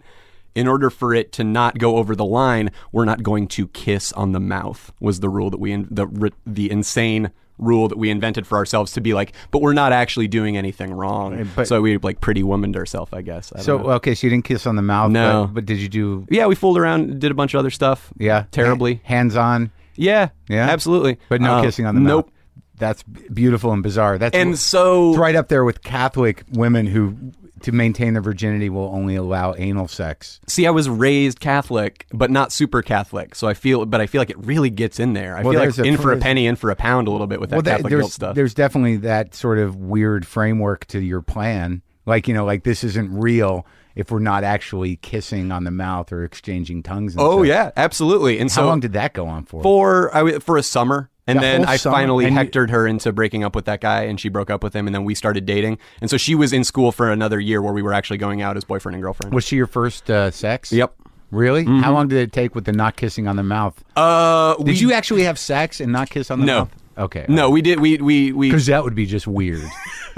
[0.58, 4.12] in order for it to not go over the line, we're not going to kiss
[4.12, 4.92] on the mouth.
[5.00, 8.92] Was the rule that we in, the the insane rule that we invented for ourselves
[8.92, 11.48] to be like, but we're not actually doing anything wrong.
[11.56, 13.52] but- so we like pretty womaned ourselves, I guess.
[13.56, 13.90] I So know.
[13.98, 15.46] okay, so you didn't kiss on the mouth, No.
[15.46, 16.24] but, but did you do?
[16.30, 18.12] yeah, we fooled around, did a bunch of other stuff.
[18.16, 19.00] Yeah, terribly.
[19.02, 20.68] hands on, Yeah, Yeah?
[20.70, 21.18] absolutely.
[21.28, 22.06] but no Uh, kissing on the nope.
[22.06, 22.24] mouth.
[22.26, 22.32] Nope.
[22.78, 24.18] That's beautiful and bizarre.
[24.18, 27.16] That's And so right up there with Catholic women who,
[27.62, 30.40] to maintain their virginity, will only allow anal sex.
[30.46, 33.34] See, I was raised Catholic, but not super Catholic.
[33.34, 35.36] So I feel, but I feel like it really gets in there.
[35.36, 37.40] I Well, feel like in for a penny, in for a pound, a little bit
[37.40, 38.34] with that that- Catholic guilt stuff.
[38.34, 41.82] there's definitely that sort of weird framework to your plan.
[42.06, 46.12] Like you know, like this isn't real if we're not actually kissing on the mouth
[46.12, 47.14] or exchanging tongues.
[47.14, 47.46] And Oh stuff.
[47.48, 48.38] yeah, absolutely.
[48.38, 49.62] And so How so long did that go on for?
[49.62, 51.94] for I for a summer, and The then I summer?
[51.96, 54.62] finally And you- hectored her into breaking up with that guy, and she broke up
[54.64, 55.78] with him, and then we started dating.
[56.00, 58.56] And so she was in school for another year where we were actually going out
[58.56, 59.32] as boyfriend and girlfriend.
[59.34, 60.72] Was she your first uh, sex?
[60.72, 60.94] Yep.
[61.30, 61.64] Really?
[61.66, 63.84] How long did it take with the not kissing on the mouth?
[63.94, 66.58] Uh, Did we, you actually have sex and not kiss on the No.
[66.60, 66.70] mouth?
[66.96, 67.26] Okay.
[67.28, 67.78] No, we did.
[67.80, 68.48] We we we.
[68.48, 69.62] Because that would be just weird.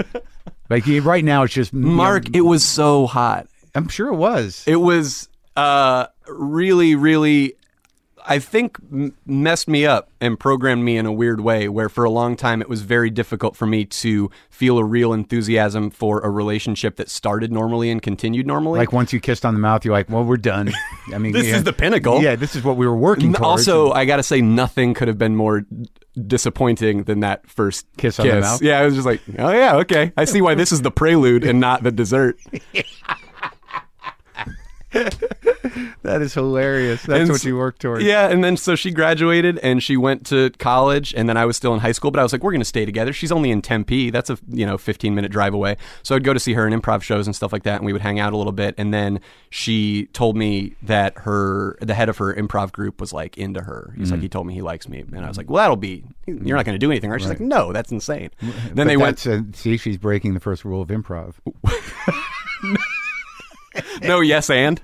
[0.69, 3.47] like right now, it's just Marc, it was so hot.
[3.75, 4.63] I'm sure it was.
[4.65, 7.55] It was uh really really
[8.25, 12.03] I think m- messed me up and programmed me in a weird way where for
[12.03, 16.19] a long time it was very difficult for me to feel a real enthusiasm for
[16.21, 18.79] a relationship that started normally and continued normally.
[18.79, 20.71] Like once you kissed on the mouth, you're like, well, we're done.
[21.13, 21.57] I mean, This yeah.
[21.57, 22.21] is the pinnacle.
[22.21, 23.67] Yeah, this is what we were working towards.
[23.67, 25.63] also, I got to say nothing could have been more
[26.27, 28.61] disappointing than that first Kiss on the mouth?
[28.61, 30.11] Yeah, I was just like, "Oh yeah, okay.
[30.17, 32.37] I see why this is the prelude and not the dessert."
[36.03, 37.03] that is hilarious.
[37.03, 38.03] That's And what you worked towards.
[38.03, 41.55] Yeah, and then so she graduated and she went to college, and then I was
[41.57, 42.11] still in high school.
[42.11, 43.13] But I was like, we're going to stay together.
[43.13, 44.09] She's only in Tempe.
[44.09, 45.77] That's a you know 15 minute drive away.
[46.03, 47.93] So I'd go to see her in improv shows and stuff like that, and we
[47.93, 48.75] would hang out a little bit.
[48.77, 49.19] And then
[49.49, 53.93] she told me that her the head of her improv group was like into her.
[53.97, 54.11] He's Mm.
[54.13, 56.03] like, he told me he likes me, and I was like, well, that'll be.
[56.27, 57.19] You're not going to do anything, right?
[57.19, 58.29] She's like, no, that's insane.
[58.41, 59.25] Then But they went.
[59.27, 61.35] uh, see, she's breaking the first rule of improv.
[64.01, 64.79] No, yes, and.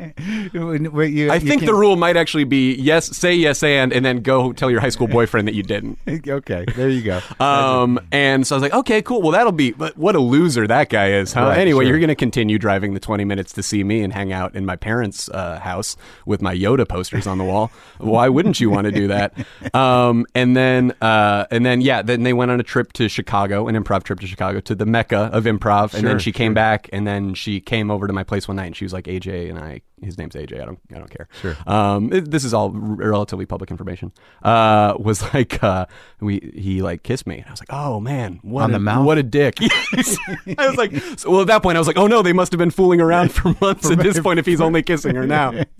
[0.53, 3.91] Wait, you- I you think the can't- rule might actually be yes, say yes, and,
[3.91, 5.97] and then go tell your high school boyfriend that you didn't.
[6.27, 7.19] Okay, there you go.
[7.39, 9.21] Um, and so I was like, okay, cool.
[9.21, 9.71] Well, that'll be.
[9.71, 11.41] But what a loser that guy is, huh?
[11.41, 11.91] Right, anyway, sure.
[11.91, 14.65] you're going to continue driving the 20 minutes to see me and hang out in
[14.65, 17.71] my parents' uh, house with my Yoda posters on the wall.
[17.99, 19.33] Why wouldn't you want to do that?
[19.73, 23.67] Um, and then, uh, and then, yeah, then they went on a trip to Chicago,
[23.67, 25.93] an improv trip to Chicago, to the mecca of improv.
[25.93, 28.57] and then Sure, she came back, and then she came over to my place one
[28.57, 29.81] night, and she was like, AJ and I.
[30.01, 30.61] His name's AJ.
[30.61, 30.79] I don't.
[30.93, 31.27] I don't care.
[31.41, 31.57] Sure.
[31.65, 34.11] Um, it- this is all r- relatively public information.
[34.43, 35.87] Uh, was like uh,
[36.21, 37.37] we he like kissed me.
[37.39, 39.05] And I was like, oh man, what On a, the mouth?
[39.05, 39.57] What a dick.
[39.93, 40.17] Yes.
[40.57, 42.51] I was like, so, well, at that point, I was like, oh no, they must
[42.51, 45.51] have been fooling around for months at this point if he's only kissing her now.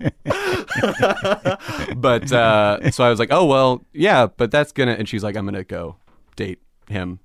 [1.96, 4.92] but uh, so I was like, oh well, yeah, but that's gonna.
[4.92, 5.96] And she's like, I'm gonna go
[6.36, 7.20] date him.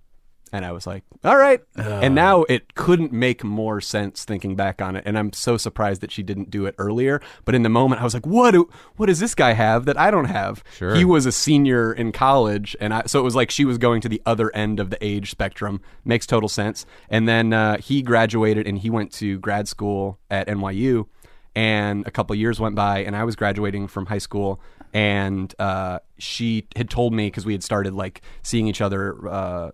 [0.53, 1.59] And I was like, all right.
[1.75, 5.03] and now it couldn't make more sense thinking back on it.
[5.03, 7.21] And I'm so surprised that she didn't do it earlier.
[7.43, 9.99] But in the moment, I was like, what do, what does this guy have that
[9.99, 10.63] I don't have?
[10.77, 10.93] Sure.
[10.93, 12.75] He was a senior in college.
[12.79, 15.03] And I, so it was like she was going to the other end of the
[15.03, 15.81] age spectrum.
[16.05, 16.85] Makes total sense.
[17.09, 21.07] And then uh, he graduated and he went to grad school at NYU.
[21.55, 24.59] And a couple years went by, and I was graduating from high school.
[24.91, 29.71] And uh, she had told me because we had started like seeing each other uh,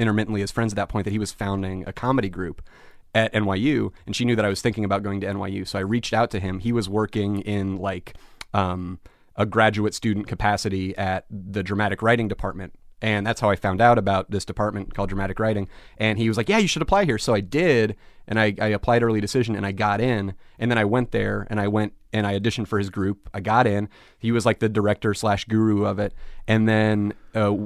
[0.00, 2.62] intermittently as friends at that point that he was founding a comedy group
[3.14, 5.66] at NYU, and she knew that I was thinking about going to NYU.
[5.66, 6.60] So I reached out to him.
[6.60, 8.14] He was working in like
[8.54, 9.00] um,
[9.36, 12.72] a graduate student capacity at the dramatic writing department.
[13.02, 15.68] And that's how I found out about this department called dramatic writing.
[15.96, 17.18] And he was like, Yeah, you should apply here.
[17.18, 17.96] So I did.
[18.28, 20.34] And I, I applied early decision and I got in.
[20.58, 23.30] And then I went there and I went and I auditioned for his group.
[23.32, 23.88] I got in.
[24.18, 26.12] He was like the director slash guru of it.
[26.46, 27.56] And then uh,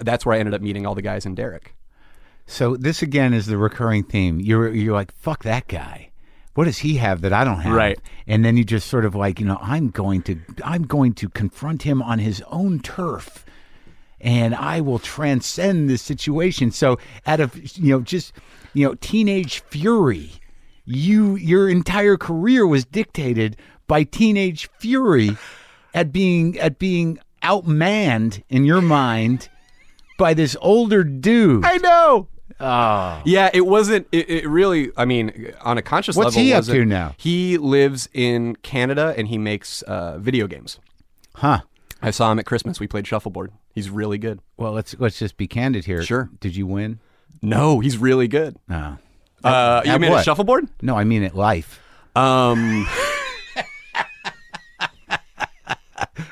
[0.00, 1.74] that's where I ended up meeting all the guys in Derrick.
[2.46, 4.40] So this again is the recurring theme.
[4.40, 6.10] You're you're like fuck that guy.
[6.54, 7.74] What does he have that I don't have?
[7.74, 7.98] Right.
[8.26, 11.28] And then you just sort of like you know I'm going to I'm going to
[11.28, 13.44] confront him on his own turf,
[14.20, 16.70] and I will transcend this situation.
[16.70, 18.32] So out of you know just
[18.74, 20.32] you know teenage fury,
[20.84, 25.36] you your entire career was dictated by teenage fury
[25.94, 29.48] at being at being outmanned in your mind
[30.18, 31.64] by this older dude.
[31.64, 32.28] I know.
[32.60, 33.22] Oh.
[33.24, 34.06] Yeah, it wasn't.
[34.12, 34.90] It, it really.
[34.96, 37.14] I mean, on a conscious What's level, he up to now?
[37.16, 40.78] He lives in Canada and he makes uh, video games.
[41.34, 41.60] Huh.
[42.00, 42.80] I saw him at Christmas.
[42.80, 43.52] We played shuffleboard.
[43.74, 44.40] He's really good.
[44.56, 46.02] Well, let's let's just be candid here.
[46.02, 46.30] Sure.
[46.40, 46.98] Did you win?
[47.40, 48.56] No, he's really good.
[48.68, 48.98] No.
[49.42, 50.20] Uh, you at mean what?
[50.20, 50.68] at shuffleboard?
[50.80, 51.80] No, I mean at life.
[52.14, 52.86] Um,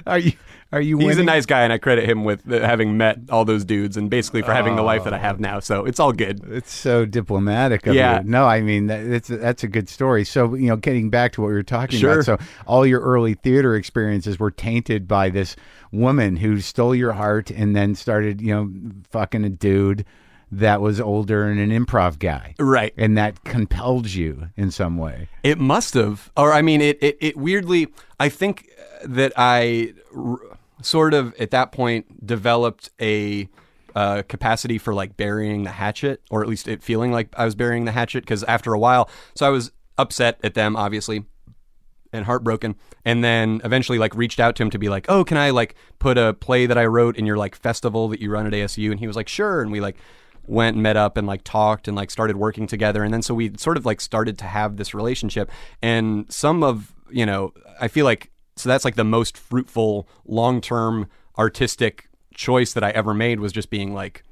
[0.07, 0.33] Are you
[0.73, 3.45] are you he's a nice guy, and I credit him with uh, having met all
[3.45, 5.59] those dudes and basically for having the life that I have now.
[5.61, 6.41] So it's all good.
[6.49, 8.21] It's so diplomatic of Yeah.
[8.21, 8.29] you.
[8.29, 10.25] No, I mean that, that's that's a good story.
[10.25, 12.12] So you know, getting back to what we were talking Sure.
[12.21, 12.25] about.
[12.25, 15.57] So all your early theater experiences were tainted by this
[15.93, 18.71] woman who stole your heart and then started you know
[19.11, 20.05] fucking a dude
[20.53, 22.93] that was older and an improv guy, Right.
[22.97, 25.29] and that compelled you in some way.
[25.45, 27.87] It must have, or I mean, it, it, it weirdly.
[28.18, 28.68] I think
[29.05, 29.95] that I
[30.83, 33.49] sort of at that point developed a
[33.95, 37.55] uh, capacity for like burying the hatchet, or at least it feeling like I was
[37.55, 38.20] burying the hatchet.
[38.20, 41.24] Because after a while, so I was upset at them, obviously,
[42.12, 45.37] and heartbroken and then eventually like reached out to him to be like oh can
[45.37, 48.47] i like put a play that i wrote in your like festival that you run
[48.47, 49.97] at asu and he was like sure and we like
[50.47, 53.35] went and met up and like talked and like started working together and then so
[53.35, 55.51] we sort of like started to have this relationship
[55.83, 61.09] and some of you know i feel like so that's like the most fruitful long-term
[61.39, 64.25] artistic choice that i ever made was just being like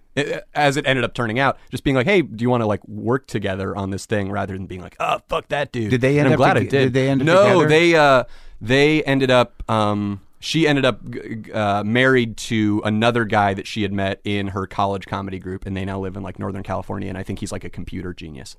[0.54, 2.86] as it ended up turning out, just being like, "Hey, do you want to like
[2.88, 6.18] work together on this thing?" Rather than being like, "Oh, fuck that dude." Did they
[6.18, 6.70] end And I'm up glad toge- I did.
[6.70, 7.68] did they end up no, together?
[7.68, 8.24] they uh,
[8.60, 11.00] they ended up um, She ended up
[11.54, 15.76] uh, married to another guy that she had met in her college comedy group, and
[15.76, 17.08] they now live in like Northern California.
[17.08, 18.56] And I think he's like a computer genius.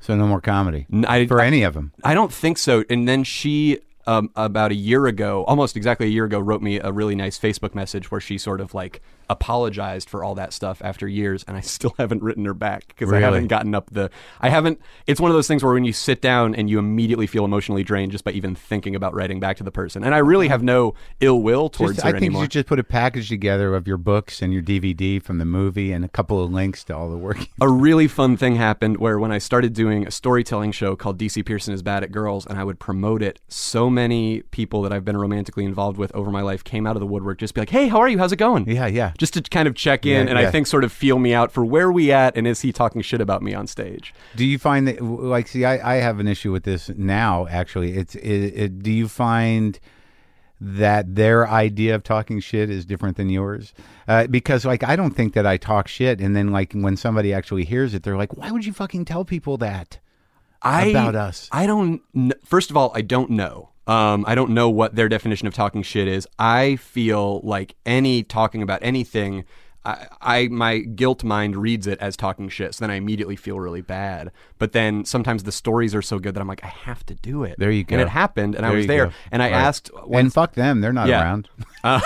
[0.00, 1.92] So no more comedy I, for any of them.
[2.04, 2.84] I don't think so.
[2.90, 6.78] And then she, um, about a year ago, almost exactly a year ago, wrote me
[6.78, 10.80] a really nice Facebook message where she sort of like apologized for all that stuff
[10.84, 14.10] after years, and I still haven't written her back because I haven't gotten up the.
[14.40, 14.80] I haven't.
[15.06, 17.82] It's one of those things where when you sit down and you immediately feel emotionally
[17.84, 20.62] drained just by even thinking about writing back to the person, and I really have
[20.62, 22.42] no ill will towards Just- her I think anymore.
[22.42, 25.44] you should just put a package together of your books and your DVD from the
[25.44, 27.38] movie and a couple of links to all the work.
[27.60, 31.44] a really fun thing happened where when I started doing a storytelling show called DC
[31.44, 35.04] Pierson is Bad at Girls and I would promote it, so many people that I've
[35.04, 37.70] been romantically involved with over my life came out of the woodwork just be like,
[37.70, 38.18] "Hey, how are you?
[38.18, 39.12] How's it going?" Yeah, yeah.
[39.18, 40.48] Just to kind of check in Yeah, and yeah.
[40.48, 43.02] I think sort of feel me out for where we at and is he talking
[43.02, 44.14] shit about me on stage?
[44.34, 47.46] Do you find that, like, see, I, I have an issue with this now.
[47.48, 48.14] Actually, it's.
[48.16, 48.22] It,
[48.54, 49.78] it, do you find
[50.60, 53.74] that their idea of talking shit is different than yours?
[54.08, 57.32] Uh, because, like, I don't think that I talk shit, and then, like, when somebody
[57.32, 59.98] actually hears it, they're like, "Why would you fucking tell people that?"
[60.62, 61.48] I, About us.
[61.52, 62.02] I don't.
[62.12, 63.70] Kn- First of all, I don't know.
[63.86, 66.26] Um, I don't know what their definition of talking shit is.
[66.38, 69.44] I feel like any talking about anything,
[69.84, 72.74] I, I my guilt mind reads it as talking shit.
[72.74, 74.32] So then I immediately feel really bad.
[74.58, 77.44] But then sometimes the stories are so good that I'm like, I have to do
[77.44, 77.54] it.
[77.58, 77.94] There you go.
[77.94, 79.12] And it happened, and I was there, go.
[79.30, 79.54] and I Right.
[79.54, 81.22] asked And fuck them, they're not Yeah.
[81.22, 81.48] around.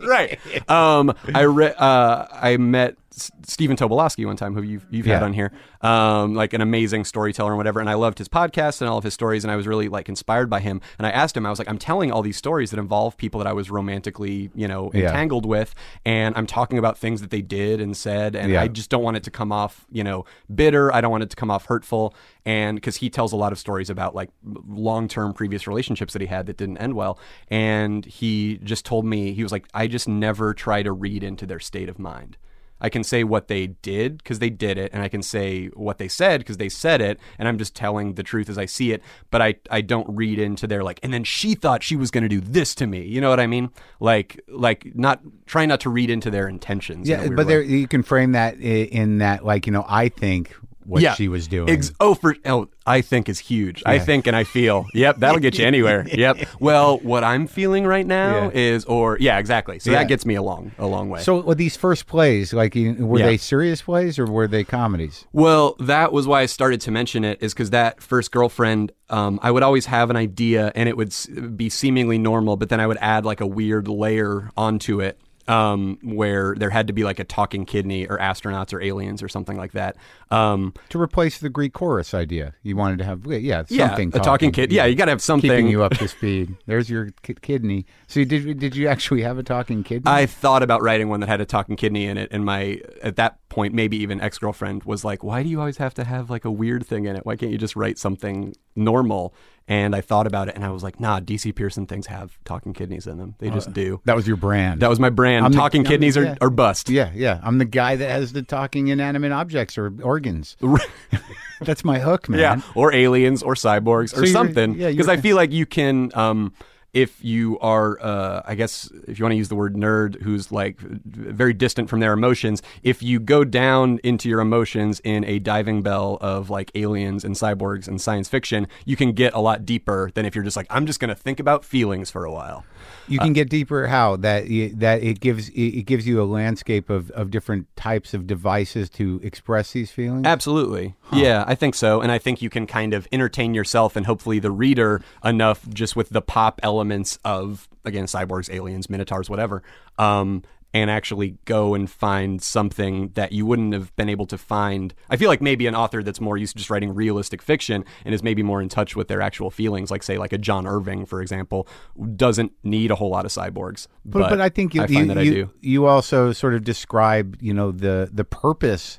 [0.00, 0.38] right.
[0.70, 5.22] Um, I re- uh, I met S- Stephen Tobolowsky one time, who you've you've had
[5.22, 5.52] on here,
[5.82, 7.78] um, like an amazing storyteller and whatever.
[7.80, 10.08] And I loved his podcast and all of his stories, and I was really like
[10.08, 10.80] inspired by him.
[10.98, 13.38] And I asked him, I was like, I'm telling all these stories that involve people
[13.38, 15.06] that I was romantically, you know, Yeah.
[15.08, 18.62] entangled with, and I'm talking about things that they did and said, and Yeah.
[18.62, 20.92] I just don't want it to come off, you know, bitter.
[20.92, 22.14] I don't want it to come off hurtful.
[22.44, 24.30] And because he tells a lot of stories about like
[24.66, 27.18] long term previous relationships that he had that didn't end well.
[27.48, 31.46] And he just told me, he was like, I just never try to read into
[31.46, 32.36] their state of mind.
[32.84, 35.96] I can say what they did because they did it, and I can say what
[35.98, 38.92] they said because they said it, and I'm just telling the truth as I see
[38.92, 39.02] it.
[39.30, 42.22] But I, I don't read into their like, and then she thought she was going
[42.22, 43.02] to do this to me.
[43.04, 43.70] You know what I mean?
[44.00, 47.08] Like, like not trying not to read into their intentions.
[47.08, 48.58] Yeah, but there you can frame that i-
[49.00, 50.54] in that, like, you know, I think
[50.86, 51.14] what yeah.
[51.14, 51.68] she was doing.
[51.70, 53.82] Ex- oh, for oh, I think is huge.
[53.86, 54.86] I think and I feel.
[54.94, 56.06] Yep, that'll get you anywhere.
[56.14, 56.46] Yep.
[56.60, 58.50] Well, what I'm feeling right now Yeah.
[58.54, 59.78] is, or yeah, exactly.
[59.78, 59.98] So Yeah.
[59.98, 61.20] that gets me a long, a long way.
[61.22, 63.26] So with these first plays, like, were Yeah.
[63.26, 65.24] they serious plays or were they comedies?
[65.32, 69.40] Well, that was why I started to mention it, is because that first girlfriend, um,
[69.42, 71.12] I would always have an idea and it would
[71.56, 75.18] be seemingly normal, but then I would add like a weird layer onto it.
[75.46, 79.28] Um, where there had to be like a talking kidney or astronauts or aliens or
[79.28, 79.96] something like that.
[80.30, 84.10] Um, To replace the Greek chorus idea, you wanted to have, yeah, yeah, something.
[84.14, 84.72] a talking kid.
[84.72, 85.50] Yeah, you got to have something.
[85.50, 86.56] keeping you up to speed.
[86.66, 87.84] There's your ki- kidney.
[88.06, 90.10] So you did did you actually have a talking kidney?
[90.10, 93.16] I thought about writing one that had a talking kidney in it, and my at
[93.16, 96.30] that point, maybe even ex girlfriend was like, "Why do you always have to have
[96.30, 97.26] like a weird thing in it?
[97.26, 99.34] Why can't you just write something normal?"
[99.66, 102.74] And I thought about it, and I was like, "Nah, DC Pierson things have talking
[102.74, 103.34] kidneys in them.
[103.38, 104.80] They just do." that was your brand.
[104.80, 105.46] That was my brand.
[105.46, 106.34] I'm talking the- kidneys yeah.
[106.42, 106.90] are, are bust.
[106.90, 107.40] yeah, yeah.
[107.42, 110.58] I'm the guy that has the talking inanimate objects or organs.
[111.62, 112.40] That's my hook, man.
[112.40, 114.74] Yeah, or aliens or cyborgs or you're- something.
[114.74, 116.52] yeah, Because I feel like you can, um,
[116.94, 120.50] if you are, uh, I guess, if you want to use the word nerd, who's
[120.52, 125.40] like very distant from their emotions, if you go down into your emotions in a
[125.40, 129.66] diving bell of like aliens and cyborgs and science fiction, you can get a lot
[129.66, 132.32] deeper than if you're just like, I'm just going to think about feelings for a
[132.32, 132.64] while.
[133.08, 134.44] You Uh, can get deeper how that
[134.76, 139.20] that it gives it gives you a landscape of, of different types of devices to
[139.22, 140.26] express these feelings.
[140.26, 140.94] Absolutely.
[141.12, 142.00] Yeah, I think so.
[142.00, 145.96] And I think you can kind of entertain yourself and hopefully the reader enough just
[145.96, 149.62] with the pop elements of, again, cyborgs, aliens, minotaurs, whatever,
[149.98, 150.42] um,
[150.74, 154.92] and actually go and find something that you wouldn't have been able to find.
[155.08, 158.12] I feel like maybe an author that's more used to just writing realistic fiction and
[158.12, 161.06] is maybe more in touch with their actual feelings, like, say, like a John Irving,
[161.06, 161.68] for example,
[162.16, 163.86] doesn't need a whole lot of cyborgs.
[164.04, 165.50] But, but I think you I you, that I you, do.
[165.60, 168.98] you also sort of describe you know the the purpose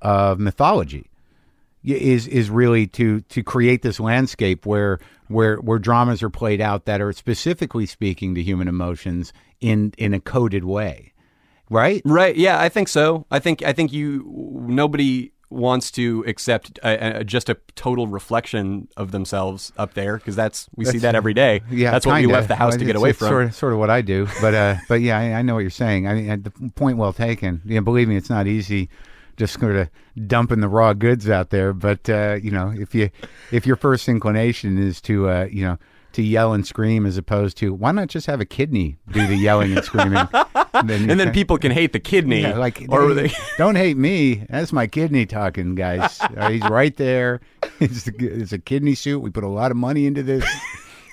[0.00, 1.10] of mythology
[1.82, 4.98] is is really to to create this landscape where
[5.28, 10.14] where where dramas are played out that are specifically speaking to human emotions in in
[10.14, 11.12] a coded way,
[11.70, 12.02] right?
[12.04, 12.36] Right.
[12.36, 13.26] Yeah, I think so.
[13.30, 14.24] I think I think you
[14.68, 20.34] nobody wants to accept a, a, just a total reflection of themselves up there because
[20.34, 21.62] that's we see that every day.
[21.70, 23.28] Yeah, that's what we left the house Well, to get away from.
[23.28, 25.60] Sort of, sort of what I do, but uh, but yeah, I, I know what
[25.60, 26.06] you're saying.
[26.08, 27.62] I mean, the point well taken.
[27.64, 28.88] Yeah, believe me, it's not easy.
[29.36, 29.90] Just sort of
[30.26, 33.10] dumping the raw goods out there, but uh, you know, if you
[33.52, 35.78] if your first inclination is to uh, you know
[36.16, 39.36] to yell and scream as opposed to why not just have a kidney do the
[39.36, 40.26] yelling and screaming?
[40.74, 42.42] and then, and then people can hate the kidney.
[42.42, 44.44] yeah, like or they- they, don't hate me.
[44.50, 46.20] That's my kidney talking, guys.
[46.20, 47.40] Uh, he's right there.
[47.78, 49.18] It's, it's a kidney suit.
[49.20, 50.46] We put a lot of money into this.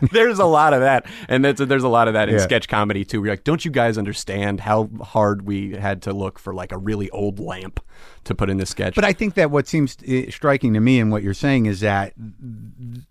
[0.12, 2.42] there's a lot of that, and that's there's a lot of that in Yeah.
[2.42, 3.22] sketch comedy too.
[3.22, 6.78] We're like, don't you guys understand how hard we had to look for like a
[6.78, 7.80] really old lamp
[8.26, 8.96] to put in this sketch?
[8.96, 11.80] But I think that what seems uh, striking to me and what you're saying is
[11.82, 12.14] that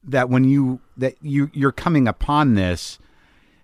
[0.04, 2.98] that when you that you you're coming upon this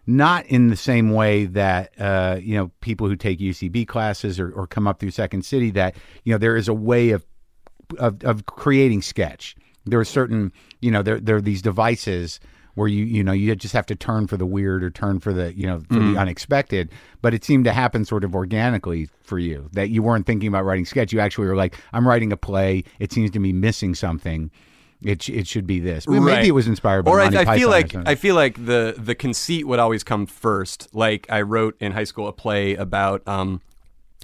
[0.07, 4.51] not in the same way that uh, you know people who take UCB classes or,
[4.53, 7.27] or come up through Second City that you know there is a way of
[7.99, 9.55] of, of creating sketch.
[9.85, 12.41] There are certain you know there there are these devices
[12.79, 15.33] where you you know you just have to turn for the weird or turn for
[15.33, 16.91] the you know for the unexpected.
[17.21, 20.65] But it seemed to happen sort of organically for you that you weren't thinking about
[20.65, 21.13] writing sketch.
[21.13, 22.85] You actually were like, I'm writing a play.
[23.01, 24.53] It seems to be missing something.
[25.03, 26.07] It it should be this.
[26.07, 26.37] Well, Right.
[26.37, 27.95] Maybe it was inspired by or Monty I, I Python feel like.
[28.07, 30.89] I feel like the the conceit would always come first.
[30.95, 33.61] Like I wrote in high school a play about um,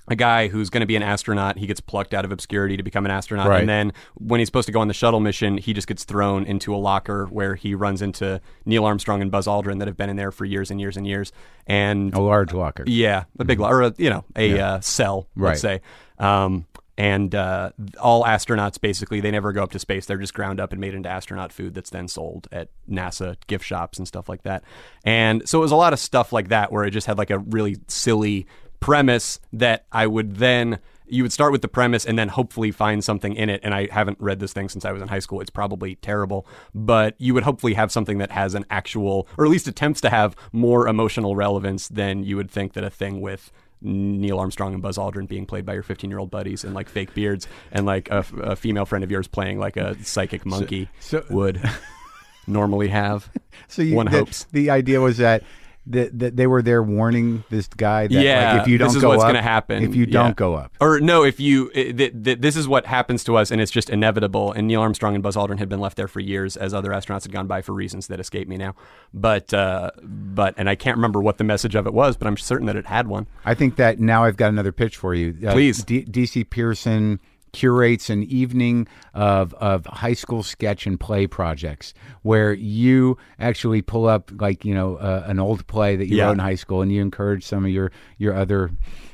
[0.09, 1.57] a guy who's going to be an astronaut.
[1.59, 3.61] He gets plucked out of obscurity to become an astronaut, Right.
[3.61, 6.45] and then when he's supposed to go on the shuttle mission, he just gets thrown
[6.45, 10.11] into a locker where he runs into Neil Armstrong and Buzz Aldrin that have been
[10.11, 11.33] in there for years and years and years.
[11.67, 12.85] And a large locker.
[12.87, 15.81] yeah, a big, lo- or a, you know, a uh, cell, let's say.
[16.19, 20.07] Um, and uh, all astronauts basically they never go up to space.
[20.07, 23.65] They're just ground up and made into astronaut food that's then sold at NASA gift
[23.65, 24.63] shops and stuff like that.
[25.05, 27.31] And so it was a lot of stuff like that where it just had like
[27.31, 28.47] a really silly
[28.85, 33.03] premise that I would then you would start with the premise and then hopefully find
[33.03, 33.61] something in it.
[33.62, 35.41] And I haven't read this thing since I was in high school.
[35.41, 39.51] It's probably terrible, but you would hopefully have something that has an actual, or at
[39.51, 43.51] least attempts to have more emotional relevance than you would think that a thing with
[43.80, 46.91] Neil Armstrong and Buzz Aldrin being played by your 15 year old buddies and like
[46.91, 50.91] fake beards and like a, a female friend of yours playing like a psychic monkey
[51.01, 51.59] so- would
[52.47, 53.30] normally have.
[53.68, 54.45] So you, One the, hopes.
[54.53, 55.43] the idea was that
[55.87, 58.97] that, that they were there warning this guy that yeah, like, if you don't this
[58.97, 59.82] is go what's up, gonna happen.
[59.82, 60.72] if you don't go up.
[60.80, 63.70] Or no, if you it, th- th- this is what happens to us, and it's
[63.70, 64.53] just inevitable.
[64.53, 67.24] And Neil Armstrong and Buzz Aldrin had been left there for years, as other astronauts
[67.24, 68.74] had gone by for reasons that escape me now.
[69.12, 72.37] But uh, but and I can't remember what the message of it was, but I'm
[72.37, 73.26] certain that it had one.
[73.45, 75.37] I think that now I've got another pitch for you.
[75.47, 75.85] Uh, Please.
[75.85, 77.20] D- DC Pierson
[77.55, 84.07] curates an evening of of high school sketch and play projects where you actually pull
[84.07, 86.27] up like you know uh, an old play that you Yeah.
[86.27, 88.71] wrote in high school and you encourage some of your your other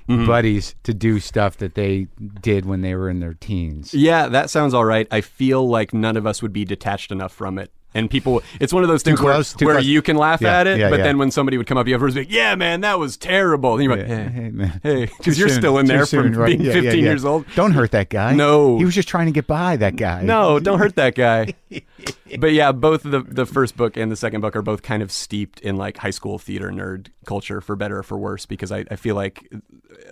[0.08, 0.26] Mm-hmm.
[0.26, 2.08] buddies to do stuff that they
[2.42, 3.94] did when they were in their teens.
[3.94, 5.06] Yeah, that sounds all right.
[5.12, 7.70] I feel like none of us would be detached enough from it.
[7.92, 9.86] And people, it's one of those things close, where, where close.
[9.86, 11.04] you can laugh Yeah, at it, yeah, but yeah.
[11.06, 13.82] then when somebody would come up you be like, "Yeah, man, that was terrible," and
[13.82, 14.80] you're like, "Eh, hey, man.
[14.82, 16.56] hey," because you're soon, still in there soon, from right?
[16.56, 17.10] being Yeah, yeah, 15 yeah.
[17.10, 17.46] years old.
[17.56, 18.32] Don't hurt that guy.
[18.34, 18.78] No.
[18.78, 19.76] he was just trying to get by.
[19.76, 20.22] That guy.
[20.22, 21.54] No, don't hurt that guy.
[22.38, 25.10] but yeah, both the the first book and the second book are both kind of
[25.10, 28.46] steeped in like high school theater nerd culture, for better or for worse.
[28.46, 29.52] Because I, I feel like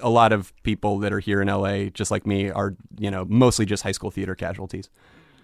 [0.01, 3.25] a lot of people that are here in LA, just like me, are you know
[3.29, 4.91] mostly just high school theater casualties.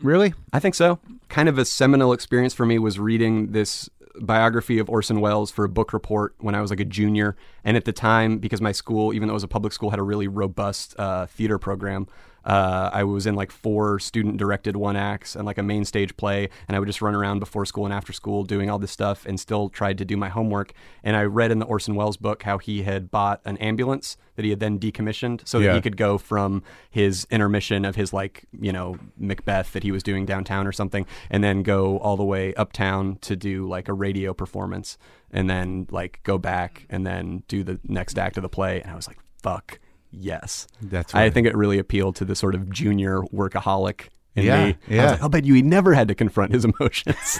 [0.02, 0.34] Really.
[0.52, 0.98] I think so.
[1.28, 3.88] Kind of a seminal experience for me was reading this
[4.20, 7.36] biography of Orson Welles for a book report when I was like a junior.
[7.64, 9.98] And at the time, because my school, even though it was a public school, had
[9.98, 12.06] a really robust uh, theater program.
[12.44, 16.16] Uh, I was in like four student directed one acts and like a main stage
[16.16, 18.90] play, and I would just run around before school and after school doing all this
[18.90, 20.72] stuff and still tried to do my homework.
[21.02, 24.44] And I read in the Orson Welles book how he had bought an ambulance that
[24.44, 25.68] he had then decommissioned so Yeah.
[25.68, 29.92] that he could go from his intermission of his like you know Macbeth that he
[29.92, 33.88] was doing downtown or something, and then go all the way uptown to do like
[33.88, 34.98] a radio performance,
[35.30, 38.80] and then like go back and then do the next act of the play.
[38.82, 39.78] And I was like, fuck
[40.18, 41.24] yes, That's right.
[41.24, 44.70] I think it really appealed to the sort of junior workaholic in Yeah, me.
[44.88, 45.02] I yeah.
[45.02, 47.38] was like, I'll bet you he never had to confront his emotions.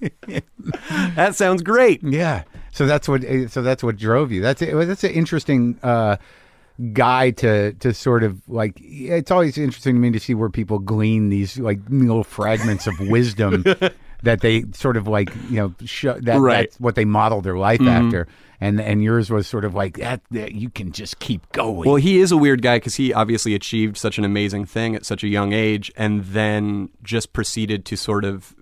[1.14, 2.02] that sounds great.
[2.02, 2.44] Yeah.
[2.72, 3.24] So that's what.
[3.24, 4.40] eh, So that's what drove you.
[4.40, 6.16] That's a, that's an interesting uh,
[6.92, 8.74] guy to to sort of like.
[8.80, 12.94] It's always interesting to me to see where people glean these like little fragments of
[13.00, 13.64] wisdom
[14.22, 16.54] that they sort of like you know show that Right.
[16.54, 16.60] Mm-hmm.
[16.62, 18.26] that's what they model their life after.
[18.62, 20.52] And and yours was sort of like that, that.
[20.52, 21.88] You can just keep going.
[21.88, 25.06] Well, he is a weird guy because he obviously achieved such an amazing thing at
[25.06, 28.54] such a young age, and then just proceeded to sort of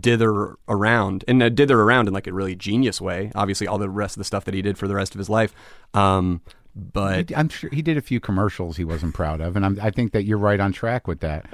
[0.00, 3.30] dither around and uh, dither around in like a really genius way.
[3.34, 5.28] Obviously, all the rest of the stuff that he did for the rest of his
[5.28, 5.54] life.
[5.92, 6.40] Um,
[6.74, 9.90] but I'm sure he did a few commercials he wasn't proud of, and I'm, I
[9.90, 11.44] think that you're right on track with that.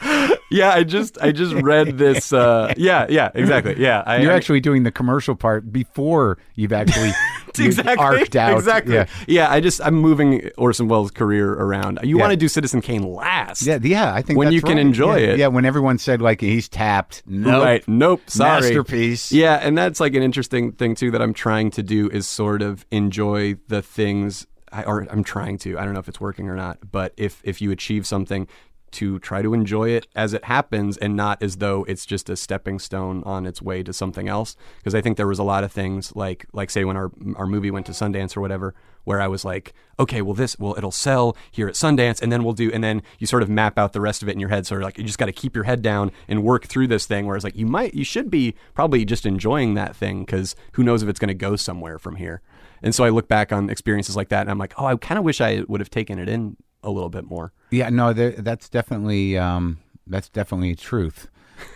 [0.52, 2.32] yeah, I just I just read this.
[2.32, 3.76] Uh, yeah, yeah, exactly.
[3.78, 7.10] Yeah, I, You're I- actually doing the commercial part before you've actually
[7.58, 8.56] exactly arced out.
[8.56, 8.94] Exactly.
[8.94, 9.06] Yeah.
[9.26, 9.50] Yeah.
[9.50, 11.98] I just I'm moving Orson Welles' career around.
[12.02, 12.22] You Yeah.
[12.22, 13.62] want to do Citizen Kane last.
[13.62, 15.38] Yeah, yeah, I think When you can enjoy Yeah, it.
[15.38, 17.22] Yeah, when everyone said like he's tapped.
[17.26, 17.86] No, Right.
[17.88, 18.22] Nope.
[18.28, 18.60] Sorry.
[18.62, 19.32] Masterpiece.
[19.32, 22.62] Yeah, and that's like an interesting thing too that I'm trying to do is sort
[22.62, 25.78] of enjoy the things I or I'm trying to.
[25.78, 28.48] I don't know if it's working or not, but if if you achieve something
[28.92, 32.36] to try to enjoy it as it happens and not as though it's just a
[32.36, 34.56] stepping stone on its way to something else.
[34.78, 37.46] Because I think there was a lot of things like like say when our our
[37.46, 38.74] movie went to Sundance or whatever
[39.04, 42.44] where I was like okay well this well it'll sell here at Sundance and then
[42.44, 44.48] we'll do and then you sort of map out the rest of it in your
[44.48, 47.06] head so like you just got to keep your head down and work through this
[47.06, 50.82] thing whereas like you might you should be probably just enjoying that thing because who
[50.82, 52.40] knows if it's going to go somewhere from here.
[52.84, 55.18] And so I look back on experiences like that and I'm like oh I kind
[55.18, 58.32] of wish I would have taken it in a little bit more Yeah, no, there,
[58.32, 61.28] that's definitely um, that's definitely truth.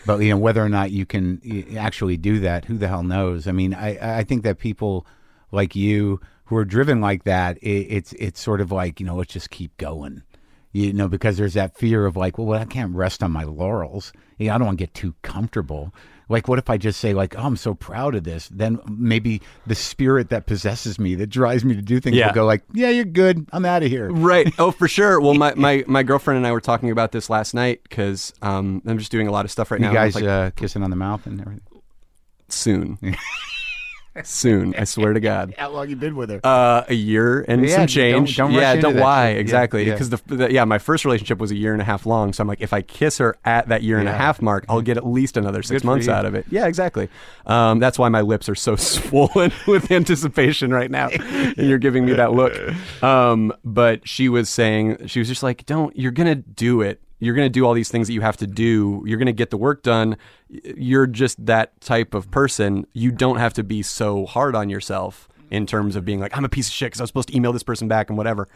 [0.05, 1.41] But you know whether or not you can
[1.77, 3.49] actually do that, who the hell knows?
[3.49, 5.07] I mean, I I think that people
[5.53, 9.17] like you who are driven like that, it, it's it's sort of like you know
[9.17, 10.23] let's just keep going.
[10.73, 14.13] You know, because there's that fear of like, well, I can't rest on my laurels.
[14.37, 15.95] You know, I don't want to get too comfortable.
[16.29, 18.49] Like, what if I just say like, oh, I'm so proud of this?
[18.49, 22.27] Then maybe the spirit that possesses me, that drives me to do things, Yeah.
[22.29, 23.47] will go like, yeah, you're good.
[23.53, 24.11] I'm out of here.
[24.11, 24.53] Right.
[24.59, 25.20] Oh, for sure.
[25.20, 28.83] Well, my, my, my girlfriend and I were talking about this last night because um,
[28.87, 29.93] I'm just doing a lot of stuff right You now.
[29.93, 31.62] guys like, uh, kissing on the mouth and everything.
[32.49, 32.99] soon.
[34.25, 34.75] soon.
[34.77, 35.55] I swear to God.
[35.59, 36.41] How long you been with her?
[36.45, 38.37] Uh, a year and Yeah, some don't- change.
[38.37, 39.35] don't rush yeah, don't that why shit.
[39.37, 39.93] Yeah, exactly yeah.
[39.93, 42.33] because the, the yeah my first relationship was a year and a half long.
[42.33, 44.81] So I'm like, if I kiss her at that year and a half mark, I'll
[44.83, 46.47] get at least another six Good months out of it.
[46.51, 47.09] Yeah, exactly.
[47.47, 51.09] Um, that's why my lips are so swollen with anticipation right now.
[51.09, 52.53] and you're giving me that look.
[53.03, 55.97] Um, but she was saying she was just like, don't.
[55.97, 57.01] You're gonna do it.
[57.19, 59.03] You're going to do all these things that you have to do.
[59.07, 60.17] You're going to get the work done.
[60.49, 62.87] You're just that type of person.
[62.93, 66.45] You don't have to be so hard on yourself in terms of being like, I'm
[66.45, 68.49] a piece of shit because I was supposed to email this person back and whatever.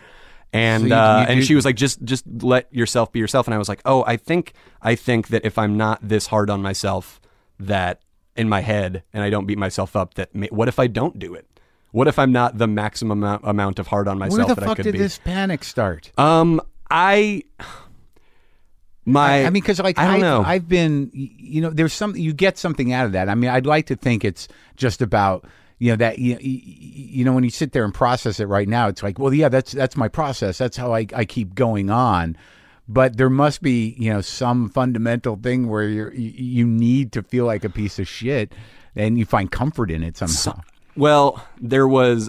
[0.52, 3.46] And So you- uh, you and she was like, just just let yourself be yourself.
[3.46, 4.52] And I was like, oh, I think
[4.82, 7.20] I think that if I'm not this hard on myself,
[7.60, 8.00] that
[8.36, 11.18] in my head, and I don't beat myself up, that may, what if I don't
[11.18, 11.46] do it?
[11.92, 14.64] What if I'm not the maximum amount, amount of hard on myself Where the that
[14.64, 14.98] I fuck could did be?
[14.98, 16.10] this panic start?
[16.18, 17.42] Um, I
[19.04, 20.42] my I, I mean, because like I don't I've, know.
[20.42, 23.28] I've been, you know, there's some you get something out of that.
[23.28, 25.46] I mean, I'd like to think it's just about
[25.78, 28.88] you know that you, you know when you sit there and process it right now,
[28.88, 30.58] it's like, well, yeah, that's that's my process.
[30.58, 32.36] That's how I I keep going on.
[32.88, 37.46] But there must be you know some fundamental thing where you, you need to feel
[37.46, 38.52] like a piece of shit,
[38.94, 40.60] and you find comfort in it somehow.
[40.96, 42.28] Well, there was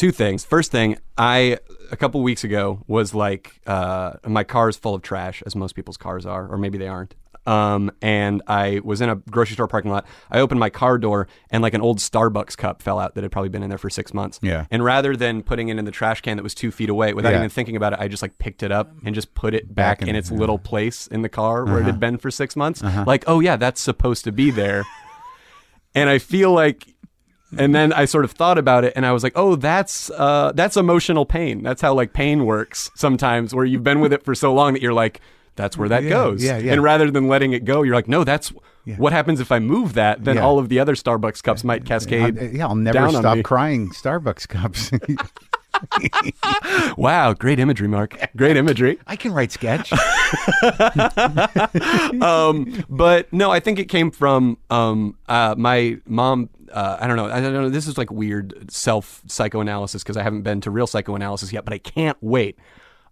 [0.00, 0.44] two things.
[0.44, 1.58] First thing, I
[1.92, 5.98] a couple weeks ago was like, uh, my is full of trash, as most people's
[5.98, 7.14] cars are, or maybe they aren't.
[7.46, 10.06] Um, and I was in a grocery store parking lot.
[10.30, 13.32] I opened my car door, and like an old Starbucks cup fell out that had
[13.32, 14.38] probably been in there for six months.
[14.42, 14.66] Yeah.
[14.70, 17.30] And rather than putting it in the trash can that was two feet away, without
[17.32, 17.38] Yeah.
[17.38, 19.98] even thinking about it, I just like picked it up and just put it back,
[20.00, 20.38] Back in in, its yeah.
[20.38, 22.82] little place in the car where it had been for six months.
[22.82, 24.84] Like, oh yeah, that's supposed to be there.
[25.94, 26.89] and I feel like
[27.58, 30.52] and then I sort of thought about it and I was like, "Oh, that's uh
[30.54, 31.62] that's emotional pain.
[31.62, 34.82] That's how like pain works sometimes where you've been with it for so long that
[34.82, 35.20] you're like
[35.56, 36.72] that's where that Yeah, goes." yeah, yeah.
[36.72, 38.52] And rather than letting it go, you're like, "No, that's
[38.96, 40.42] what happens if I move that, then Yeah.
[40.44, 44.48] all of the other Starbucks cups might cascade." I'll, yeah, I'll never stop crying Starbucks
[44.48, 44.90] cups.
[46.96, 48.18] Wow, great imagery, Marc.
[48.36, 48.98] Great imagery.
[49.06, 49.92] I can write sketch.
[52.22, 56.50] um, but no, I think it came from um, uh, my mom.
[56.70, 57.26] Uh, I don't know.
[57.26, 57.68] I don't know.
[57.68, 61.72] This is like weird self psychoanalysis because I haven't been to real psychoanalysis yet, but
[61.72, 62.58] I can't wait.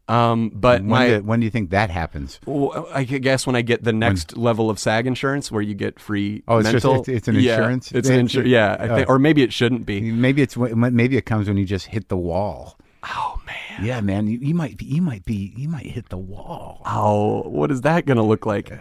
[0.08, 2.40] Um, but when, my do, when do you think that happens?
[2.46, 6.00] Well, I guess when I get the next level of SAG insurance, where you get
[6.00, 6.42] free.
[6.48, 8.48] Oh, it's just- it's- it's an Yeah, insurance It's an insurance.
[8.48, 9.14] Yeah, I think, Oh.
[9.14, 10.00] or maybe it shouldn't be.
[10.12, 12.78] Maybe it's maybe it comes when you just hit the wall.
[13.04, 13.86] Oh man.
[13.86, 16.82] Yeah, man, you, you might be, you might be you might hit the wall.
[16.84, 18.72] Oh, what is that going to look like?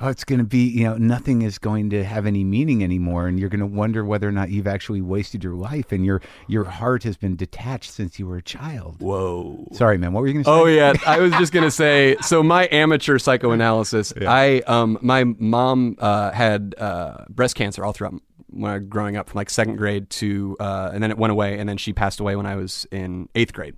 [0.00, 3.26] Oh, it's going to be you know nothing is going to have any meaning anymore,
[3.26, 6.20] and you're going to wonder whether or not you've actually wasted your life, and your
[6.48, 9.00] your heart has been detached since you were a child.
[9.00, 9.68] Whoa.
[9.72, 10.12] Sorry, man.
[10.12, 10.54] What were you going to say?
[10.54, 12.16] Oh yeah, I was just gonna say.
[12.20, 18.14] So my amateur psychoanalysis, I um my mom uh, had uh, breast cancer all throughout
[18.48, 21.30] when I was growing up, from like second grade to, uh, and then it went
[21.30, 23.76] away, and then she passed away when I was in eighth grade.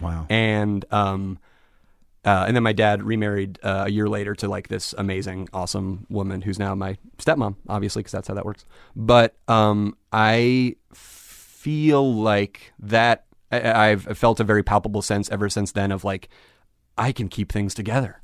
[0.00, 0.26] Wow.
[0.30, 1.38] and um,
[2.24, 6.06] uh, and then my dad remarried uh, a year later to like this amazing, awesome
[6.10, 8.64] woman who's now my stepmom, obviously, because that's how that works.
[8.96, 15.72] But um, I feel like that I, I've felt a very palpable sense ever since
[15.72, 16.28] then of like
[16.96, 18.20] I can keep things together.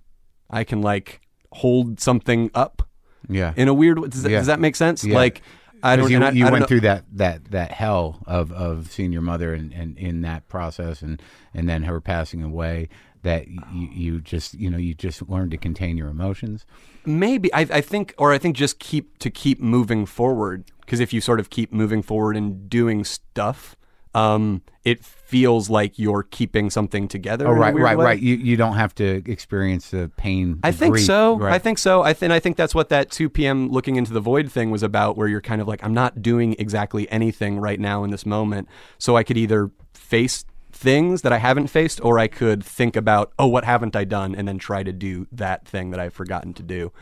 [0.51, 1.21] I can like
[1.53, 2.89] hold something up
[3.29, 3.55] Yeah.
[3.57, 3.99] in a weird.
[4.11, 4.39] Does that, Yeah.
[4.39, 5.05] does that make sense?
[5.05, 5.15] Yeah.
[5.15, 5.41] Like
[5.83, 6.07] I don't.
[6.09, 8.91] Because you, I- you I don't went know- through that, that, that hell of, of
[8.91, 11.23] seeing your mother and, and in that process and,
[11.53, 12.89] and then her passing away
[13.25, 16.65] that you, you just you know you just learned to contain your emotions
[17.07, 20.65] Maybe I, I think, or I think just keep to keep moving forward.
[20.81, 23.77] Because if you sort of keep moving forward and doing stuff,
[24.15, 27.49] um, it feels like you're keeping something together.
[27.49, 28.05] oh right right way.
[28.05, 31.37] right you, you don't have to experience the pain I think grief, so.
[31.39, 31.55] right.
[31.55, 32.03] I think so.
[32.03, 33.71] I think I think that's what that 2 p.m.
[33.71, 36.55] looking into the void thing was about, where you're kind of like, I'm not doing
[36.59, 38.69] exactly anything right now in this moment,
[38.99, 40.45] so I could either face
[40.75, 44.35] things that I haven't faced, or I could think about, oh, what haven't I done,
[44.35, 46.93] and then try to do that thing that I've forgotten to do.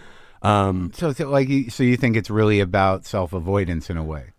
[0.43, 4.03] Um, so it's like you, so you think it's really about self avoidance in a
[4.03, 4.33] way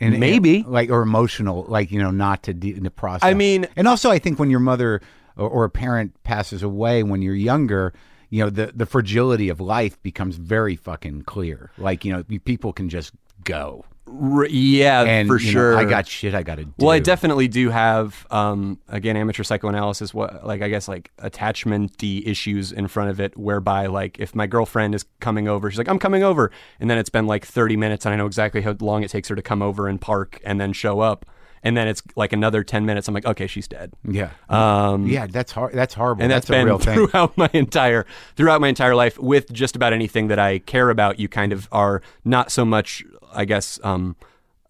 [0.00, 0.62] and Maybe.
[0.62, 4.10] like or emotional like you know not to, de- to process I mean- and also
[4.10, 5.00] i think when your mother
[5.36, 7.92] or, or a parent passes away when you're younger
[8.30, 12.72] you know the the fragility of life becomes very fucking clear like you know people
[12.72, 13.12] can just
[13.44, 15.76] go yeah, and for you know, sure.
[15.76, 20.12] i got shit i gotta do Well, I definitely do have, um, again, amateur psychoanalysis.
[20.12, 24.46] What, like, I guess, like attachment-y issues in front of it, whereby, like, if my
[24.46, 27.76] girlfriend is coming over, she's like, "I'm coming over," and then it's been like 30
[27.76, 30.40] minutes, and I know exactly how long it takes her to come over and park
[30.44, 31.26] and then show up,
[31.62, 33.06] and then it's like another 10 minutes.
[33.06, 36.56] I'm like, "Okay, she's dead." yeah Um, yeah that's hard that's horrible and that's, that's
[36.56, 40.28] a been real thing throughout my entire throughout my entire life with just about anything
[40.28, 41.20] that I care about.
[41.20, 44.16] You kind of are not so much, I guess, um,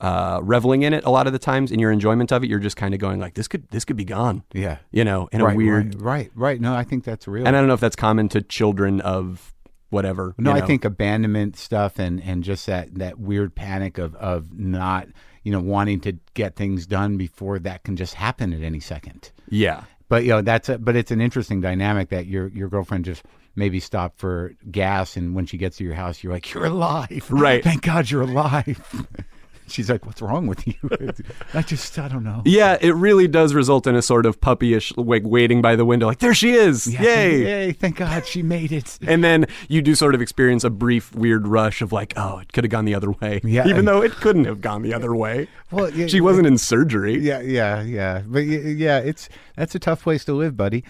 [0.01, 2.49] uh, reveling in it a lot of the times in your enjoyment of it.
[2.49, 5.29] You're just kind of going like, this could this could be gone, yeah you know,
[5.33, 5.95] in right, a weird.
[5.97, 8.29] right, right right no i think that's real And I don't know if that's common
[8.31, 9.53] to children of
[9.91, 10.35] whatever.
[10.39, 14.57] No, you I think abandonment stuff and, and just that, that weird panic of, of
[14.59, 15.09] not,
[15.43, 19.33] you know, wanting to get things done before that can just happen at any second.
[19.49, 19.85] yeah.
[20.09, 23.23] But you know, that's a, but it's an interesting dynamic that your your girlfriend just
[23.61, 27.27] maybe stop for gas and when she gets to your house you're like, You're alive.
[27.31, 27.63] Right.
[27.63, 29.07] Thank God you're alive.
[29.69, 30.75] She's like, What's wrong with you?
[31.55, 32.43] I just I don't know.
[32.45, 36.07] Yeah, it really does result in a sort of puppyish, like waiting by the window,
[36.07, 37.43] like there she is, Yeah, yay!
[37.43, 38.99] Yay, thank God she made it.
[39.07, 42.53] And then you do sort of experience a brief weird rush of like, oh, it
[42.53, 43.41] could have gone the other way.
[43.45, 43.69] Yeah.
[43.69, 45.47] Even though it couldn't have gone the other way.
[45.71, 47.19] Well, yeah, she wasn't in surgery.
[47.19, 48.23] Yeah, yeah, yeah.
[48.27, 50.85] But yeah, it's that's a tough place to live, buddy.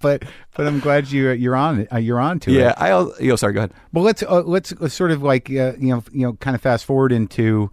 [0.00, 0.24] But
[0.54, 1.92] but I'm glad you you're on it.
[1.92, 2.70] Uh, you're on to Yeah.
[2.70, 2.74] it.
[2.78, 3.22] Yeah, I.
[3.22, 3.52] Yo, sorry.
[3.52, 3.72] Go ahead.
[3.92, 6.60] Well, let's uh, let's let's sort of like uh, you know you know kind of
[6.62, 7.70] fast forward into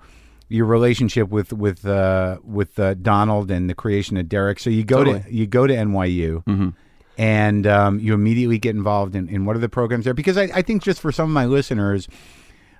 [0.49, 4.59] your relationship with with uh, with uh, Donald and the creation of Derrick.
[4.59, 6.73] So you go to you go to NYU.
[7.17, 10.13] And um, you immediately get involved in, in what are the programs there?
[10.13, 12.09] Because I, I think just for some of my listeners,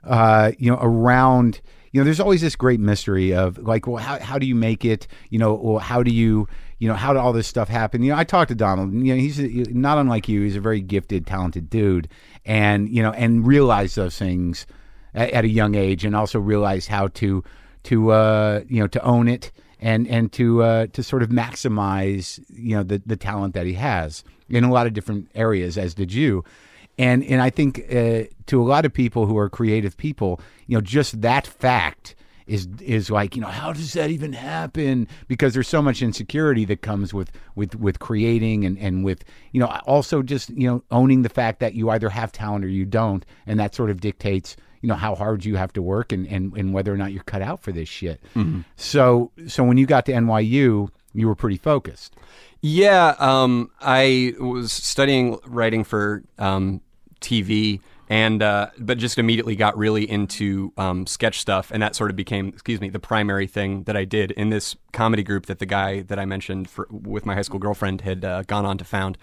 [0.03, 1.61] uh, you know, around,
[1.93, 4.83] you know, there's always this great mystery of like, well, how, how do you make
[4.83, 5.07] it?
[5.29, 8.03] You know, well, how do you, you know, how did all this stuff happen?
[8.03, 10.41] You know, I talked to Donald, you know, he's not unlike you.
[10.41, 12.07] He's a very gifted, talented dude,
[12.45, 14.67] and you know, and realized those things
[15.13, 17.43] at, at a young age, and also realized how to,
[17.83, 22.43] to, uh, you know, to own it and and to uh, to sort of maximize,
[22.49, 25.93] you know, the the talent that he has in a lot of different areas, as
[25.93, 26.43] did you
[26.97, 30.77] and and I think uh, to a lot of people who are creative people, you
[30.77, 32.14] know, just that fact
[32.47, 35.07] is is like you know how does that even happen?
[35.27, 39.59] Because there's so much insecurity that comes with with with creating and and with you
[39.59, 42.85] know also just you know owning the fact that you either have talent or you
[42.85, 46.27] don't, and that sort of dictates you know how hard you have to work and
[46.27, 48.21] and, and whether or not you're cut out for this shit.
[48.75, 52.15] So so when you got to NYU, you were pretty focused.
[52.61, 56.81] Yeah, um, I was studying writing for um,
[57.21, 57.79] TV,
[58.09, 62.15] and uh, but just immediately got really into um, sketch stuff, and that sort of
[62.15, 65.65] became, excuse me, the primary thing that I did in this comedy group that the
[65.65, 68.85] guy that I mentioned for, with my high school girlfriend had uh, gone on to
[68.85, 69.17] found.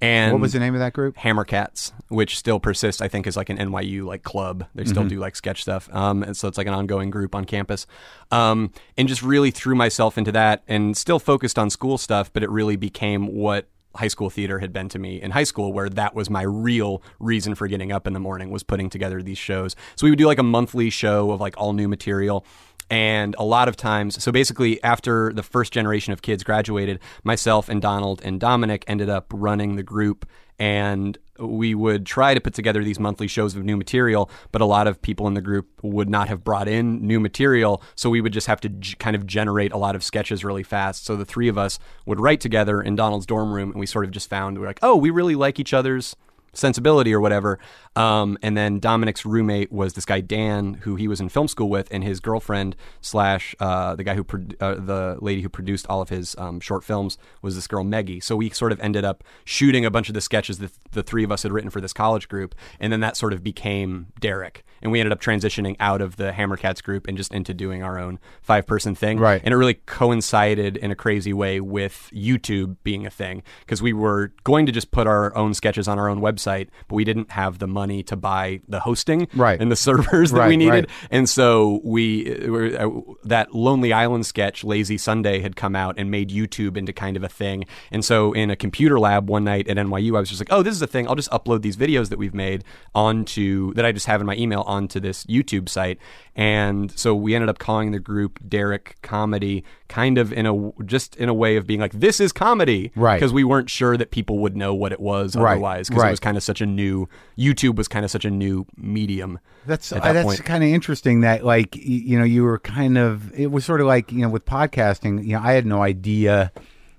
[0.00, 1.16] And What was the name of that group?
[1.16, 4.64] Hammerkatz, which still persists, I think, is like an NYU like club.
[4.74, 5.08] They still Mm-hmm.
[5.08, 7.86] do like sketch stuff, um, and so it's like an ongoing group on campus.
[8.30, 12.44] Um, and just really threw myself into that, and still focused on school stuff, but
[12.44, 13.66] it really became what
[13.96, 17.02] high school theater had been to me in high school, where that was my real
[17.18, 19.74] reason for getting up in the morning was putting together these shows.
[19.96, 22.44] So we would do like a monthly show of like all new material.
[22.90, 27.68] And a lot of times, so basically, after the first generation of kids graduated, myself
[27.68, 30.26] and Donald and Dominic ended up running the group.
[30.58, 34.64] And we would try to put together these monthly shows of new material, but a
[34.64, 37.80] lot of people in the group would not have brought in new material.
[37.94, 40.64] So we would just have to g- kind of generate a lot of sketches really
[40.64, 41.04] fast.
[41.04, 44.04] So the three of us would write together in Donald's dorm room, and we sort
[44.04, 46.16] of just found, we are like, oh, we really like each other's
[46.54, 47.58] sensibility or whatever.
[47.98, 51.68] Um, and then Dominic's roommate was this guy Dan, who he was in film school
[51.68, 55.84] with, and his girlfriend slash uh, the guy who pro- uh, the lady who produced
[55.88, 58.20] all of his um, short films was this girl Meggie.
[58.20, 61.24] So we sort of ended up shooting a bunch of the sketches that the three
[61.24, 64.64] of us had written for this college group, and then that sort of became Derrick,
[64.80, 67.98] and we ended up transitioning out of the Hammerkatz group and just into doing our
[67.98, 69.18] own five person thing.
[69.18, 69.42] Right.
[69.42, 73.92] And it really coincided in a crazy way with YouTube being a thing because we
[73.92, 77.32] were going to just put our own sketches on our own website, but we didn't
[77.32, 79.60] have the money to buy the hosting Right.
[79.60, 80.70] and the servers that Right, we needed.
[80.70, 80.88] right.
[81.10, 85.94] And so we uh, were, uh, that Lonely Island sketch, Lazy Sunday, had come out
[85.98, 87.64] and made YouTube into kind of a thing.
[87.90, 90.62] And so in a computer lab one night at NYU, I was just like, oh,
[90.62, 91.08] this is a thing.
[91.08, 92.64] I'll just upload these videos that we've made
[92.94, 95.98] onto that I just have in my email onto this YouTube site.
[96.38, 101.16] And so we ended up calling the group Derrick Comedy, kind of in a just
[101.16, 103.16] in a way of being like, this is comedy, Right.
[103.16, 106.10] Because we weren't sure that people would know what it was Right, otherwise, because right.
[106.10, 109.40] it was kind of such a new YouTube was kind of such a new medium.
[109.66, 111.22] That's at uh, that's kind of interesting.
[111.22, 114.28] That like you know you were kind of it was sort of like you know
[114.28, 115.24] with podcasting.
[115.24, 116.52] You know I had no idea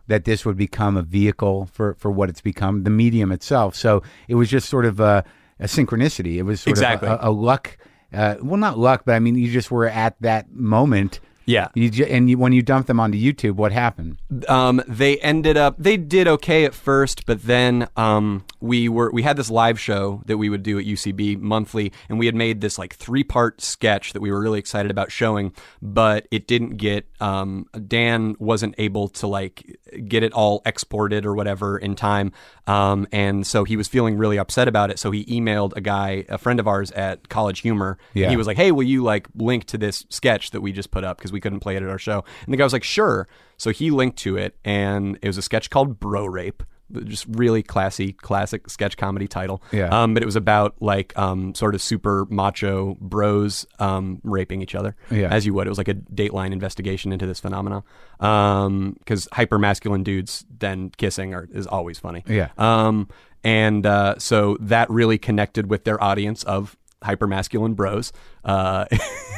[0.08, 3.74] that this would become a vehicle for for what it's become, the medium itself.
[3.74, 5.24] So it was just sort of a,
[5.62, 6.36] a synchronicity.
[6.36, 7.08] It was sort Exactly.
[7.08, 7.78] of a, a luck.
[8.14, 11.20] Uh, well, not luck, but I mean you just were at that moment.
[11.50, 11.70] Yeah.
[11.74, 14.18] You ju- and you, when you dumped them onto YouTube, what happened?
[14.48, 19.24] um, they ended up they did okay at first, but then um, we were we
[19.24, 22.62] had this live show that we would do at UCB monthly, and we had made
[22.62, 26.78] this like three part sketch that we were really excited about showing, but it didn't
[26.78, 32.32] get um, Dan wasn't able to like get it all exported or whatever in time,
[32.68, 35.00] um, and so he was feeling really upset about it.
[35.00, 37.98] So he emailed a guy, a friend of ours at College Humor.
[38.14, 38.30] Yeah.
[38.30, 41.04] He was like, "Hey, will you like link to this sketch that we just put
[41.04, 43.28] up because we couldn't play it at our show?" And the guy was like, "Sure."
[43.58, 46.64] So he linked to it, and it was a sketch called Bro Rape.
[47.04, 49.62] Just really classy, classic sketch comedy title.
[49.72, 49.90] Yeah.
[49.90, 54.74] Um, but it was about like um, sort of super macho bros um, raping each
[54.74, 55.28] other, Yeah.
[55.30, 55.68] as you would.
[55.68, 57.84] It was like a Dateline investigation into this phenomenon.
[58.18, 62.24] Because hyper masculine dudes then kissing are, is always funny.
[62.28, 62.50] Yeah.
[62.58, 63.08] Um,
[63.44, 68.12] and uh, so that really connected with their audience of hyper masculine bros.
[68.44, 68.86] Uh,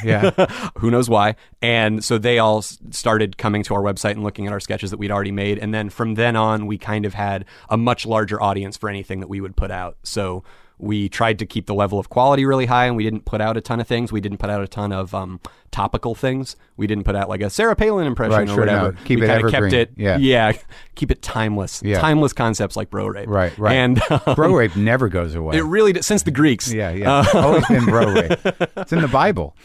[0.03, 0.31] Yeah.
[0.79, 1.35] who knows why?
[1.61, 4.97] And so they all started coming to our website and looking at our sketches that
[4.97, 5.59] we'd already made.
[5.59, 9.19] And then from then on, we kind of had a much larger audience for anything
[9.19, 9.97] that we would put out.
[10.03, 10.43] So
[10.81, 13.55] we tried to keep the level of quality really high, and we didn't put out
[13.57, 14.11] a ton of things.
[14.11, 16.55] We didn't put out a ton of um, topical things.
[16.75, 18.73] We didn't put out like a Sarah Palin impression Right, or sure, no.
[18.73, 18.97] whatever.
[19.05, 20.17] Keep we it kinda kept it, Yeah.
[20.17, 20.53] yeah,
[20.95, 21.81] keep it timeless.
[21.85, 21.99] Yeah.
[21.99, 23.29] Timeless concepts like bro rape.
[23.29, 23.73] Right, right.
[23.75, 25.57] And um, bro rape never goes away.
[25.57, 26.73] it really did, since the Greeks.
[26.73, 27.25] yeah, yeah.
[27.33, 28.39] Always been bro rape.
[28.77, 29.55] It's in the Bible.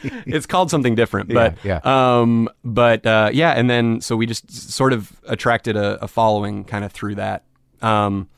[0.00, 4.50] it's called something different, but Yeah, um, but uh, yeah, and then so we just
[4.52, 7.44] sort of attracted a, a following kind of through that.
[7.80, 8.28] Um,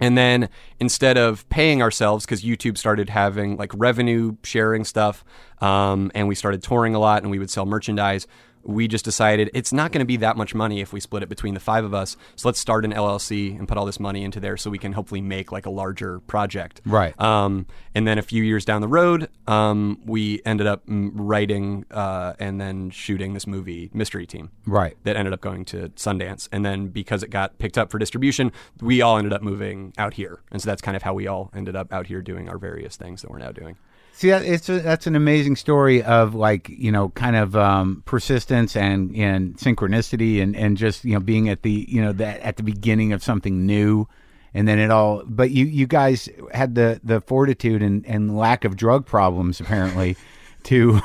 [0.00, 0.48] and then
[0.78, 5.24] instead of paying ourselves, because YouTube started having like revenue sharing stuff,
[5.60, 8.26] um, and we started touring a lot, and we would sell merchandise.
[8.62, 11.28] We just decided it's not going to be that much money if we split it
[11.28, 12.16] between the five of us.
[12.36, 14.92] So let's start an LLC and put all this money into there, so we can
[14.92, 16.80] hopefully make like a larger project.
[16.84, 17.18] Right.
[17.20, 21.84] Um, and then a few years down the road, um, we ended up mm, writing
[21.90, 24.96] uh, and then shooting this movie, Mystery Team, Right.
[25.04, 26.48] that ended up going to Sundance.
[26.52, 30.14] And then because it got picked up for distribution, we all ended up moving out
[30.14, 30.40] here.
[30.52, 32.96] And so that's kind of how we all ended up out here doing our various
[32.96, 33.76] things that we're now doing.
[34.20, 38.02] See, that, it's a, that's an amazing story of like you know, kind of um,
[38.04, 42.38] persistence and and synchronicity and and just you know being at the you know that
[42.40, 44.06] at the beginning of something new,
[44.52, 45.22] and then it all.
[45.24, 50.18] But you you guys had the the fortitude and and lack of drug problems apparently
[50.64, 51.00] to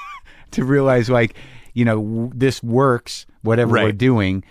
[0.50, 1.36] to realize like
[1.72, 4.42] you know w- this works whatever we're doing.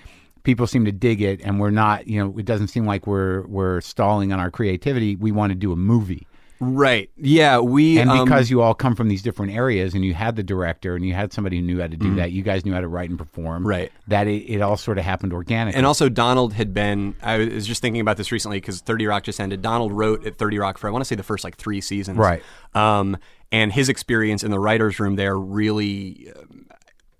[0.43, 2.07] People seem to dig it, and we're not.
[2.07, 5.17] You know, it doesn't seem like we're we're stalling on our creativity.
[5.17, 6.25] We want to do a movie.
[6.59, 7.09] Right.
[7.17, 7.59] Yeah.
[7.59, 10.43] We And um, because you all come from these different areas and you had the
[10.43, 12.81] director and you had somebody who knew how to do that, you guys knew how
[12.81, 13.63] to write and perform.
[13.63, 13.69] Mm-hmm.
[13.69, 13.91] Right.
[14.07, 15.77] That it, it all sort of happened organically.
[15.77, 17.15] And also, Donald had been.
[17.21, 19.61] I was just thinking about this recently because 30 Rock just ended.
[19.61, 22.17] Donald wrote at 30 Rock for, I want to say, the first like three seasons.
[22.17, 22.41] Right.
[22.73, 23.17] Um,
[23.51, 26.67] and his experience in the writer's room there really um,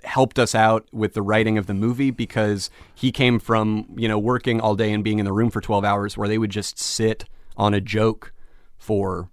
[0.03, 4.19] helped us out with the writing of the movie because he came from, you know,
[4.19, 6.79] working all day and being in the room for 12 hours where they would just
[6.79, 7.25] sit
[7.57, 8.31] on a joke
[8.85, 9.31] for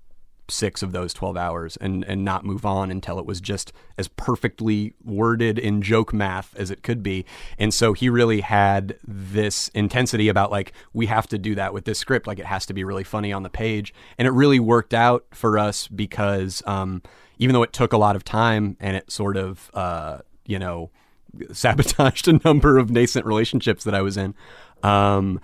[0.48, 4.08] six of those 12 hours and, and not move on until it was just as
[4.08, 7.24] perfectly worded in joke math as it could be.
[7.58, 11.84] And so he really had this intensity about like, we have to do that with
[11.84, 12.26] this script.
[12.26, 13.94] Like it has to be really funny on the page.
[14.18, 17.02] And it really worked out for us because um,
[17.38, 20.90] even though it took a lot of time and it sort of, uh, you know,
[21.52, 24.34] sabotaged a number of nascent relationships that I was in.
[24.82, 25.40] Um,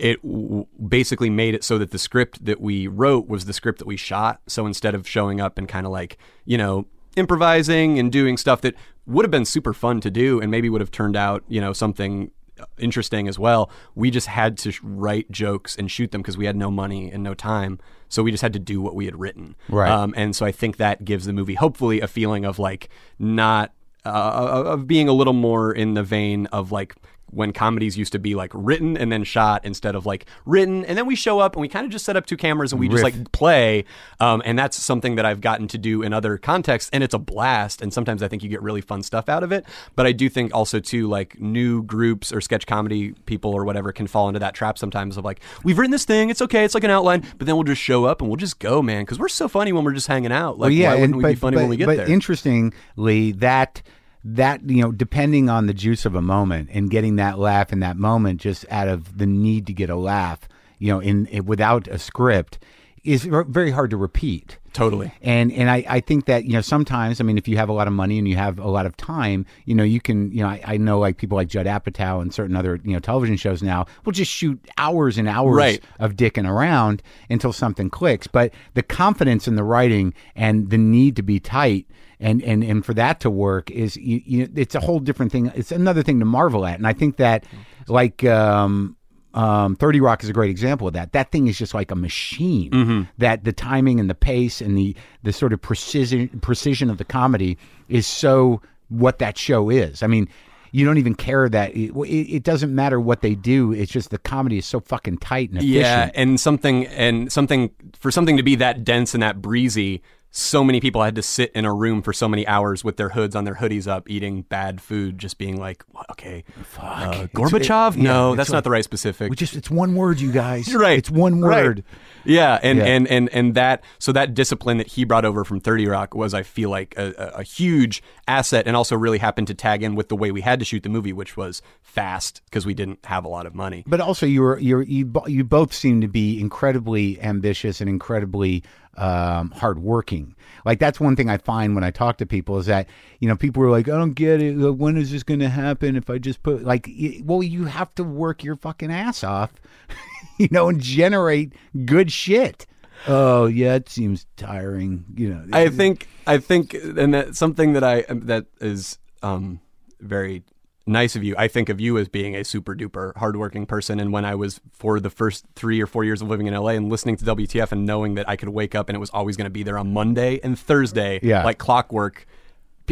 [0.00, 3.78] it w- basically made it so that the script that we wrote was the script
[3.78, 4.40] that we shot.
[4.46, 8.60] So instead of showing up and kind of like, you know, improvising and doing stuff
[8.62, 8.74] that
[9.06, 11.72] would have been super fun to do and maybe would have turned out, you know,
[11.72, 12.30] something
[12.78, 13.70] interesting as well.
[13.94, 17.10] We just had to sh- write jokes and shoot them because we had no money
[17.10, 17.78] and no time.
[18.08, 19.54] So we just had to do what we had written.
[19.68, 19.90] Right.
[19.90, 22.88] Um, and so I think that gives the movie hopefully a feeling of like
[23.18, 23.72] not
[24.04, 26.94] uh, of being a little more in the vein of like
[27.32, 30.84] when comedies used to be like written and then shot instead of like written.
[30.84, 32.80] And then we show up and we kind of just set up two cameras and
[32.80, 33.84] we just like play.
[34.18, 37.18] Um, and that's something that i've gotten to do in other contexts and it's a
[37.18, 39.64] blast and sometimes i think you get really fun stuff out of it.
[39.96, 43.92] But i do think also too like new groups or sketch comedy people or whatever
[43.92, 46.30] can fall into that trap sometimes of like we've written this thing.
[46.30, 46.64] It's okay.
[46.64, 47.24] It's like an outline.
[47.38, 49.72] But then we'll just show up and we'll just go man because we're so funny
[49.72, 50.58] when we're just hanging out.
[50.58, 52.10] Like why wouldn't we be funny but, when we get but there?
[52.10, 53.82] interestingly, that
[54.24, 57.80] that you know, depending on the juice of a moment and getting that laugh in
[57.80, 60.48] that moment, just out of the need to get a laugh,
[60.78, 62.58] you know, in, in without a script,
[63.02, 64.58] is ver- very hard to repeat.
[64.72, 65.12] Totally.
[65.22, 67.72] And and I, I think that you know sometimes I mean if you have a
[67.72, 70.42] lot of money and you have a lot of time you know you can you
[70.42, 73.36] know I, I know like people like Judd Apatow and certain other you know television
[73.36, 75.82] shows now will just shoot hours and hours Right.
[75.98, 78.26] of dicking around until something clicks.
[78.26, 81.86] But the confidence in the writing and the need to be tight
[82.20, 85.50] and and and for that to work is you, you it's a whole different thing.
[85.54, 86.76] It's another thing to marvel at.
[86.78, 87.44] And I think that
[87.88, 88.96] like um
[89.34, 91.12] um, 30 Rock is a great example of that.
[91.12, 92.70] That thing is just like a machine.
[93.18, 97.04] That the timing and the pace and the the sort of precision precision of the
[97.04, 97.58] comedy
[97.88, 100.02] is so what that show is.
[100.02, 100.28] I mean,
[100.72, 103.72] you don't even care that it, it, it doesn't matter what they do.
[103.72, 105.74] It's just the comedy is so fucking tight and efficient.
[105.74, 110.02] Yeah, and something and something for something to be that dense and that breezy,
[110.32, 113.08] so many people had to sit in a room for so many hours with their
[113.10, 116.44] hoods on their hoodies up, eating bad food, just being like, "What- okay,
[116.78, 117.96] uh, Gorbachev?
[117.96, 119.28] it- no, it's that's like- not the right specific.
[119.30, 120.68] We just it's one word, you guys.
[120.68, 120.98] You're right.
[120.98, 121.64] It's one Right.
[121.64, 121.84] word.
[122.24, 122.84] Yeah, and, Yeah.
[122.84, 126.32] and and and that so that discipline that he brought over from Thirty Rock was,
[126.34, 129.94] I feel like, a, a, a huge asset, and also really happened to tag in
[129.96, 133.04] with the way we had to shoot the movie, which was fast because we didn't
[133.06, 133.82] have a lot of money.
[133.86, 138.62] But also, you were you you you both seem to be incredibly ambitious and incredibly
[138.96, 140.34] um, hardworking.
[140.64, 142.88] Like that's one thing I find when I talk to people is that
[143.18, 144.54] you know people are like, I don't get it.
[144.54, 145.96] When is this going to happen?
[145.96, 146.88] If I just put like,
[147.22, 149.52] well, you have to work your fucking ass off,
[150.38, 151.54] you know, and generate
[151.84, 152.66] good shit.
[153.08, 155.04] Oh yeah, it seems tiring.
[155.14, 159.60] You know, I think I think and that something that I that is um
[160.00, 160.42] very
[160.90, 161.34] nice of you.
[161.38, 163.98] I think of you as being a super duper hardworking person.
[164.00, 166.70] And when I was for the first three or four years of living in LA
[166.70, 169.36] and listening to WTF and knowing that I could wake up and it was always
[169.36, 171.44] going to be there on Monday and Thursday, Yeah.
[171.44, 172.26] like clockwork.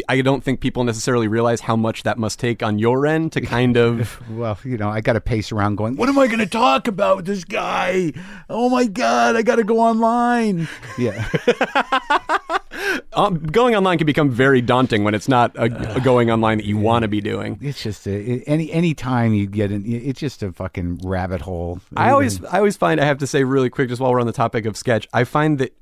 [0.07, 3.41] I don't think people necessarily realize how much that must take on your end to
[3.41, 6.39] kind of Well, you know, I got to pace around going, what am I going
[6.39, 8.13] to talk about with this guy?
[8.49, 10.67] Oh my God, I got to go online.
[10.97, 11.27] Yeah.
[13.13, 16.65] um, going online can become very daunting when it's not a, a going online that
[16.65, 17.57] you want to be doing.
[17.61, 21.81] It's just a, any any time you get in, it's just a fucking rabbit hole.
[21.95, 24.27] I always I always find I have to say really quick just while we're on
[24.27, 25.75] the topic of sketch, I find that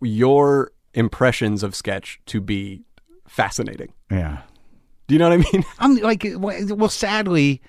[0.00, 2.82] your impressions of sketch to be
[3.30, 3.92] fascinating.
[4.10, 4.42] yeah.
[5.06, 5.64] Do you know what I mean?
[5.80, 7.60] I'm like, well, sadly,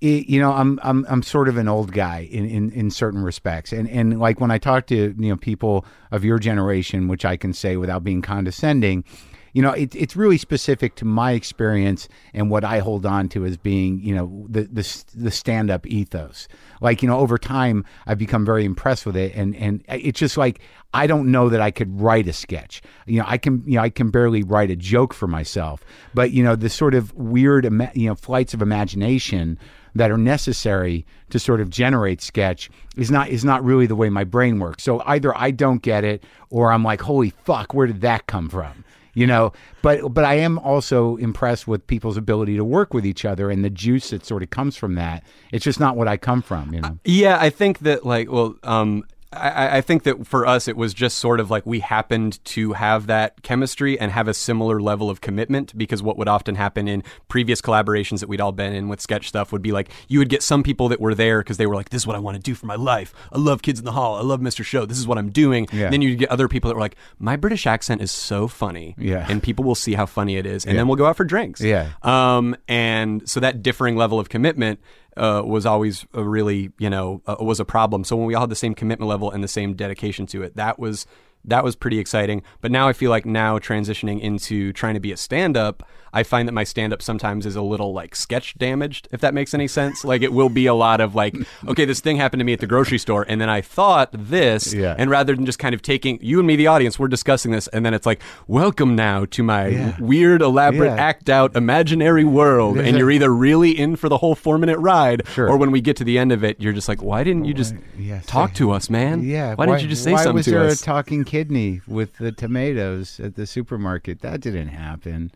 [0.00, 3.22] it, you know, I'm I'm I'm sort of an old guy in, in, in certain
[3.22, 7.24] respects, and and like when I talk to you know people of your generation, which
[7.24, 9.04] I can say without being condescending,
[9.52, 13.44] you know, it, it's really specific to my experience and what I hold on to
[13.44, 16.48] as being, you know, the the the stand up ethos.
[16.80, 20.36] Like you know, over time, I've become very impressed with it, and and it's just
[20.36, 20.60] like
[20.92, 22.82] I don't know that I could write a sketch.
[23.06, 26.30] You know, I can you know I can barely write a joke for myself, but
[26.30, 27.64] you know the sort of weird
[27.94, 29.58] you know flights of imagination
[29.94, 34.08] that are necessary to sort of generate sketch is not is not really the way
[34.08, 34.82] my brain works.
[34.82, 38.48] So either I don't get it or I'm like, holy fuck, where did that come
[38.48, 38.84] from?
[39.14, 43.24] You know, but but I am also impressed with people's ability to work with each
[43.24, 45.24] other and the juice that sort of comes from that.
[45.52, 46.98] It's just not what I come from, you know.
[47.04, 50.92] Yeah, I think that like well, um I, I think that for us it was
[50.92, 55.08] just sort of like we happened to have that chemistry and have a similar level
[55.08, 58.88] of commitment because what would often happen in previous collaborations that we'd all been in
[58.88, 61.58] with sketch stuff would be like you would get some people that were there because
[61.58, 63.14] they were like this is what I want to do for my life.
[63.32, 64.16] I love Kids in the Hall.
[64.16, 64.64] I love Mr.
[64.64, 64.84] Show.
[64.84, 65.68] This is what I'm doing.
[65.72, 65.90] Yeah.
[65.90, 68.96] Then you'd get other people that were like my British accent is so funny.
[68.98, 69.26] Yeah.
[69.28, 71.60] And people will see how funny it is and then we'll go out for drinks.
[71.60, 71.90] Yeah.
[72.02, 74.80] Um, and so that differing level of commitment
[75.20, 78.04] uh, was always a really, you know, uh, was a problem.
[78.04, 80.56] So when we all had the same commitment level and the same dedication to it,
[80.56, 81.06] that was
[81.44, 82.42] that was pretty exciting.
[82.60, 86.24] But now I feel like now transitioning into trying to be a stand up, I
[86.24, 89.54] find that my stand up sometimes is a little like sketch damaged, if that makes
[89.54, 90.04] any sense.
[90.04, 91.36] Like it will be a lot of like,
[91.68, 94.74] okay, this thing happened to me at the grocery store, and then I thought this,
[94.74, 94.96] Yeah.
[94.98, 97.68] and rather than just kind of taking you and me, the audience, we're discussing this,
[97.68, 99.96] and then it's like, welcome now to my Yeah.
[100.00, 101.00] weird, elaborate, Yeah.
[101.00, 104.58] act out, imaginary world, There's and a- you're either really in for the whole four
[104.58, 105.48] minute ride, Sure.
[105.48, 107.54] or when we get to the end of it, you're just like, why didn't you
[107.54, 109.22] just yes, talk I- to us, man?
[109.22, 109.54] Yeah.
[109.54, 110.80] Why, didn't you just say why something was to there us?
[110.80, 114.20] a talking kidney with the tomatoes at the supermarket?
[114.20, 115.30] That didn't happen.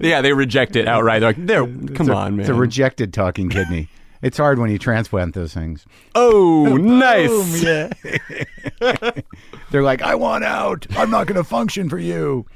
[0.00, 1.20] yeah, they reject it outright.
[1.20, 2.40] They're like, there, come a- on, man.
[2.40, 3.88] It's a rejected talking kidney.
[4.22, 5.86] It's hard when you transplant those things.
[6.16, 7.62] oh, oh nice.
[7.62, 7.92] yeah.
[9.70, 10.86] They're like, I want out.
[10.96, 12.46] I'm not going to function for you.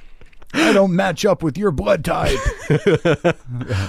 [0.53, 2.39] I don't match up with your blood type.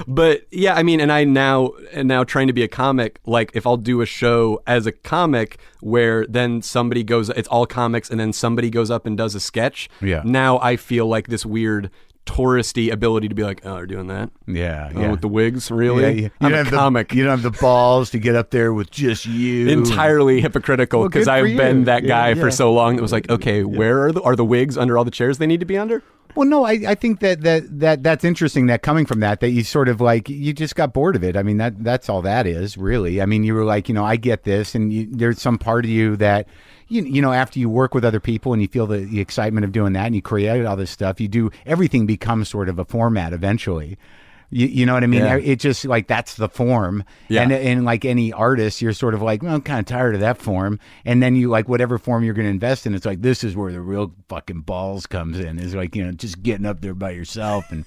[0.08, 3.20] But yeah, I mean, and I now and now trying to be a comic.
[3.26, 7.66] Like, if I'll do a show as a comic where then somebody goes, it's all
[7.66, 9.90] comics, and then somebody goes up and does a sketch.
[10.02, 10.22] Yeah.
[10.26, 11.90] Now I feel like this weird
[12.26, 14.30] touristy ability to be like, oh, they're doing that.
[14.48, 16.04] Yeah, Oh, with the wigs, really?
[16.04, 17.10] Yeah, you, you I'm don't a have comic.
[17.10, 19.68] The, you don't have the balls to get up there with just you.
[19.70, 21.86] entirely hypocritical because for I've been you.
[21.86, 22.36] that guy yeah.
[22.36, 25.04] for so long that was like, okay, where are the are the wigs under all
[25.06, 26.04] the chairs they need to be under?
[26.36, 28.68] Well, no, I, I think that, that that that's interesting.
[28.68, 31.36] That coming from that, that you sort of like you just got bored of it.
[31.36, 33.22] I mean, that that's all that is really.
[33.22, 35.86] I mean, you were like, you know, I get this, and you, there's some part
[35.86, 36.48] of you that.
[36.88, 39.64] You, you know, after you work with other people and you feel the, the excitement
[39.64, 42.80] of doing that and you create all this stuff, you do everything becomes sort of
[42.80, 43.98] a format eventually.
[44.52, 45.22] You, you know what I mean?
[45.22, 45.38] Yeah.
[45.38, 47.04] It just like that's the form.
[47.30, 47.44] Yeah.
[47.44, 50.22] And and like any artist, you're sort of like, well, I'm kind of tired of
[50.22, 50.80] that form.
[51.06, 52.94] And then you like whatever form you're going to invest in.
[52.94, 55.58] It's like this is where the real fucking balls comes in.
[55.58, 57.86] Is like you know just getting up there by yourself and.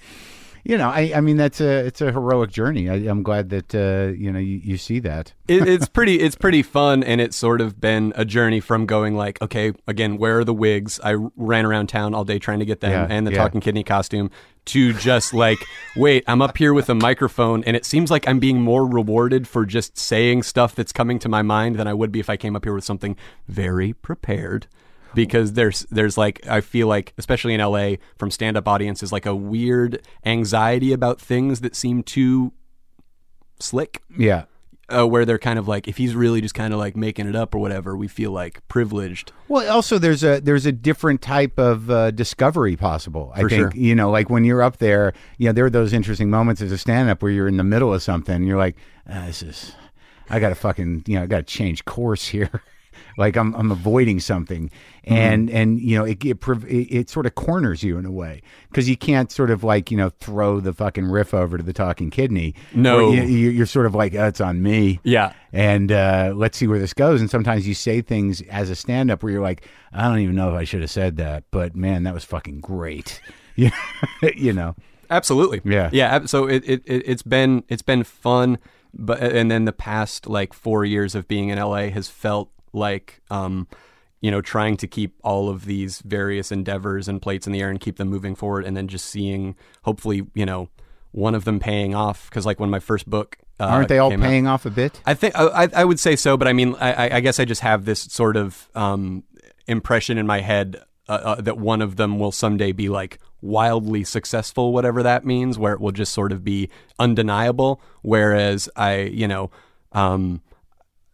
[0.66, 2.88] You know, I, I mean that's a it's a heroic journey.
[2.88, 5.34] I, I'm glad that uh, you know you, you see that.
[5.46, 9.14] it, it's pretty it's pretty fun and it's sort of been a journey from going
[9.14, 12.64] like okay again where are the wigs i ran around town all day trying to
[12.64, 13.38] get them Yeah, and the yeah.
[13.38, 14.30] talking kidney costume
[14.66, 15.58] to just like
[15.96, 19.46] wait i'm up here with a microphone and it seems like i'm being more rewarded
[19.46, 22.36] for just saying stuff that's coming to my mind than i would be if i
[22.38, 23.16] came up here with something
[23.48, 24.66] very prepared
[25.14, 29.26] because there's there's like I feel like especially in LA from stand up audiences like
[29.26, 32.52] a weird anxiety about things that seem too
[33.60, 34.44] slick Yeah.
[34.88, 37.34] uh, where they're kind of like, if he's really just kind of like making it
[37.36, 39.32] up or whatever, we feel like privileged.
[39.48, 43.32] Well, also there's a there's a different type of uh, discovery possible.
[43.34, 43.80] I For think sure.
[43.80, 46.72] you know, like when you're up there, you know, there are those interesting moments as
[46.72, 48.34] a stand-up where you're in the middle of something.
[48.34, 48.76] And you're like,
[49.08, 49.72] ah, this is,
[50.28, 52.62] I got to fucking, you know, I got to change course here.
[53.16, 54.70] like I'm I'm avoiding something,
[55.04, 55.14] Mm-hmm.
[55.14, 58.40] and and you know, it it, it it sort of corners you in a way
[58.70, 61.74] because you can't sort of like you know throw the fucking riff over to the
[61.74, 62.54] talking kidney.
[62.74, 63.12] No.
[63.12, 65.34] You, you're sort of like, oh, it's on me Yeah.
[65.52, 67.20] and uh, let's see where this goes.
[67.20, 70.36] And sometimes you say things as a stand up where you're like, I don't even
[70.36, 73.20] know if I should have said that, but man, that was fucking great.
[73.56, 73.70] You,
[74.34, 74.74] you know,
[75.10, 75.60] Absolutely.
[75.64, 75.90] Yeah.
[75.92, 76.24] Yeah.
[76.24, 78.58] So it, it, it it's been it's been fun,
[78.92, 83.20] but and then the past like four years of being in LA has felt like
[83.30, 83.66] um,
[84.20, 87.68] you know, trying to keep all of these various endeavors and plates in the air
[87.70, 90.68] and keep them moving forward, and then just seeing hopefully you know
[91.12, 94.10] one of them paying off because like when my first book uh, aren't they all
[94.10, 95.00] came out- paying off a bit?
[95.06, 97.44] I think I, I- would say so, but I mean, I, I- I guess I
[97.44, 99.22] just have this sort of um,
[99.68, 104.02] impression in my head uh, uh, that one of them will someday be like wildly
[104.04, 106.68] successful, whatever that means, where it will just sort of be
[106.98, 107.80] undeniable.
[108.02, 109.50] Whereas I, you know,
[109.92, 110.40] um,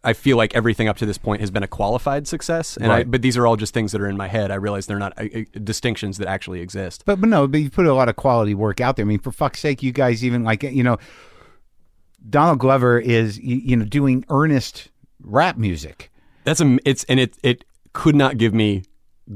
[0.03, 3.03] I feel like everything up to this point has been a qualified success, and I,
[3.03, 4.49] but these are all just things that are in my head.
[4.49, 7.03] I realize they're not uh, distinctions that actually exist.
[7.05, 9.05] But but no, but you put a lot of quality work out there.
[9.05, 10.97] I mean, for fuck's sake, you guys even like you know,
[12.27, 14.89] Donald Glover is you, you know doing earnest
[15.21, 16.11] rap music.
[16.45, 17.63] That's a it's and it it
[17.93, 18.83] could not give me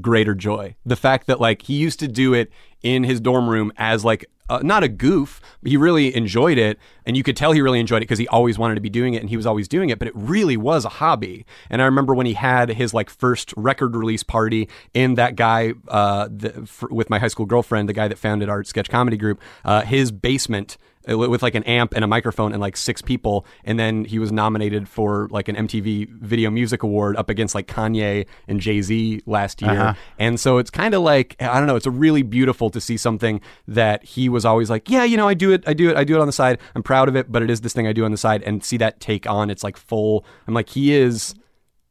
[0.00, 0.76] greater joy.
[0.84, 2.50] The fact that like he used to do it
[2.82, 7.16] in his dorm room as like uh, not a goof, he really enjoyed it, and
[7.16, 9.20] you could tell he really enjoyed it because he always wanted to be doing it,
[9.20, 9.98] and he was always doing it.
[9.98, 11.44] But it really was a hobby.
[11.68, 15.74] And I remember when he had his like first record release party in that guy
[15.88, 19.16] uh, the, f with my high school girlfriend, the guy that founded our sketch comedy
[19.16, 23.46] group, uh, his basement with like an amp and a microphone and like six people
[23.64, 27.66] and then he was nominated for like an MTV Video Music Award up against like
[27.66, 29.70] Kanye and Jay-Z last year.
[29.70, 29.94] Uh-huh.
[30.18, 32.96] And so it's kind of like I don't know, it's a really beautiful to see
[32.96, 35.96] something that he was always like, yeah, you know, I do it, I do it,
[35.96, 36.58] I do it on the side.
[36.74, 38.64] I'm proud of it, but it is this thing I do on the side and
[38.64, 41.34] see that take on its like full I'm like he is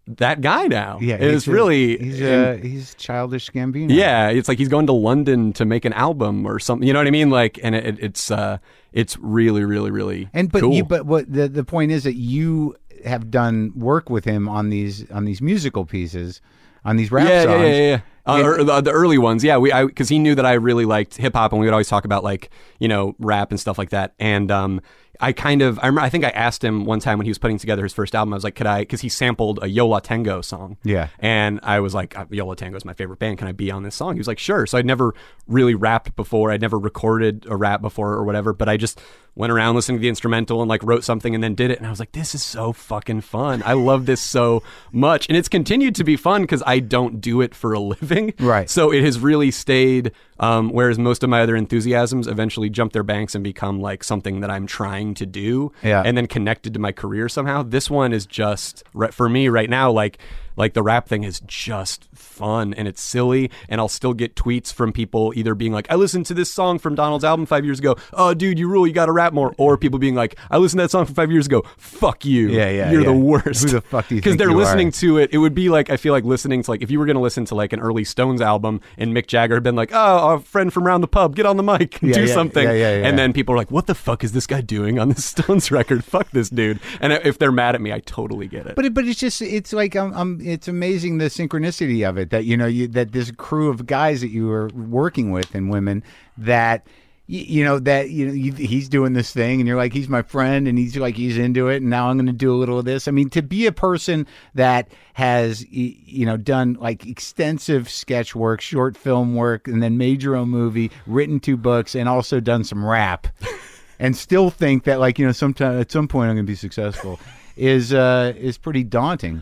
[0.07, 0.99] that guy now.
[1.02, 3.91] Yeah, it's he's a- really he's and- uh, he's childish Gambino.
[3.94, 6.88] yeah, it's like he's going to London to make an album or something.
[6.88, 7.30] You know what I mean?
[7.30, 8.57] Like, and it, it's uh,
[8.94, 10.73] it's really, really, really And but cool.
[10.73, 14.69] you but what the the point is that you have done work with him on
[14.69, 16.41] these on these musical pieces.
[16.86, 17.61] on these rap yeah, songs.
[17.64, 17.99] yeah, yeah, yeah.
[18.27, 19.57] Uh, or the, the early ones, yeah.
[19.57, 21.88] We I because he knew that I really liked hip hop, and we would always
[21.90, 22.49] talk about like
[22.80, 24.14] you know rap and stuff like that.
[24.19, 24.82] And um,
[25.19, 27.37] I kind of I remember I think I asked him one time when he was
[27.37, 28.33] putting together his first album.
[28.33, 28.81] I was like, could I?
[28.81, 30.77] Because he sampled a Yo La Tengo song.
[30.83, 31.09] Yeah.
[31.19, 33.37] And I was like, uh, "Yola Yo La Tengo is my favorite band.
[33.37, 34.13] Can I be on this song?
[34.13, 34.65] He was like, sure.
[34.65, 35.13] So I'd never
[35.47, 36.51] really rapped before.
[36.51, 38.53] I'd never recorded a rap before or whatever.
[38.53, 38.99] But I just
[39.35, 41.77] went around listening to the instrumental and like wrote something and then did it.
[41.77, 43.61] And I was like, this is so fucking fun.
[43.65, 45.27] I love this so much.
[45.27, 48.33] And it's continued to be fun because I don't do it for a living.
[48.39, 48.69] Right.
[48.69, 50.11] So it has really stayed.
[50.39, 54.41] Um, whereas most of my other enthusiasms eventually jump their banks and become like something
[54.41, 55.71] that I'm trying to do.
[55.83, 56.01] Yeah.
[56.05, 57.63] And then connected to my career somehow.
[57.63, 59.91] This one is just for me right now.
[59.91, 60.17] Like
[60.57, 64.72] like the rap thing is just fun and it's silly and I'll still get tweets
[64.73, 67.80] from people either being like I listened to this song from Donald's album 5 years
[67.80, 67.95] ago.
[68.14, 69.53] Oh dude you rule you got to rap more.
[69.57, 71.64] Or people being like I listened to that song from 5 years ago.
[71.77, 72.49] Fuck you.
[72.49, 74.64] Yeah, yeah, you're the worst Who the fuck do you because they're you are?
[74.64, 76.99] listening to it it would be like I feel like listening to like if you
[76.99, 79.76] were going to listen to like an early Stones album and Mick Jagger had been
[79.76, 82.26] like oh a friend from around the pub get on the mic and Yeah, do
[82.26, 82.64] yeah, something.
[82.64, 83.07] yeah, yeah, yeah.
[83.07, 85.72] and then people are like what the fuck is this guy doing on this Stones
[85.72, 86.03] record?
[86.03, 86.80] Fuck this dude.
[87.02, 88.76] And if they're mad at me I totally get it.
[88.76, 92.45] But but it's just it's like um, um it's amazing the synchronicity of it that
[92.45, 96.03] you know you that this crew of guys that you were working with and women
[96.38, 96.85] that
[97.27, 100.07] y- you know that you know you, he's doing this thing and you're like he's
[100.07, 102.57] my friend and he's like he's into it and now I'm going to do a
[102.57, 103.07] little of this.
[103.07, 108.61] I mean to be a person that has you know done like extensive sketch work,
[108.61, 112.63] short film work and then made your own movie, written two books and also done
[112.63, 113.27] some rap
[113.99, 116.55] and still think that like you know sometime at some point I'm going to be
[116.55, 117.19] successful
[117.57, 119.41] is uh is pretty daunting.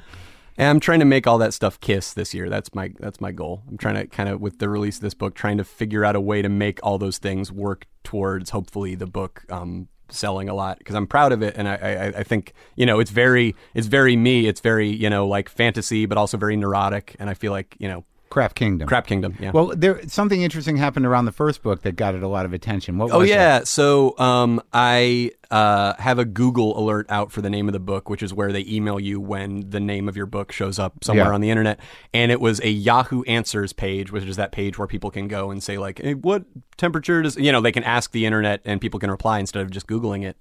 [0.57, 2.49] And I'm trying to make all that stuff kiss this year.
[2.49, 3.63] That's my that's my goal.
[3.69, 6.15] I'm trying to kind of with the release of this book, trying to figure out
[6.15, 10.53] a way to make all those things work towards hopefully the book um, selling a
[10.53, 13.55] lot because I'm proud of it and I, I I think you know it's very
[13.73, 14.47] it's very me.
[14.47, 17.15] It's very you know like fantasy, but also very neurotic.
[17.19, 18.87] And I feel like you know Crap Kingdom.
[18.87, 19.37] Crap Kingdom.
[19.39, 19.51] Yeah.
[19.51, 22.53] Well, there something interesting happened around the first book that got it a lot of
[22.53, 22.97] attention.
[22.97, 27.69] What Oh yeah, so um, I uh, have a Google alert out for the name
[27.69, 30.51] of the book, which is where they email you when the name of your book
[30.51, 31.33] shows up somewhere Yeah.
[31.33, 31.79] on the internet.
[32.11, 35.51] And it was a Yahoo Answers page, which is that page where people can go
[35.51, 36.45] and say like, hey, "What
[36.77, 39.69] temperature does?" You know, they can ask the internet and people can reply instead of
[39.69, 40.37] just googling it.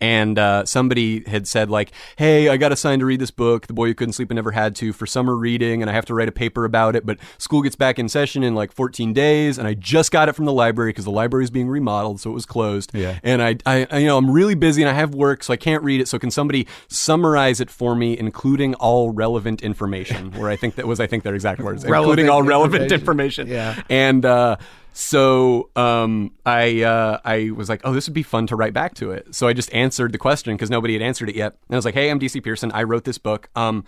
[0.00, 3.72] And uh, somebody had said like, "Hey, I got assigned to read this book, The
[3.72, 6.14] Boy Who Couldn't Sleep and Never Had to, for summer reading, and I have to
[6.14, 7.06] write a paper about it.
[7.06, 10.32] But school gets back in session in like 14 days, and I just got it
[10.32, 12.90] from the library because the library is being remodeled, so it was closed.
[12.92, 13.20] Yeah.
[13.22, 15.56] And I, I, I- you know, I'm really busy and I have work, so I
[15.56, 16.08] can't read it.
[16.08, 20.32] So can somebody summarize it for me, including all relevant information?
[20.32, 23.48] Where I think that was, I think their exact words, including all relevant information.
[23.48, 23.48] information.
[23.48, 23.82] Yeah.
[23.88, 24.56] And uh,
[24.92, 28.94] so um, I uh, I was like, oh, this would be fun to write back
[28.94, 29.34] to it.
[29.34, 31.56] So I just answered the question because nobody had answered it yet.
[31.68, 32.70] And I was like, hey, I'm DC Pierson.
[32.72, 33.48] I wrote this book.
[33.56, 33.84] Um,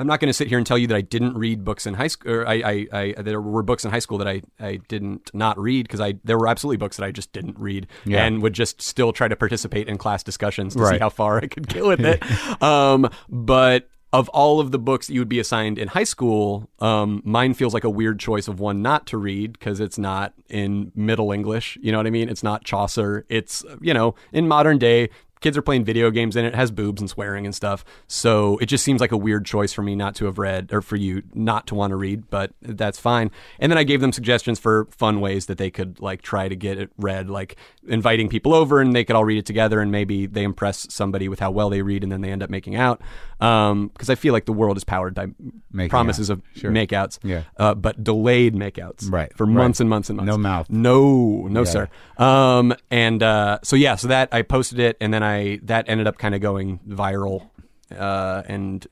[0.00, 1.94] I'm not going to sit here and tell you that I didn't read books in
[1.94, 2.32] high school.
[2.32, 2.86] Or I, I,
[3.18, 6.14] I, there were books in high school that I, I didn't not read because I
[6.24, 8.24] there were absolutely books that I just didn't read Yeah.
[8.24, 11.46] and would just still try to participate in class discussions to see how far I
[11.46, 12.62] could get with it.
[12.62, 16.68] um, but of all of the books that you would be assigned in high school,
[16.80, 20.32] um, mine feels like a weird choice of one not to read because it's not
[20.48, 21.78] in Middle English.
[21.80, 22.28] You know what I mean?
[22.28, 23.24] It's not Chaucer.
[23.28, 25.10] It's you know in modern day
[25.40, 27.84] kids are playing video games and it has boobs and swearing and stuff.
[28.06, 30.82] So it just seems like a weird choice for me not to have read or
[30.82, 33.30] for you not to want to read, but that's fine.
[33.58, 36.56] And then I gave them suggestions for fun ways that they could like try to
[36.56, 37.56] get it read, like
[37.88, 41.28] inviting people over and they could all read it together and maybe they impress somebody
[41.28, 43.00] with how well they read and then they end up making out.
[43.40, 45.28] Um, because I feel like the world is powered by
[45.72, 46.34] Making promises out.
[46.38, 46.70] of Sure.
[46.70, 47.44] makeouts, Yeah.
[47.56, 49.54] uh, but delayed makeouts, Right, for right.
[49.54, 50.30] months and months and months.
[50.30, 50.68] No mouth.
[50.68, 51.64] No, no, Yeah.
[51.64, 51.88] sir.
[52.18, 55.29] Um, and uh, so yeah, so that I posted it, and then I
[55.64, 57.48] that ended up kind of going viral,
[57.96, 58.86] uh, and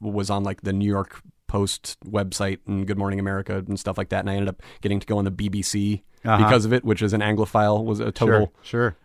[0.00, 4.08] was on like the New York Post website and Good Morning America and stuff like
[4.10, 4.20] that.
[4.20, 6.36] And I ended up getting to go on the BBC Uh-huh.
[6.44, 8.96] because of it, which is an Anglophile was a total Sure, sure.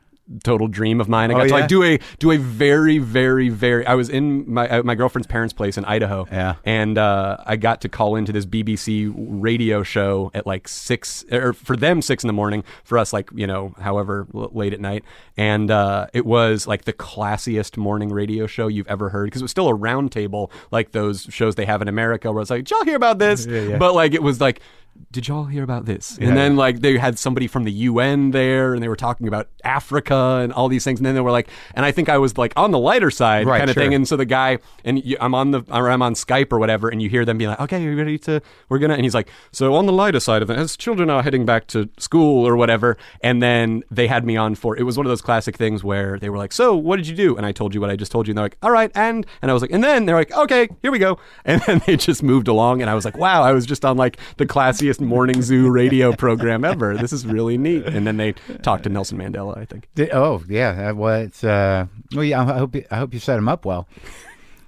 [0.44, 1.32] Total dream of mine.
[1.32, 1.56] I Oh, got to yeah?
[1.56, 3.86] like do a do a very very very.
[3.86, 6.28] I was in my uh, my girlfriend's parents' place in Idaho.
[6.32, 6.56] Yeah.
[6.66, 11.53] and uh, I got to call into this BBC radio show at like six or
[11.53, 12.64] for them six in the morning.
[12.84, 15.03] For us, like you know, however l- late at night,
[15.38, 19.45] and uh, it was like the classiest morning radio show you've ever heard because it
[19.45, 22.64] was still a round table like those shows they have in America where it's like,
[22.66, 23.45] did y'all hear about this?
[23.45, 23.78] Yeah, yeah.
[23.78, 24.62] But like it was like
[25.11, 26.18] did y'all hear about this?
[26.19, 26.30] Yeah.
[26.30, 29.49] And then like they had somebody from the UN there, and they were talking about
[29.63, 30.99] Africa and all these things.
[30.99, 33.45] And then they were like, and I think I was like on the lighter side
[33.45, 33.84] Right, kind of sure.
[33.84, 33.93] thing.
[33.93, 36.88] And so the guy, and you, I'm on the, or I'm on Skype or whatever,
[36.89, 38.41] and you hear them be like, okay, you ready to?
[38.69, 38.93] We're gonna.
[38.93, 41.68] And he's like, so on the lighter side of it, as children are heading back
[41.68, 42.97] to school or whatever.
[43.22, 46.19] And then they had me on for it was one of those classic things where
[46.19, 47.35] they were like, so what did you do?
[47.35, 48.31] And I told you what I just told you.
[48.31, 50.69] And they're like, all right, and and I was like, and then they're like, okay,
[50.81, 51.19] here we go.
[51.43, 53.97] And then they just moved along, and I was like, wow, I was just on
[53.97, 54.45] like the
[54.82, 56.98] classiest morning zoo radio program ever.
[56.98, 57.86] This is really neat.
[57.86, 58.34] And then they
[58.64, 59.88] talked to Nelson Mandela, I think.
[59.95, 62.41] Di- oh yeah, uh, well it's uh, well yeah.
[62.41, 63.88] I hope you, I hope you set him up well.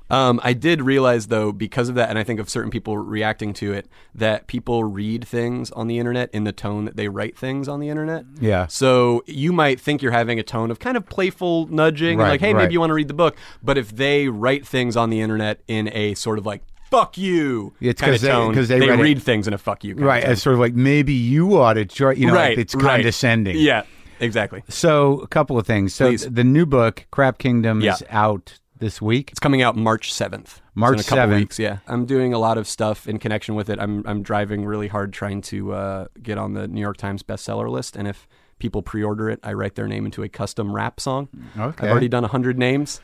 [0.10, 3.52] Um, I did realize though, because of that, and I think of certain people reacting
[3.53, 7.35] to it, that people read things on the internet in the tone that they write
[7.35, 8.26] things on the internet.
[8.40, 8.68] Yeah.
[8.68, 12.41] So you might think you're having a tone of kind of playful nudging, Right, like,
[12.41, 12.64] hey, right.
[12.64, 13.35] maybe you want to read the book.
[13.64, 16.61] But if they write things on the internet in a sort of like
[16.93, 20.05] "fuck you" It's because they- 'cause they read read things in a "fuck you" kind
[20.05, 22.13] Right, it's sort of like maybe you ought to try.
[22.13, 22.83] You know, right, like it's right.
[22.83, 23.57] condescending.
[23.57, 23.83] Yeah,
[24.19, 24.63] exactly.
[24.69, 25.93] So a couple of things.
[25.93, 26.25] So Please.
[26.29, 27.93] the new book, Crap Kingdom, Yeah.
[27.95, 29.31] is out this week.
[29.31, 30.59] It's coming out March seventh.
[30.75, 31.39] March in a couple 7th.
[31.39, 31.59] weeks.
[31.59, 33.79] Yeah, I'm doing a lot of stuff in connection with it.
[33.79, 37.69] I'm I'm driving really hard trying to uh, get on the New York Times bestseller
[37.69, 38.27] list, and if
[38.59, 41.27] people pre-order it, I write their name into a custom rap song.
[41.57, 41.85] Okay.
[41.85, 43.01] I've already done hundred names,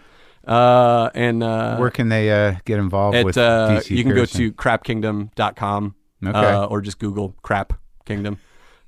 [0.48, 4.14] uh, and uh, Where can they uh, get involved at, with uh, DC you can
[4.14, 4.40] Pierson?
[4.40, 5.96] go to crapkingdom.com
[6.26, 6.38] Okay.
[6.38, 7.74] uh, or just Google Crap
[8.06, 8.40] Kingdom.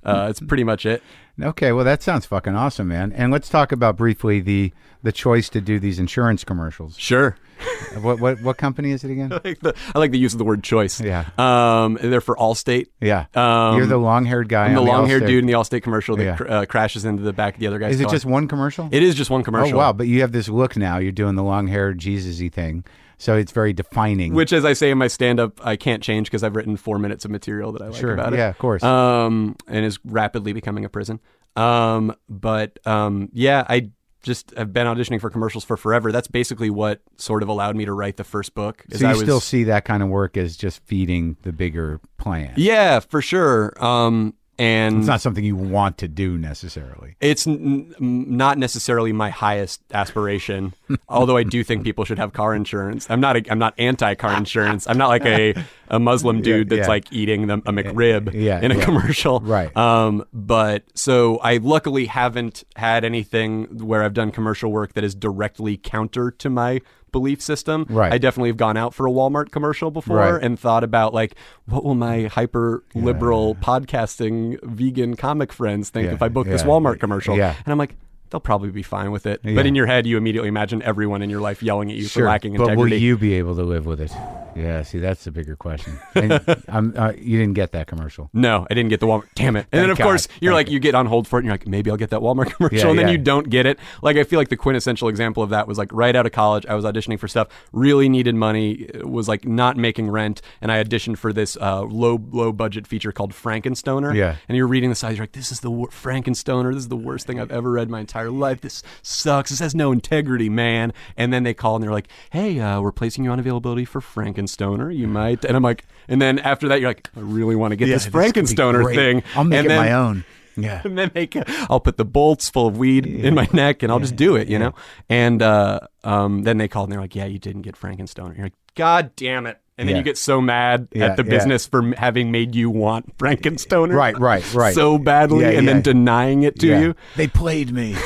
[0.04, 1.02] Uh, it's pretty much it.
[1.40, 3.12] Okay, well that sounds fucking awesome, man.
[3.12, 4.72] And let's talk about briefly the
[5.02, 6.96] the choice to do these insurance commercials.
[6.98, 7.36] Sure.
[8.00, 9.32] what what what company is it again?
[9.32, 11.00] I like the, I like the use of the word choice.
[11.00, 11.26] Yeah.
[11.38, 12.86] Um, they're for Allstate.
[13.00, 14.66] Yeah, Um, you're the long-haired guy.
[14.66, 15.26] I'm the long-haired Allstate.
[15.26, 16.36] dude in the Allstate commercial that Yeah.
[16.36, 18.12] cr- uh, crashes into the back of the other guy's Is it car.
[18.12, 18.88] just one commercial?
[18.90, 19.74] It is just one commercial.
[19.74, 19.92] Oh wow!
[19.92, 20.98] But you have this look now.
[20.98, 22.84] You're doing the long-haired Jesus-y thing,
[23.18, 24.34] so it's very defining.
[24.34, 27.24] Which, as I say in my stand-up, I can't change because I've written four minutes
[27.24, 28.14] of material that I like Sure.
[28.14, 28.36] about it.
[28.38, 28.82] Yeah, of course.
[28.82, 31.20] Um, and is rapidly becoming a prison.
[31.56, 33.90] Um, but um, yeah, I
[34.22, 36.12] just have been auditioning for commercials for forever.
[36.12, 38.84] That's basically what sort of allowed me to write the first book.
[38.92, 42.00] so you I was, still see that kind of work as just feeding the bigger
[42.18, 42.54] plan.
[42.56, 43.72] yeah, for sure.
[43.82, 47.16] Um, and It's not something you want to do necessarily.
[47.20, 50.74] It's n- not necessarily my highest aspiration,
[51.08, 53.06] although I do think people should have car insurance.
[53.10, 53.36] I'm not.
[53.36, 54.86] A, I'm not anti-car insurance.
[54.86, 55.54] I'm not like a,
[55.88, 56.92] a Muslim dude Yeah, that's yeah.
[56.92, 59.40] like eating the, a McRib Yeah, in a commercial.
[59.40, 59.74] Right.
[59.76, 60.24] Um.
[60.32, 65.76] But so I luckily haven't had anything where I've done commercial work that is directly
[65.76, 66.80] counter to my
[67.12, 67.86] belief system.
[67.88, 68.12] Right.
[68.12, 70.42] I definitely have gone out for a Walmart commercial before Right.
[70.42, 71.36] and thought about like
[71.66, 76.62] what will my hyper liberal podcasting vegan comic friends think Yeah, if I book this
[76.62, 77.36] Walmart commercial?
[77.36, 77.54] yeah.
[77.64, 77.94] And I'm like,
[78.32, 79.40] they'll probably be fine with it.
[79.44, 79.54] Yeah.
[79.54, 82.24] But in your head, you immediately imagine everyone in your life yelling at you Sure,
[82.24, 84.10] for lacking but will you be able to live with it?
[84.56, 85.98] Yeah, see, that's the bigger question.
[86.14, 88.30] And I'm, uh, you didn't get that commercial.
[88.32, 89.24] no, I didn't get the Walmart.
[89.34, 89.66] Damn it.
[89.72, 90.04] And then, of God.
[90.04, 91.96] course, you're Thank like, you get on hold for it and you're like, maybe I'll
[91.96, 92.78] get that Walmart commercial.
[92.78, 93.12] Yeah, and then yeah.
[93.12, 93.78] you don't get it.
[94.02, 96.64] Like, I feel like the quintessential example of that was like right out of college,
[96.66, 100.42] I was auditioning for stuff, really needed money, was like not making rent.
[100.60, 104.14] And I auditioned for this uh, low, low budget feature called Frankenstoner.
[104.14, 104.36] Yeah.
[104.48, 106.72] And you're reading the side, you're like, this is the wor- Frankenstoner.
[106.72, 108.60] This is the worst thing I've ever read my entire life.
[108.60, 109.50] This sucks.
[109.50, 110.92] This has no integrity, man.
[111.16, 114.00] And then they call and they're like, hey, uh, we're placing you on availability for
[114.00, 114.94] Frankenstoner.
[114.94, 115.44] You might.
[115.44, 118.04] And I'm like, and then after that, you're like, I really want to get this
[118.04, 119.22] this Frankenstoner thing.
[119.34, 120.24] I'll make and it then, my own.
[120.56, 120.82] Yeah.
[120.84, 121.36] And then make,
[121.70, 124.48] I'll put the bolts full of weed in my neck and I'll just do it,
[124.48, 124.74] you know?
[125.08, 128.36] And uh, um, then they called and they're like, yeah, you didn't get Frankenstoner.
[128.36, 129.58] You're like, God damn it.
[129.78, 130.00] And then Yeah.
[130.00, 131.30] you get so mad Yeah, at the yeah.
[131.30, 133.94] business for having made you want Frankenstoner.
[133.94, 134.74] Right, right, right.
[134.74, 135.72] So badly Yeah, and yeah.
[135.72, 136.80] then denying it to Yeah.
[136.80, 136.94] you.
[137.16, 137.96] They played me.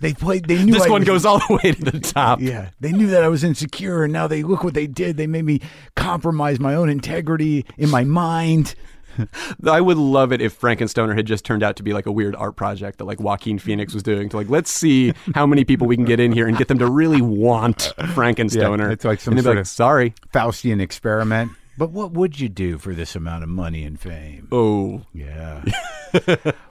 [0.00, 0.46] they played.
[0.46, 2.40] They knew This I one was- goes all the way to the top.
[2.40, 5.16] Yeah, they knew that I was insecure, and now they look what they did.
[5.16, 5.60] They made me
[5.94, 8.74] compromise my own integrity in my mind.
[9.66, 12.34] I would love it if Frankenstoner had just turned out to be like a weird
[12.36, 15.86] art project that like Joaquin Phoenix was doing to like let's see how many people
[15.86, 18.78] we can get in here and get them to really want Frankenstoner.
[18.86, 20.14] Yeah, it's like some sort like, of- sorry.
[20.32, 21.52] Faustian experiment.
[21.78, 24.48] But what would you do for this amount of money and fame?
[24.52, 25.64] Oh, Yeah.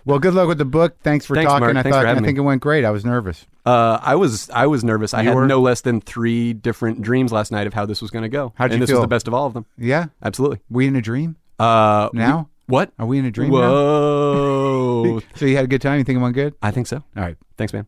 [0.05, 0.97] well, good luck with the book.
[1.01, 1.61] Thanks for Thanks, talking.
[1.65, 1.77] Marc.
[1.77, 2.43] I Thanks thought I think me.
[2.43, 2.85] it went great.
[2.85, 3.47] I was nervous.
[3.65, 5.13] uh, I was I was nervous.
[5.13, 5.47] I You had were?
[5.47, 8.53] no less than three different dreams last night of how this was going to go.
[8.55, 8.99] How'd you and this feel?
[8.99, 9.65] was the best of all of them.
[9.77, 10.07] Yeah.
[10.21, 10.59] Absolutely.
[10.69, 12.37] We in a dream Uh, now?
[12.39, 12.91] we- what?
[12.99, 13.57] Are we in a dream now?
[13.71, 15.21] Whoa.
[15.35, 15.97] So you had a good time.
[15.97, 16.53] You think it went good?
[16.61, 16.97] I think so.
[17.17, 17.35] All right.
[17.57, 17.87] Thanks, man.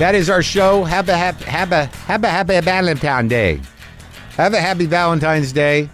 [0.00, 0.82] That is our show.
[0.82, 3.60] Have a happy, have a, have a happy Valentine Day.
[4.36, 5.88] Have a happy Valentine's Day.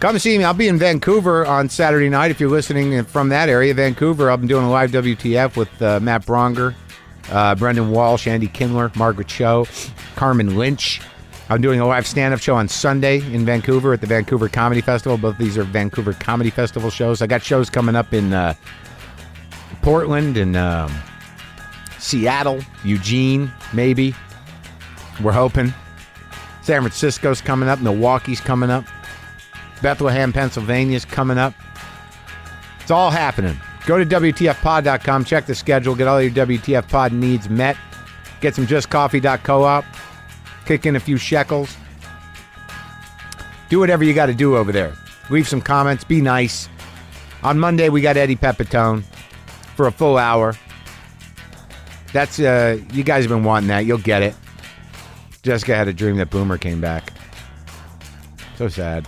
[0.00, 0.42] Come see me.
[0.42, 2.32] I'll be in Vancouver on Saturday night.
[2.32, 6.00] If you're listening from that area, Vancouver, I'll be doing a live WTF with uh,
[6.00, 6.74] Matt Braunger,
[7.30, 9.66] uh, Brendan Walsh, Andy Kindler, Margaret Cho,
[10.16, 11.00] Carmen Lynch.
[11.50, 15.16] I'm doing a live stand-up show on Sunday in Vancouver at the Vancouver Comedy Festival.
[15.16, 17.22] Both these are Vancouver Comedy Festival shows.
[17.22, 18.52] I got shows coming up in uh,
[19.80, 20.92] Portland and um,
[21.98, 24.14] Seattle, Eugene, maybe.
[25.22, 25.72] We're hoping.
[26.62, 27.80] San Francisco's coming up.
[27.80, 28.84] Milwaukee's coming up.
[29.80, 31.54] Bethlehem, Pennsylvania's coming up.
[32.80, 33.58] It's all happening.
[33.86, 37.76] Go to WTFpod.com, check the schedule, get all your WTF pod needs met.
[38.40, 39.84] Get some justcoffee.coop,
[40.66, 41.76] kick in a few shekels.
[43.68, 44.94] Do whatever you got to do over there.
[45.30, 46.68] Leave some comments, be nice.
[47.42, 49.02] On Monday, we got Eddie Pepitone
[49.76, 50.54] for a full hour.
[52.12, 53.84] That's, uh, you guys have been wanting that.
[53.84, 54.34] You'll get it.
[55.42, 57.12] Jessica had a dream that Boomer came back.
[58.56, 59.06] So sad.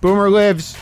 [0.00, 0.76] Boomer lives.